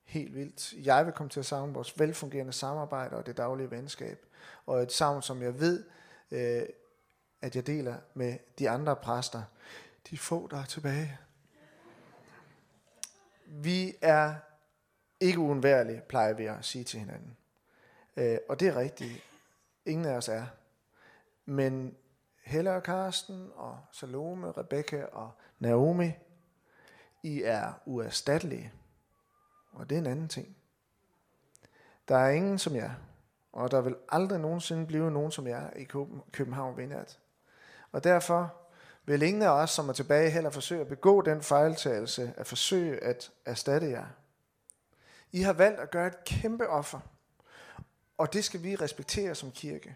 helt 0.04 0.36
vildt. 0.36 0.74
Jeg 0.74 1.06
vil 1.06 1.14
komme 1.14 1.30
til 1.30 1.40
at 1.40 1.46
savne 1.46 1.74
vores 1.74 2.00
velfungerende 2.00 2.54
samarbejde 2.54 3.16
og 3.16 3.26
det 3.26 3.38
daglige 3.38 3.72
venskab, 3.72 4.26
og 4.66 4.82
et 4.82 4.92
savn, 4.92 5.22
som 5.22 5.42
jeg 5.42 5.60
ved, 5.60 5.84
øh, 6.32 6.64
at 7.42 7.56
jeg 7.56 7.68
deler 7.68 7.96
med 8.14 8.38
de 8.60 8.70
andre 8.70 8.96
præster. 8.96 9.44
De 10.10 10.18
få, 10.18 10.48
der 10.52 10.58
er 10.58 10.66
tilbage. 10.66 11.18
Vi 13.46 13.94
er 14.02 14.36
ikke 15.20 15.40
uundværlige, 15.40 16.02
plejer 16.10 16.34
vi 16.34 16.46
at 16.46 16.56
sige 16.62 16.84
til 16.84 17.00
hinanden. 17.00 17.38
Øh, 18.18 18.38
og 18.50 18.60
det 18.60 18.68
er 18.68 18.76
rigtigt. 18.76 19.24
Ingen 19.86 20.06
af 20.06 20.18
os 20.18 20.30
er. 20.30 20.46
Men 21.46 21.96
Helle 22.44 22.72
og 22.72 22.84
Karsten 22.84 23.52
og 23.56 23.80
Salome, 23.92 24.52
Rebecca 24.52 25.06
og 25.06 25.32
Naomi, 25.60 26.12
I 27.24 27.42
er 27.44 27.74
uerstattelige. 27.86 28.74
Og 29.72 29.90
det 29.90 29.96
er 29.96 30.00
en 30.00 30.08
anden 30.08 30.28
ting. 30.28 30.58
Der 32.08 32.18
er 32.18 32.30
ingen 32.30 32.60
som 32.60 32.76
jer, 32.76 32.92
og 33.52 33.72
der 33.72 33.82
vil 33.82 33.96
aldrig 34.10 34.40
nogensinde 34.40 34.88
blive 34.88 35.12
nogen 35.12 35.32
som 35.32 35.48
jer 35.48 35.70
i 35.74 35.84
København 36.32 36.78
Vineyard. 36.78 37.18
Og 37.92 38.04
derfor 38.04 38.54
vil 39.06 39.22
ingen 39.22 39.42
af 39.42 39.50
os, 39.50 39.70
som 39.70 39.90
er 39.90 39.94
tilbage, 39.94 40.30
heller 40.30 40.50
forsøge 40.50 40.82
at 40.82 40.88
begå 40.88 41.22
den 41.22 41.42
fejltagelse 41.42 42.34
at 42.38 42.48
forsøge 42.48 43.04
at 43.04 43.32
erstatte 43.46 43.90
jer. 43.90 44.06
I 45.32 45.42
har 45.42 45.54
valgt 45.54 45.80
at 45.80 45.92
gøre 45.92 46.08
et 46.08 46.24
kæmpe 46.24 46.68
offer, 46.70 47.00
og 48.20 48.34
det 48.34 48.46
skal 48.46 48.64
vi 48.64 48.76
respektere 48.76 49.36
som 49.36 49.52
kirke. 49.52 49.96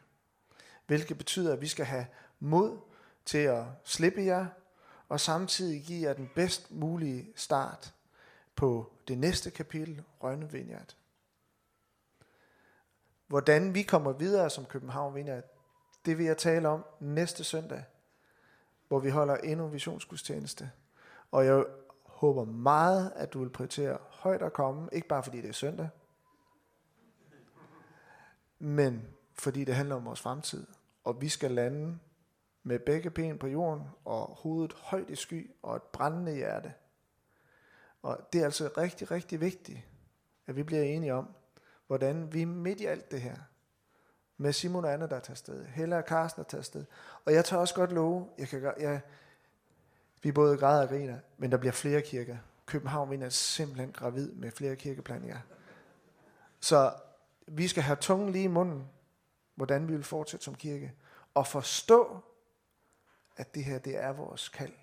Hvilket 0.88 1.17
betyder, 1.17 1.53
at 1.53 1.61
vi 1.61 1.67
skal 1.67 1.86
have 1.86 2.05
mod 2.39 2.78
til 3.26 3.38
at 3.38 3.63
slippe 3.84 4.21
jer, 4.21 4.45
og 5.09 5.19
samtidig 5.19 5.84
give 5.84 6.07
jer 6.07 6.13
den 6.13 6.30
bedst 6.36 6.71
mulige 6.71 7.32
start 7.36 7.93
på 8.55 8.91
det 9.07 9.17
næste 9.17 9.51
kapitel, 9.51 10.03
Rønne 10.24 10.51
Vineyard. 10.51 10.95
Hvordan 13.28 13.74
vi 13.74 13.82
kommer 13.82 14.11
videre 14.11 14.49
som 14.49 14.65
København 14.65 15.15
Vineyard, 15.15 15.43
det 16.05 16.17
vil 16.17 16.26
jeg 16.26 16.38
tale 16.38 16.67
om 16.67 16.86
næste 16.99 17.43
søndag, 17.43 17.84
hvor 18.88 18.99
vi 18.99 19.09
holder 19.09 19.36
endnu 19.36 19.67
visionsgudstjeneste. 19.67 20.71
Og 21.32 21.45
jeg 21.45 21.65
håber 22.05 22.45
meget, 22.45 23.13
at 23.15 23.34
du 23.34 23.39
vil 23.39 23.49
prioritere 23.49 23.97
højt 24.09 24.41
at 24.41 24.53
komme, 24.53 24.89
ikke 24.91 25.07
bare 25.07 25.24
fordi 25.24 25.41
det 25.41 25.49
er 25.49 25.53
søndag, 25.53 25.89
men 28.64 29.07
fordi 29.34 29.64
det 29.64 29.76
handler 29.76 29.95
om 29.95 30.05
vores 30.05 30.22
fremtid. 30.22 30.68
Og 31.03 31.22
vi 31.22 31.30
skal 31.30 31.51
lande 31.51 31.99
med 32.64 32.80
begge 32.80 33.09
ben 33.09 33.39
på 33.39 33.47
jorden 33.47 33.84
og 34.05 34.26
hovedet 34.26 34.74
højt 34.74 35.09
i 35.09 35.16
sky 35.16 35.51
og 35.61 35.76
et 35.76 35.82
brændende 35.82 36.36
hjerte. 36.36 36.74
Og 38.01 38.20
det 38.34 38.41
er 38.41 38.45
altså 38.45 38.70
rigtig, 38.78 39.11
rigtig 39.11 39.41
vigtigt, 39.41 39.80
at 40.47 40.55
vi 40.55 40.64
bliver 40.64 40.84
enige 40.84 41.14
om, 41.14 41.28
hvordan 41.88 42.34
vi 42.34 42.45
midt 42.45 42.82
i 42.82 42.86
alt 42.86 43.11
det 43.11 43.22
her, 43.22 43.36
med 44.38 44.53
Simon 44.53 44.86
og 44.86 44.93
Anna, 44.93 45.07
der 45.07 45.20
tager 45.20 45.36
sted, 45.36 45.66
Hella 45.66 45.97
og 45.97 46.03
Carsten, 46.07 46.43
der 46.43 46.49
tager 46.49 46.61
sted. 46.61 46.86
Og 47.26 47.34
jeg 47.34 47.45
tør 47.45 47.57
også 47.57 47.76
godt 47.76 47.91
love, 47.91 48.30
jeg 48.38 48.47
kan, 48.47 48.74
jeg, 48.80 49.01
vi 50.22 50.32
både 50.32 50.57
græder 50.57 50.82
og 50.82 50.89
griner, 50.89 51.20
men 51.38 51.51
der 51.51 51.57
bliver 51.57 51.74
flere 51.74 52.01
kirker. 52.01 52.38
København 52.66 53.11
vinder 53.11 53.30
simpelthen 53.30 53.91
gravid 53.91 54.32
med 54.32 54.51
flere 54.51 54.76
kirkeplaner. 54.76 55.38
Så 56.59 56.93
vi 57.47 57.67
skal 57.67 57.83
have 57.83 57.95
tungen 57.95 58.31
lige 58.31 58.43
i 58.43 58.47
munden, 58.47 58.89
hvordan 59.55 59.87
vi 59.87 59.93
vil 59.93 60.03
fortsætte 60.03 60.43
som 60.43 60.55
kirke. 60.55 60.93
Og 61.33 61.47
forstå, 61.47 62.17
at 63.37 63.55
det 63.55 63.63
her, 63.63 63.79
det 63.79 63.97
er 63.97 64.13
vores 64.13 64.49
kald. 64.49 64.73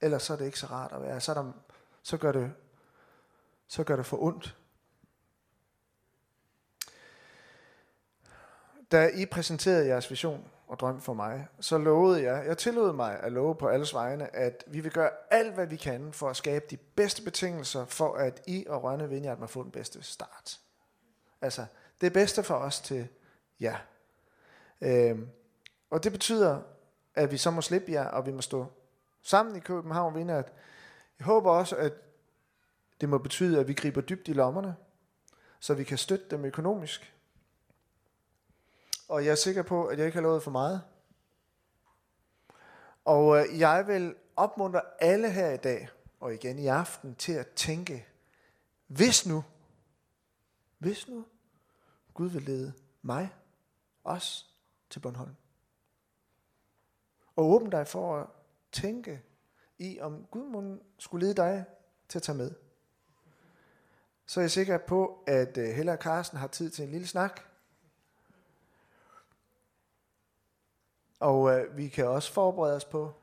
Ellers 0.00 0.22
så 0.22 0.32
er 0.32 0.36
det 0.36 0.46
ikke 0.46 0.58
så 0.58 0.66
rart 0.66 0.92
at 0.92 1.02
være. 1.02 1.20
Så, 1.20 1.34
der, 1.34 1.52
så, 2.02 2.16
gør, 2.16 2.32
det, 2.32 2.52
så 3.68 3.84
gør 3.84 3.96
det 3.96 4.06
for 4.06 4.22
ondt. 4.22 4.56
Da 8.92 9.08
I 9.14 9.26
præsenterede 9.26 9.86
jeres 9.86 10.10
vision 10.10 10.50
og 10.66 10.80
drøm 10.80 11.00
for 11.00 11.14
mig, 11.14 11.48
så 11.60 11.78
lovede 11.78 12.22
jeg, 12.22 12.46
jeg 12.46 12.58
tillod 12.58 12.92
mig 12.92 13.20
at 13.20 13.32
love 13.32 13.54
på 13.54 13.68
alles 13.68 13.94
vegne, 13.94 14.36
at 14.36 14.64
vi 14.66 14.80
vil 14.80 14.92
gøre 14.92 15.10
alt, 15.30 15.54
hvad 15.54 15.66
vi 15.66 15.76
kan 15.76 16.12
for 16.12 16.30
at 16.30 16.36
skabe 16.36 16.64
de 16.70 16.76
bedste 16.76 17.22
betingelser 17.22 17.84
for, 17.84 18.14
at 18.14 18.42
I 18.46 18.66
og 18.68 18.82
Rønne 18.82 19.08
Vineyard 19.08 19.38
må 19.38 19.46
få 19.46 19.62
den 19.62 19.70
bedste 19.70 20.02
start. 20.02 20.60
Altså, 21.44 21.66
det 22.00 22.12
bedste 22.12 22.42
for 22.42 22.54
os 22.54 22.80
til 22.80 23.08
jer. 23.60 23.78
Øhm, 24.80 25.28
og 25.90 26.04
det 26.04 26.12
betyder, 26.12 26.62
at 27.14 27.30
vi 27.30 27.36
så 27.36 27.50
må 27.50 27.60
slippe 27.60 27.92
jer, 27.92 28.08
og 28.08 28.26
vi 28.26 28.32
må 28.32 28.40
stå 28.40 28.66
sammen 29.22 29.56
i 29.56 29.60
København 29.60 30.14
Vineyard. 30.14 30.52
Jeg 31.18 31.24
håber 31.24 31.50
også, 31.50 31.76
at 31.76 31.92
det 33.00 33.08
må 33.08 33.18
betyde, 33.18 33.60
at 33.60 33.68
vi 33.68 33.74
griber 33.74 34.00
dybt 34.00 34.28
i 34.28 34.32
lommerne, 34.32 34.76
så 35.60 35.74
vi 35.74 35.84
kan 35.84 35.98
støtte 35.98 36.24
dem 36.30 36.44
økonomisk, 36.44 37.14
og 39.08 39.24
jeg 39.24 39.30
er 39.30 39.34
sikker 39.34 39.62
på, 39.62 39.86
at 39.86 39.98
jeg 39.98 40.06
ikke 40.06 40.16
har 40.16 40.22
lovet 40.22 40.42
for 40.42 40.50
meget. 40.50 40.82
Og 43.04 43.38
øh, 43.38 43.58
jeg 43.58 43.86
vil 43.86 44.14
opmuntre 44.36 44.80
alle 45.00 45.30
her 45.30 45.50
i 45.50 45.56
dag, 45.56 45.88
og 46.20 46.34
igen 46.34 46.58
i 46.58 46.66
aften, 46.66 47.14
til 47.14 47.32
at 47.32 47.48
tænke, 47.48 48.06
hvis 48.86 49.26
nu, 49.26 49.44
hvis 50.78 51.08
nu, 51.08 51.24
Gud 52.14 52.28
vil 52.28 52.42
lede 52.42 52.72
mig, 53.02 53.34
os, 54.04 54.50
til 54.90 55.00
Bornholm. 55.00 55.34
Og 57.36 57.44
åbne 57.44 57.70
dig 57.70 57.86
for 57.86 58.16
at 58.16 58.26
tænke 58.72 59.22
i, 59.78 60.00
om 60.00 60.26
Gud 60.30 60.78
skulle 60.98 61.26
lede 61.26 61.36
dig 61.36 61.64
til 62.08 62.18
at 62.18 62.22
tage 62.22 62.38
med. 62.38 62.50
Så 64.26 64.40
er 64.40 64.42
jeg 64.42 64.50
sikker 64.50 64.78
på, 64.78 65.24
at 65.26 65.58
øh, 65.58 65.68
Hella 65.68 65.92
og 65.92 65.98
Karsten 65.98 66.38
har 66.38 66.46
tid 66.46 66.70
til 66.70 66.84
en 66.84 66.90
lille 66.90 67.06
snak, 67.06 67.40
Og 71.24 71.50
øh, 71.50 71.76
vi 71.76 71.88
kan 71.88 72.06
også 72.06 72.32
forberede 72.32 72.76
os 72.76 72.84
på 72.84 73.14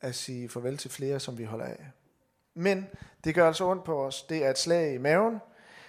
at 0.00 0.14
sige 0.14 0.48
farvel 0.48 0.78
til 0.78 0.90
flere, 0.90 1.20
som 1.20 1.38
vi 1.38 1.44
holder 1.44 1.64
af. 1.64 1.90
Men 2.54 2.86
det 3.24 3.34
gør 3.34 3.46
altså 3.46 3.64
ondt 3.64 3.84
på 3.84 4.06
os. 4.06 4.22
Det 4.22 4.44
er 4.44 4.50
et 4.50 4.58
slag 4.58 4.94
i 4.94 4.98
maven. 4.98 5.40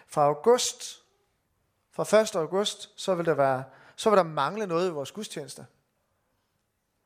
Fra 0.08 0.26
august, 0.26 1.05
fra 1.96 2.22
1. 2.22 2.36
august, 2.36 2.94
så 2.96 3.16
vil 3.16 3.26
der, 3.26 3.34
være, 3.34 3.64
så 3.96 4.10
vil 4.10 4.18
der 4.18 4.24
mangle 4.24 4.68
noget 4.68 4.90
i 4.90 4.92
vores 4.92 5.12
gudstjenester. 5.12 5.64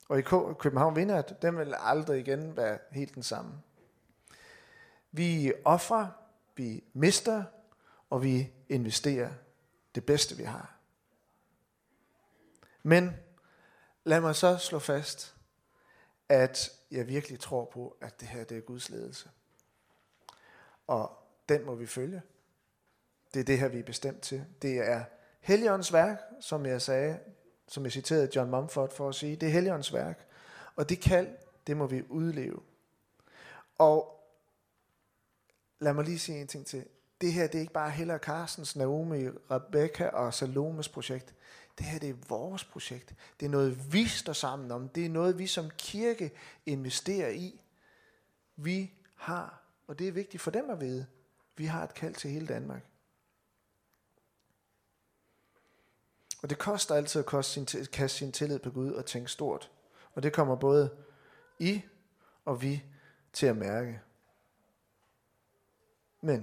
Og 0.09 0.19
i 0.19 0.21
København 0.59 0.95
vinder, 0.95 1.17
at 1.17 1.41
den 1.41 1.57
vil 1.57 1.75
aldrig 1.79 2.19
igen 2.19 2.57
være 2.57 2.77
helt 2.91 3.15
den 3.15 3.23
samme. 3.23 3.51
Vi 5.11 5.53
offrer, 5.65 6.07
vi 6.55 6.83
mister, 6.93 7.43
og 8.09 8.23
vi 8.23 8.51
investerer 8.69 9.29
det 9.95 10.05
bedste, 10.05 10.37
vi 10.37 10.43
har. 10.43 10.75
Men 12.83 13.13
Lad 14.09 14.21
mig 14.21 14.35
så 14.35 14.57
slå 14.57 14.79
fast, 14.79 15.35
at 16.29 16.71
jeg 16.91 17.07
virkelig 17.07 17.39
tror 17.39 17.65
på, 17.65 17.97
at 18.01 18.19
det 18.19 18.27
her 18.27 18.43
det 18.43 18.57
er 18.57 18.61
Guds 18.61 18.89
ledelse. 18.89 19.29
Og 20.87 21.17
den 21.49 21.65
må 21.65 21.75
vi 21.75 21.87
følge. 21.87 22.21
Det 23.33 23.39
er 23.39 23.43
det 23.43 23.59
her, 23.59 23.67
vi 23.67 23.79
er 23.79 23.83
bestemt 23.83 24.21
til. 24.21 24.45
Det 24.61 24.77
er 24.77 25.03
Helligåndens 25.39 25.93
værk, 25.93 26.19
som 26.41 26.65
jeg 26.65 26.81
sagde, 26.81 27.19
som 27.67 27.83
jeg 27.83 27.91
citerede 27.91 28.29
John 28.35 28.51
Mumford 28.51 28.93
for 28.93 29.09
at 29.09 29.15
sige. 29.15 29.35
Det 29.35 29.47
er 29.47 29.51
Helligåndens 29.51 29.93
værk. 29.93 30.25
Og 30.75 30.89
det 30.89 30.99
kald, 31.01 31.27
det 31.67 31.77
må 31.77 31.87
vi 31.87 32.03
udleve. 32.09 32.59
Og 33.77 34.25
lad 35.79 35.93
mig 35.93 36.05
lige 36.05 36.19
sige 36.19 36.41
en 36.41 36.47
ting 36.47 36.65
til. 36.65 36.85
Det 37.21 37.33
her, 37.33 37.47
det 37.47 37.55
er 37.55 37.59
ikke 37.59 37.73
bare 37.73 37.91
Heller 37.91 38.17
Carstens, 38.17 38.75
Naomi, 38.75 39.27
Rebecca 39.27 40.07
og 40.07 40.33
Salomes 40.33 40.89
projekt. 40.89 41.33
Det 41.77 41.85
her 41.85 41.99
det 41.99 42.09
er 42.09 42.13
vores 42.29 42.63
projekt. 42.63 43.13
Det 43.39 43.45
er 43.45 43.49
noget, 43.49 43.93
vi 43.93 44.05
står 44.05 44.33
sammen 44.33 44.71
om. 44.71 44.89
Det 44.89 45.05
er 45.05 45.09
noget, 45.09 45.39
vi 45.39 45.47
som 45.47 45.69
kirke 45.77 46.31
investerer 46.65 47.29
i. 47.29 47.61
Vi 48.55 48.93
har, 49.15 49.61
og 49.87 49.99
det 49.99 50.07
er 50.07 50.11
vigtigt 50.11 50.43
for 50.43 50.51
dem 50.51 50.69
at 50.69 50.81
vide, 50.81 51.05
vi 51.55 51.65
har 51.65 51.83
et 51.83 51.93
kald 51.93 52.13
til 52.13 52.31
hele 52.31 52.47
Danmark. 52.47 52.85
Og 56.41 56.49
det 56.49 56.57
koster 56.57 56.95
altid 56.95 57.19
at 57.19 57.25
koste 57.25 57.53
sin, 57.53 57.85
kaste 57.85 58.17
sin 58.17 58.31
tillid 58.31 58.59
på 58.59 58.69
Gud 58.69 58.91
og 58.91 59.05
tænke 59.05 59.31
stort. 59.31 59.71
Og 60.13 60.23
det 60.23 60.33
kommer 60.33 60.55
både 60.55 60.89
I 61.59 61.81
og 62.45 62.61
vi 62.61 62.83
til 63.33 63.45
at 63.45 63.57
mærke. 63.57 64.01
Men 66.21 66.41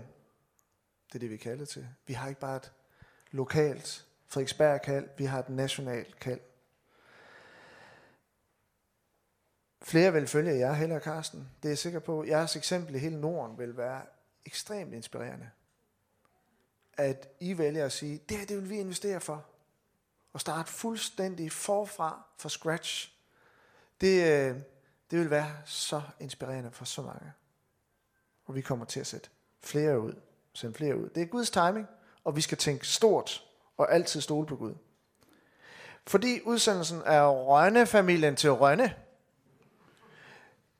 det 1.07 1.14
er 1.14 1.18
det, 1.18 1.30
vi 1.30 1.36
kalder 1.36 1.64
til. 1.64 1.88
Vi 2.07 2.12
har 2.12 2.28
ikke 2.28 2.40
bare 2.40 2.57
et 2.57 2.72
lokalt 3.30 4.07
Frederiksberg 4.28 4.82
kald, 4.82 5.09
vi 5.18 5.24
har 5.24 5.38
et 5.38 5.49
nationalt 5.49 6.20
kald. 6.20 6.40
Flere 9.82 10.12
vil 10.12 10.26
følge 10.26 10.59
jer, 10.59 10.72
Heller 10.72 10.99
Karsten. 10.99 11.49
Det 11.62 11.68
er 11.68 11.70
jeg 11.70 11.78
sikker 11.78 11.99
på. 11.99 12.24
Jeres 12.24 12.57
eksempel 12.57 12.94
i 12.94 12.99
hele 12.99 13.20
Norden 13.20 13.59
vil 13.59 13.76
være 13.76 14.03
ekstremt 14.47 14.94
inspirerende. 14.94 15.51
At 16.92 17.28
I 17.40 17.59
vælger 17.59 17.84
at 17.84 17.92
sige, 17.92 18.20
det 18.28 18.36
her 18.36 18.47
det 18.47 18.57
vil 18.57 18.70
vi 18.70 18.78
investere 18.78 19.20
for. 19.20 19.44
Og 20.37 20.41
starte 20.41 20.72
fuldstændig 20.72 21.53
forfra, 21.53 22.22
fra 22.39 22.49
scratch. 22.49 23.12
Det, 24.01 24.22
øh, 24.22 24.57
det 25.11 25.18
vil 25.18 25.30
være 25.30 25.53
så 25.64 26.03
inspirerende 26.20 26.70
for 26.72 26.84
så 26.84 27.03
mange. 27.03 27.32
Og 28.47 28.55
vi 28.55 28.61
kommer 28.61 28.84
til 28.84 29.01
at 29.01 29.07
sætte 29.07 29.28
flere 29.62 30.01
ud. 30.01 30.12
Sende 30.53 30.74
flere 30.74 30.97
ud. 30.97 31.09
Det 31.09 31.22
er 31.22 31.26
Guds 31.26 31.51
timing, 31.51 31.87
og 32.24 32.37
vi 32.37 32.41
skal 32.41 32.59
tænke 32.59 32.89
stort 32.89 33.45
og 33.76 33.95
altid 33.95 34.20
stole 34.20 34.47
på 34.47 34.57
Gud. 34.57 34.74
Fordi 36.07 36.41
udsendelsen 36.45 37.03
af 37.03 37.28
Rønne-familien 37.30 38.37
til 38.37 38.53
Rønne 38.53 38.95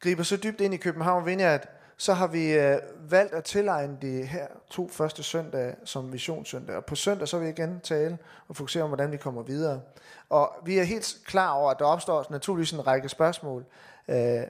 griber 0.01 0.23
så 0.23 0.37
dybt 0.37 0.61
ind 0.61 0.75
i 0.75 0.77
København 0.77 1.27
Vineyard, 1.27 1.69
så 1.97 2.13
har 2.13 2.27
vi 2.27 2.53
øh, 2.53 2.79
valgt 2.99 3.35
at 3.35 3.45
tilegne 3.45 3.99
de 4.03 4.23
her 4.23 4.47
to 4.71 4.89
første 4.89 5.23
søndage 5.23 5.77
som 5.85 6.13
visionssøndag. 6.13 6.77
Og 6.77 6.85
på 6.85 6.95
søndag 6.95 7.29
så 7.29 7.39
vil 7.39 7.47
jeg 7.47 7.59
igen 7.59 7.81
tale 7.81 8.19
og 8.49 8.57
fokusere 8.57 8.83
om, 8.83 8.89
hvordan 8.89 9.13
vi 9.13 9.17
kommer 9.17 9.43
videre. 9.43 9.81
Og 10.29 10.53
vi 10.65 10.79
er 10.79 10.85
helt 10.85 11.19
klar 11.27 11.53
over, 11.53 11.71
at 11.71 11.79
der 11.79 11.85
opstår 11.85 12.27
naturligvis 12.31 12.73
en 12.73 12.87
række 12.87 13.09
spørgsmål 13.09 13.65
øh, 14.09 14.43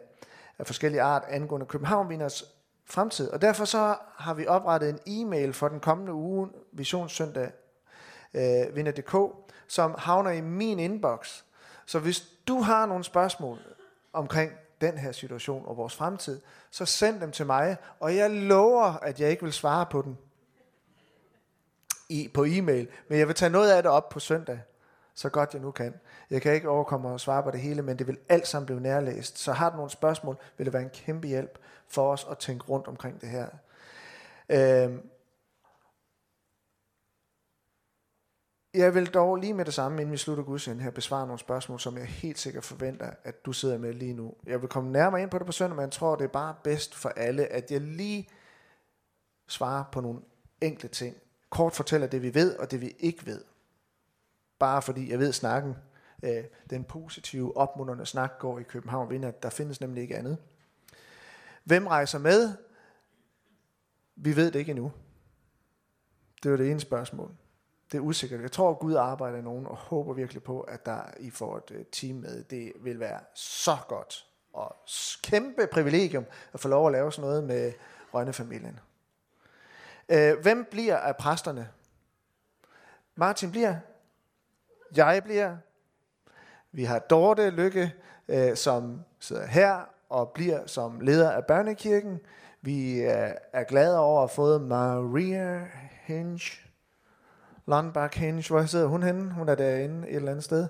af 0.59 0.67
forskellige 0.67 1.03
art 1.03 1.25
angående 1.29 1.67
København 1.67 2.31
fremtid. 2.87 3.31
Og 3.31 3.43
derfor 3.43 3.65
så 3.65 3.97
har 4.17 4.35
vi 4.35 4.47
oprettet 4.47 4.89
en 4.89 4.99
e-mail 5.07 5.53
for 5.53 5.69
den 5.69 5.81
kommende 5.81 6.13
uge, 6.13 6.49
visionssøndag 6.73 7.51
øh, 8.35 8.77
vinder.dk, 8.77 9.17
som 9.69 9.95
havner 9.99 10.31
i 10.31 10.41
min 10.41 10.79
inbox. 10.79 11.43
Så 11.87 11.99
hvis 11.99 12.21
du 12.49 12.61
har 12.61 12.87
nogle 12.87 13.05
spørgsmål 13.05 13.59
omkring 14.13 14.53
den 14.81 14.99
her 14.99 15.13
situation 15.13 15.67
og 15.67 15.77
vores 15.77 15.95
fremtid, 15.95 16.41
så 16.71 16.85
send 16.85 17.21
dem 17.21 17.33
til 17.33 17.47
mig, 17.47 17.77
og 18.01 18.17
jeg 18.17 18.31
lover, 18.31 18.85
at 18.85 19.21
jeg 19.21 19.31
ikke 19.31 19.43
vil 19.43 19.53
svare 19.53 19.87
på 19.87 20.03
dem 20.03 20.17
i, 22.09 22.31
på 22.35 22.45
e-mail, 22.45 22.89
men 23.09 23.19
jeg 23.19 23.27
vil 23.27 23.35
tage 23.35 23.51
noget 23.51 23.71
af 23.71 23.83
det 23.83 23.93
op 23.93 24.09
på 24.09 24.21
søndag, 24.21 24.61
så 25.15 25.29
godt 25.29 25.55
jeg 25.55 25.63
nu 25.63 25.71
kan. 25.71 25.95
Jeg 26.31 26.43
kan 26.43 26.55
ikke 26.55 26.69
overkomme 26.69 27.15
at 27.15 27.21
svare 27.21 27.43
på 27.43 27.51
det 27.51 27.61
hele, 27.61 27.83
men 27.83 27.99
det 27.99 28.07
vil 28.07 28.19
alt 28.29 28.47
sammen 28.47 28.67
blive 28.67 28.81
nærlæst. 28.81 29.39
Så 29.39 29.53
har 29.53 29.71
du 29.71 29.77
nogle 29.77 29.91
spørgsmål, 29.91 30.37
vil 30.57 30.65
det 30.65 30.73
være 30.73 30.83
en 30.83 30.91
kæmpe 30.91 31.29
hjælp 31.29 31.59
for 31.89 32.13
os 32.13 32.27
at 32.31 32.39
tænke 32.39 32.65
rundt 32.65 32.89
omkring 32.89 33.21
det 33.21 33.29
her. 33.29 33.49
Øh, 34.49 34.99
Jeg 38.77 38.95
vil 38.95 39.07
dog 39.07 39.37
lige 39.37 39.55
med 39.55 39.65
det 39.65 39.75
samme, 39.75 40.01
inden 40.01 40.13
vi 40.13 40.17
slutter 40.17 40.45
gudstjenesten 40.45 40.85
her, 40.85 40.91
besvare 40.91 41.27
nogle 41.27 41.39
spørgsmål, 41.39 41.81
som 41.81 41.99
jeg 41.99 42.07
helt 42.07 42.39
sikkert 42.39 42.65
forventer, 42.65 43.11
at 43.25 43.47
du 43.47 43.53
sidder 43.53 43.79
med 43.79 43.93
lige 43.93 44.15
nu. 44.15 44.35
Jeg 44.47 44.61
vil 44.61 44.69
komme 44.69 44.93
nærmere 44.93 45.23
ind 45.23 45.31
på 45.31 45.39
det 45.39 45.47
på 45.47 45.53
søndag, 45.53 45.77
men 45.77 45.83
jeg 45.83 45.93
tror, 45.93 46.17
det 46.17 46.25
er 46.25 46.29
bare 46.29 46.55
bedst 46.65 46.95
for 46.95 47.09
alle, 47.09 47.47
at 47.47 47.71
jeg 47.71 47.81
lige 47.81 48.29
svarer 49.49 49.85
på 49.93 50.01
nogle 50.01 50.21
enkle 50.61 50.89
ting. 50.89 51.17
Kort 51.51 51.73
fortæller 51.73 52.07
det, 52.07 52.23
vi 52.23 52.35
ved, 52.35 52.57
og 52.57 52.71
det, 52.71 52.81
vi 52.81 52.95
ikke 52.99 53.27
ved. 53.27 53.45
Bare 54.59 54.83
fordi 54.83 55.11
jeg 55.11 55.19
ved 55.19 55.33
snakken, 55.33 55.77
øh, 56.23 56.45
den 56.71 56.85
positive, 56.85 57.57
opmunderende 57.57 58.07
snak 58.07 58.33
går 58.39 58.59
i 58.59 58.63
København, 58.63 59.11
vinder, 59.11 59.31
der 59.31 59.51
findes 59.51 59.81
nemlig 59.81 60.03
ikke 60.03 60.17
andet. 60.17 60.39
Hvem 61.65 61.87
rejser 61.87 62.19
med? 62.19 62.53
Vi 64.17 64.37
ved 64.37 64.51
det 64.51 64.59
ikke 64.59 64.71
endnu. 64.71 64.93
Det 66.43 66.51
var 66.51 66.57
det 66.57 66.71
ene 66.71 66.81
spørgsmål 66.81 67.37
det 67.93 67.99
er 67.99 68.03
usikkert. 68.03 68.43
Jeg 68.43 68.53
tror, 68.53 68.71
at 68.71 68.79
Gud 68.79 68.95
arbejder 68.95 69.39
i 69.39 69.43
nogen, 69.43 69.67
og 69.67 69.77
håber 69.77 70.13
virkelig 70.13 70.43
på, 70.43 70.61
at 70.61 70.87
der 70.87 71.01
I 71.21 71.31
får 71.31 71.57
et 71.57 71.71
øh, 71.71 71.85
team 71.93 72.17
med. 72.17 72.45
Det 72.45 72.73
vil 72.81 73.01
være 73.01 73.21
så 73.35 73.77
godt 73.89 74.27
og 74.53 74.77
kæmpe 75.23 75.67
privilegium 75.67 76.25
at 76.53 76.61
få 76.61 76.69
lov 76.69 76.87
at 76.87 76.93
lave 76.93 77.13
sådan 77.13 77.29
noget 77.29 77.45
med 77.45 77.73
Rønne-familien. 78.15 78.81
Øh, 80.09 80.39
hvem 80.43 80.67
bliver 80.71 80.97
af 80.97 81.17
præsterne? 81.17 81.69
Martin 83.15 83.51
bliver. 83.51 83.77
Jeg 84.97 85.23
bliver. 85.25 85.57
Vi 86.73 86.85
har 86.85 86.99
Dorte 86.99 87.51
Lykke, 87.51 87.95
øh, 88.29 88.57
som 88.57 89.05
sidder 89.21 89.47
her 89.47 89.81
og 90.09 90.31
bliver 90.31 90.67
som 90.67 91.01
leder 91.01 91.31
af 91.31 91.47
børnekirken. 91.47 92.21
Vi 92.61 93.01
er 93.53 93.65
glade 93.65 93.99
over 93.99 94.23
at 94.23 94.29
have 94.29 94.35
fået 94.35 94.61
Maria 94.61 95.67
Hinge 96.03 96.66
Lundbach 97.67 98.19
Hinge, 98.19 98.49
hvor 98.49 98.67
sidder 98.67 98.87
hun 98.87 99.03
henne? 99.03 99.33
Hun 99.33 99.49
er 99.49 99.55
derinde 99.55 100.09
et 100.09 100.17
eller 100.17 100.31
andet 100.31 100.45
sted 100.45 100.69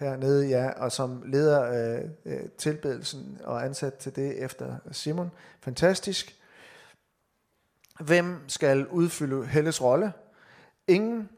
hernede, 0.00 0.48
ja, 0.48 0.70
og 0.70 0.92
som 0.92 1.22
leder 1.26 1.62
øh, 1.96 2.10
øh, 2.24 2.48
tilbedelsen 2.58 3.40
og 3.44 3.64
ansat 3.64 3.94
til 3.94 4.16
det 4.16 4.44
efter 4.44 4.76
Simon. 4.92 5.30
Fantastisk. 5.60 6.36
Hvem 8.00 8.48
skal 8.48 8.86
udfylde 8.86 9.46
Helles 9.46 9.82
rolle? 9.82 10.12
Ingen, 10.88 11.28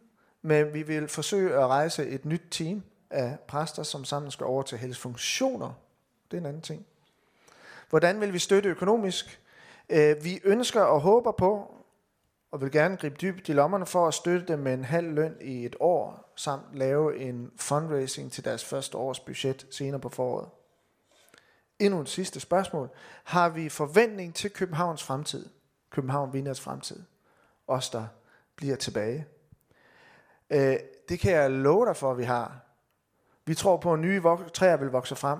men 0.42 0.74
vi 0.74 0.82
vil 0.82 1.08
forsøge 1.08 1.54
at 1.54 1.66
rejse 1.66 2.06
et 2.06 2.24
nyt 2.24 2.42
team 2.50 2.82
af 3.10 3.38
præster, 3.48 3.82
som 3.82 4.04
sammen 4.04 4.30
skal 4.30 4.46
over 4.46 4.62
til 4.62 4.78
Helles 4.78 4.98
funktioner. 4.98 5.72
Det 6.30 6.36
er 6.36 6.40
en 6.40 6.46
anden 6.46 6.62
ting. 6.62 6.86
Hvordan 7.90 8.20
vil 8.20 8.32
vi 8.32 8.38
støtte 8.38 8.68
økonomisk? 8.68 9.40
Øh, 9.88 10.24
vi 10.24 10.40
ønsker 10.44 10.80
og 10.80 11.00
håber 11.00 11.32
på, 11.32 11.74
og 12.52 12.60
vil 12.60 12.72
gerne 12.72 12.96
gribe 12.96 13.16
dybt 13.20 13.48
i 13.48 13.52
lommerne 13.52 13.86
for 13.86 14.08
at 14.08 14.14
støtte 14.14 14.46
dem 14.46 14.58
med 14.58 14.74
en 14.74 14.84
halv 14.84 15.12
løn 15.12 15.36
i 15.40 15.66
et 15.66 15.76
år, 15.80 16.32
samt 16.36 16.74
lave 16.74 17.18
en 17.18 17.52
fundraising 17.56 18.32
til 18.32 18.44
deres 18.44 18.64
første 18.64 18.98
års 18.98 19.20
budget 19.20 19.66
senere 19.70 20.00
på 20.00 20.08
foråret. 20.08 20.48
Endnu 21.78 22.00
et 22.00 22.08
sidste 22.08 22.40
spørgsmål. 22.40 22.90
Har 23.24 23.48
vi 23.48 23.68
forventning 23.68 24.34
til 24.34 24.50
Københavns 24.50 25.02
fremtid? 25.02 25.48
København 25.90 26.32
Vinders 26.32 26.60
fremtid? 26.60 27.02
Os, 27.66 27.90
der 27.90 28.06
bliver 28.56 28.76
tilbage. 28.76 29.26
Øh, 30.50 30.76
det 31.08 31.20
kan 31.20 31.32
jeg 31.32 31.50
love 31.50 31.86
dig 31.86 31.96
for, 31.96 32.10
at 32.10 32.18
vi 32.18 32.24
har. 32.24 32.60
Vi 33.44 33.54
tror 33.54 33.76
på, 33.76 33.92
at 33.92 33.98
nye 33.98 34.22
træer 34.54 34.76
vil 34.76 34.88
vokse 34.88 35.16
frem. 35.16 35.38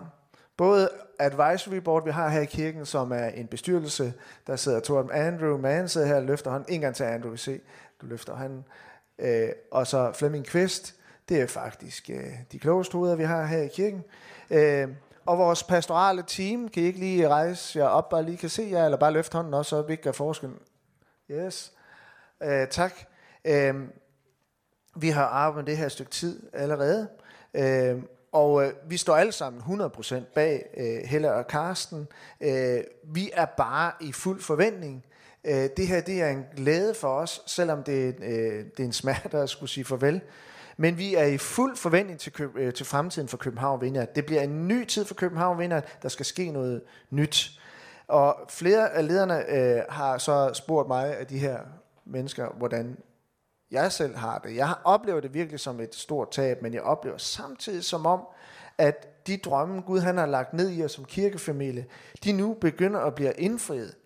Både 0.57 0.89
advisory 1.19 1.77
board, 1.77 2.05
vi 2.05 2.11
har 2.11 2.29
her 2.29 2.41
i 2.41 2.45
kirken, 2.45 2.87
som 2.87 3.13
er 3.13 3.27
en 3.27 3.47
bestyrelse, 3.47 4.15
der 4.47 4.57
sidder 4.57 4.81
Torben. 4.81 5.11
Andrew 5.11 5.59
man 5.59 5.89
sidder 5.89 6.07
her 6.07 6.17
og 6.17 6.23
løfter 6.23 6.51
hånden. 6.51 6.75
En 6.75 6.81
gang 6.81 6.95
til 6.95 7.05
Andrew, 7.05 7.31
vi 7.31 7.37
se, 7.37 7.61
du 8.01 8.07
løfter 8.07 8.35
hånden. 8.35 8.65
Øh, 9.19 9.49
og 9.71 9.87
så 9.87 10.13
Flemming 10.13 10.47
Kvist, 10.47 10.95
det 11.29 11.41
er 11.41 11.47
faktisk 11.47 12.11
øh, 12.11 12.33
de 12.53 12.59
klogeste 12.59 12.93
hoveder, 12.93 13.17
vi 13.17 13.25
har 13.25 13.47
her 13.47 13.63
i 13.63 13.69
kirken. 13.69 14.05
Øh, 14.51 14.89
og 15.27 15.39
vores 15.39 15.63
pastorale 15.63 16.25
team, 16.27 16.69
kan 16.69 16.83
I 16.83 16.87
ikke 16.87 16.99
lige 16.99 17.29
rejse 17.29 17.79
jer 17.79 17.87
op, 17.87 18.09
bare 18.09 18.23
lige 18.23 18.37
kan 18.37 18.49
se 18.49 18.69
jer, 18.71 18.85
eller 18.85 18.99
bare 18.99 19.13
løfte 19.13 19.37
hånden 19.37 19.55
også, 19.55 19.69
så 19.69 19.83
vi 19.83 19.93
ikke 19.93 20.03
gør 20.03 20.13
forskellen. 20.13 20.59
Yes. 21.31 21.73
Øh, 22.43 22.69
tak. 22.69 22.93
Øh, 23.45 23.75
vi 24.97 25.09
har 25.09 25.25
arbejdet 25.25 25.65
med 25.65 25.73
det 25.73 25.77
her 25.77 25.89
stykke 25.89 26.11
tid 26.11 26.51
allerede. 26.53 27.09
Øh, 27.55 28.03
og 28.33 28.65
øh, 28.65 28.73
vi 28.87 28.97
står 28.97 29.17
alle 29.17 29.33
sammen 29.33 29.81
100% 29.81 30.15
bag 30.35 30.67
øh, 30.77 31.09
Helle 31.09 31.33
og 31.33 31.47
Karsten. 31.47 32.09
Øh, 32.41 32.81
vi 33.05 33.31
er 33.33 33.45
bare 33.45 33.93
i 34.01 34.13
fuld 34.13 34.41
forventning. 34.41 35.05
Øh, 35.45 35.69
det 35.77 35.87
her 35.87 36.01
det 36.01 36.23
er 36.23 36.29
en 36.29 36.45
glæde 36.57 36.95
for 36.95 37.09
os, 37.09 37.43
selvom 37.47 37.83
det, 37.83 38.17
øh, 38.23 38.65
det 38.77 38.81
er 38.81 38.85
en 38.85 38.93
smerte 38.93 39.39
at 39.39 39.51
skulle 39.51 39.71
sige 39.71 39.85
farvel. 39.85 40.21
Men 40.77 40.99
vi 40.99 41.15
er 41.15 41.25
i 41.25 41.39
fuld 41.39 41.77
forventning 41.77 42.21
til, 42.21 42.33
øh, 42.57 42.73
til 42.73 42.87
fremtiden 42.87 43.29
for 43.29 43.37
København 43.37 43.81
Vinder. 43.81 44.05
Det 44.05 44.27
bliver 44.27 44.43
en 44.43 44.69
ny 44.69 44.85
tid 44.85 45.05
for 45.05 45.15
København 45.15 45.59
Vinder. 45.59 45.81
Der 46.03 46.09
skal 46.09 46.27
ske 46.27 46.51
noget 46.51 46.83
nyt. 47.11 47.51
Og 48.09 48.37
flere 48.49 48.91
af 48.91 49.09
lederne 49.09 49.51
øh, 49.51 49.83
har 49.89 50.19
så 50.19 50.51
spurgt 50.55 50.89
mig 50.89 51.19
af 51.19 51.27
de 51.27 51.39
her 51.39 51.59
mennesker, 52.05 52.49
hvordan 52.59 52.97
jeg 53.73 53.93
selv 53.93 54.17
har 54.17 54.39
det. 54.39 54.57
Jeg 54.57 54.75
oplever 54.85 55.21
det 55.21 55.35
virkelig 55.35 55.61
som 55.61 55.81
et 55.81 55.95
stort 55.95 56.31
tab, 56.31 56.63
men 56.63 56.75
jeg 56.75 56.83
oplever 56.83 57.19
samtidig 57.19 57.85
som 57.85 58.07
om, 58.07 58.27
at 58.79 59.27
de 59.27 59.37
drømme, 59.37 59.81
Gud 59.81 60.01
han 60.01 60.19
har 60.19 60.27
lagt 60.27 60.53
ned 60.53 60.71
i 60.71 60.85
os 60.85 60.93
som 60.93 61.05
kirkefamilie, 61.05 61.87
de 62.25 62.33
nu 62.33 62.55
begynder 62.55 63.01
at 63.01 63.15
blive 63.15 63.33
indfriet. 63.33 63.97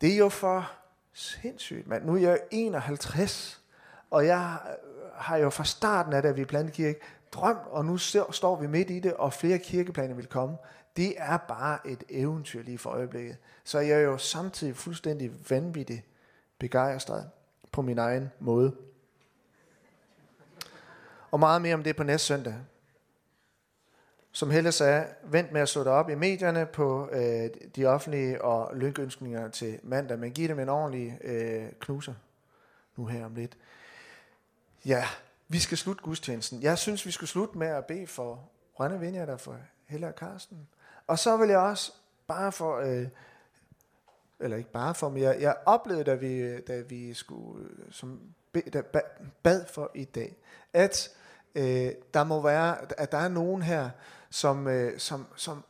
Det 0.00 0.12
er 0.12 0.16
jo 0.16 0.28
for 0.28 0.72
sindssygt, 1.12 1.86
mand. 1.86 2.04
Nu 2.04 2.14
er 2.14 2.20
jeg 2.20 2.40
51, 2.50 3.60
og 4.10 4.26
jeg 4.26 4.56
har 5.14 5.36
jo 5.36 5.50
fra 5.50 5.64
starten 5.64 6.12
af, 6.12 6.22
da 6.22 6.30
vi 6.30 6.44
plantede 6.44 6.76
kirke, 6.76 7.00
drømt, 7.32 7.66
og 7.66 7.84
nu 7.84 7.98
står 7.98 8.56
vi 8.60 8.66
midt 8.66 8.90
i 8.90 9.00
det, 9.00 9.14
og 9.14 9.32
flere 9.32 9.58
kirkeplaner 9.58 10.14
vil 10.14 10.26
komme. 10.26 10.56
Det 10.96 11.14
er 11.16 11.36
bare 11.36 11.78
et 11.86 12.04
eventyr 12.08 12.62
lige 12.62 12.78
for 12.78 12.90
øjeblikket. 12.90 13.36
Så 13.64 13.78
jeg 13.78 13.96
er 13.96 14.02
jo 14.02 14.18
samtidig 14.18 14.76
fuldstændig 14.76 15.50
vanvittigt 15.50 16.02
begejstret 16.58 17.30
på 17.72 17.82
min 17.82 17.98
egen 17.98 18.32
måde. 18.40 18.76
Og 21.30 21.40
meget 21.40 21.62
mere 21.62 21.74
om 21.74 21.82
det 21.82 21.96
på 21.96 22.02
næste 22.02 22.26
søndag. 22.26 22.54
Som 24.32 24.50
Helle 24.50 24.72
sagde, 24.72 25.06
vent 25.22 25.52
med 25.52 25.60
at 25.60 25.68
slå 25.68 25.84
dig 25.84 25.92
op 25.92 26.10
i 26.10 26.14
medierne 26.14 26.66
på 26.66 27.08
øh, 27.12 27.50
de 27.76 27.86
offentlige 27.86 28.42
og 28.42 28.76
lykønskninger 28.76 29.48
til 29.48 29.80
mandag, 29.82 30.18
men 30.18 30.32
giv 30.32 30.48
dem 30.48 30.58
en 30.58 30.68
ordentlig 30.68 31.18
øh, 31.24 31.72
knuser 31.80 32.14
nu 32.96 33.06
her 33.06 33.24
om 33.24 33.34
lidt. 33.34 33.56
Ja, 34.84 35.04
vi 35.48 35.58
skal 35.58 35.78
slutte 35.78 36.02
gudstjenesten. 36.02 36.62
Jeg 36.62 36.78
synes, 36.78 37.06
vi 37.06 37.10
skal 37.10 37.28
slutte 37.28 37.58
med 37.58 37.66
at 37.66 37.86
bede 37.86 38.06
for 38.06 38.48
Rønne 38.74 39.00
Vinja, 39.00 39.26
der 39.26 39.36
for 39.36 39.56
Helle 39.86 40.08
og 40.08 40.14
Karsten. 40.14 40.68
Og 41.06 41.18
så 41.18 41.36
vil 41.36 41.48
jeg 41.48 41.58
også 41.58 41.92
bare 42.26 42.52
for 42.52 42.76
øh, 42.76 43.06
eller 44.42 44.56
ikke 44.56 44.72
bare 44.72 44.94
for, 44.94 45.08
men 45.08 45.22
jeg, 45.22 45.36
jeg 45.40 45.56
oplevede, 45.66 46.04
da 46.04 46.14
vi, 46.14 46.60
da 46.60 46.80
vi 46.80 47.14
skulle, 47.14 47.68
øh, 47.68 47.84
som 47.90 48.20
da, 48.72 48.82
bad 49.42 49.66
for 49.66 49.90
i 49.94 50.04
dag, 50.04 50.36
at 50.72 51.10
øh, 51.54 51.92
der 52.14 52.24
må 52.24 52.42
være, 52.42 52.76
at 53.00 53.12
der 53.12 53.18
er 53.18 53.28
nogen 53.28 53.62
her, 53.62 53.90
som, 54.30 54.66
øh, 54.66 54.98
som, 54.98 55.26
som 55.36 55.64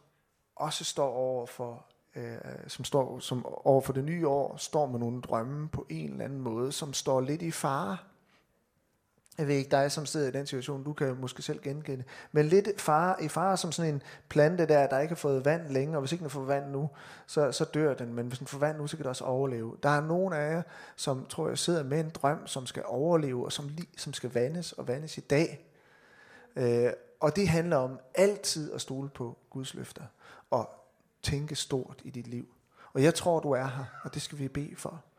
også 0.57 0.85
står 0.85 1.11
over 1.13 1.47
for, 1.47 1.85
øh, 2.15 2.39
som 2.69 2.85
står 2.85 3.19
som 3.19 3.47
over 3.47 3.81
for 3.81 3.93
det 3.93 4.05
nye 4.05 4.29
år, 4.29 4.57
står 4.57 4.87
med 4.87 4.99
nogle 4.99 5.21
drømme 5.21 5.69
på 5.69 5.87
en 5.91 6.11
eller 6.11 6.25
anden 6.25 6.41
måde, 6.41 6.73
som 6.73 6.93
står 6.93 7.21
lidt 7.21 7.43
i 7.43 7.51
fare. 7.51 7.97
Jeg 9.39 9.49
ved 9.49 9.55
ikke 9.55 9.71
dig, 9.71 9.93
som 9.93 10.07
sidder 10.07 10.29
i 10.29 10.31
den 10.31 10.47
situation, 10.47 10.85
du 10.85 10.93
kan 10.93 11.17
måske 11.21 11.43
selv 11.43 11.63
genkende. 11.63 12.05
Men 12.33 12.47
lidt 12.47 12.81
fare, 12.81 13.25
i 13.25 13.29
fare 13.29 13.57
som 13.57 13.73
sådan 13.73 13.95
en 13.95 14.03
plante 14.29 14.67
der, 14.67 14.87
der 14.87 14.99
ikke 14.99 15.11
har 15.11 15.17
fået 15.17 15.45
vand 15.45 15.69
længe, 15.69 15.97
og 15.97 16.01
hvis 16.01 16.13
ikke 16.13 16.23
den 16.23 16.31
får 16.31 16.41
vand 16.41 16.71
nu, 16.71 16.91
så, 17.27 17.53
så 17.53 17.65
dør 17.65 17.95
den. 17.95 18.15
Men 18.15 18.27
hvis 18.27 18.39
den 18.39 18.47
får 18.47 18.59
vand 18.59 18.79
nu, 18.79 18.87
så 18.87 18.97
kan 18.97 19.05
den 19.05 19.11
også 19.11 19.25
overleve. 19.25 19.77
Der 19.83 19.89
er 19.89 20.01
nogen 20.01 20.33
af 20.33 20.53
jer, 20.53 20.63
som 20.97 21.27
tror 21.27 21.49
jeg 21.49 21.59
sidder 21.59 21.83
med 21.83 22.01
en 22.01 22.11
drøm, 22.11 22.47
som 22.47 22.67
skal 22.67 22.83
overleve, 22.87 23.45
og 23.45 23.53
som, 23.53 23.71
som 23.97 24.13
skal 24.13 24.31
vandes 24.33 24.73
og 24.73 24.89
vandes 24.89 25.19
i 25.19 25.21
dag. 25.21 25.67
Øh, 26.57 26.91
og 27.21 27.37
det 27.37 27.49
handler 27.49 27.77
om 27.77 27.99
altid 28.15 28.73
at 28.73 28.81
stole 28.81 29.09
på 29.09 29.39
Guds 29.51 29.75
løfter, 29.75 30.03
og 30.51 30.71
tænke 31.23 31.55
stort 31.55 32.01
i 32.05 32.11
dit 32.11 32.27
liv. 32.27 32.49
Og 32.93 33.03
jeg 33.03 33.15
tror, 33.15 33.41
du 33.41 33.51
er 33.51 33.67
her, 33.67 33.85
og 34.03 34.15
det 34.15 34.23
skal 34.23 34.39
vi 34.39 34.49
bede 34.49 34.77
for. 34.77 35.03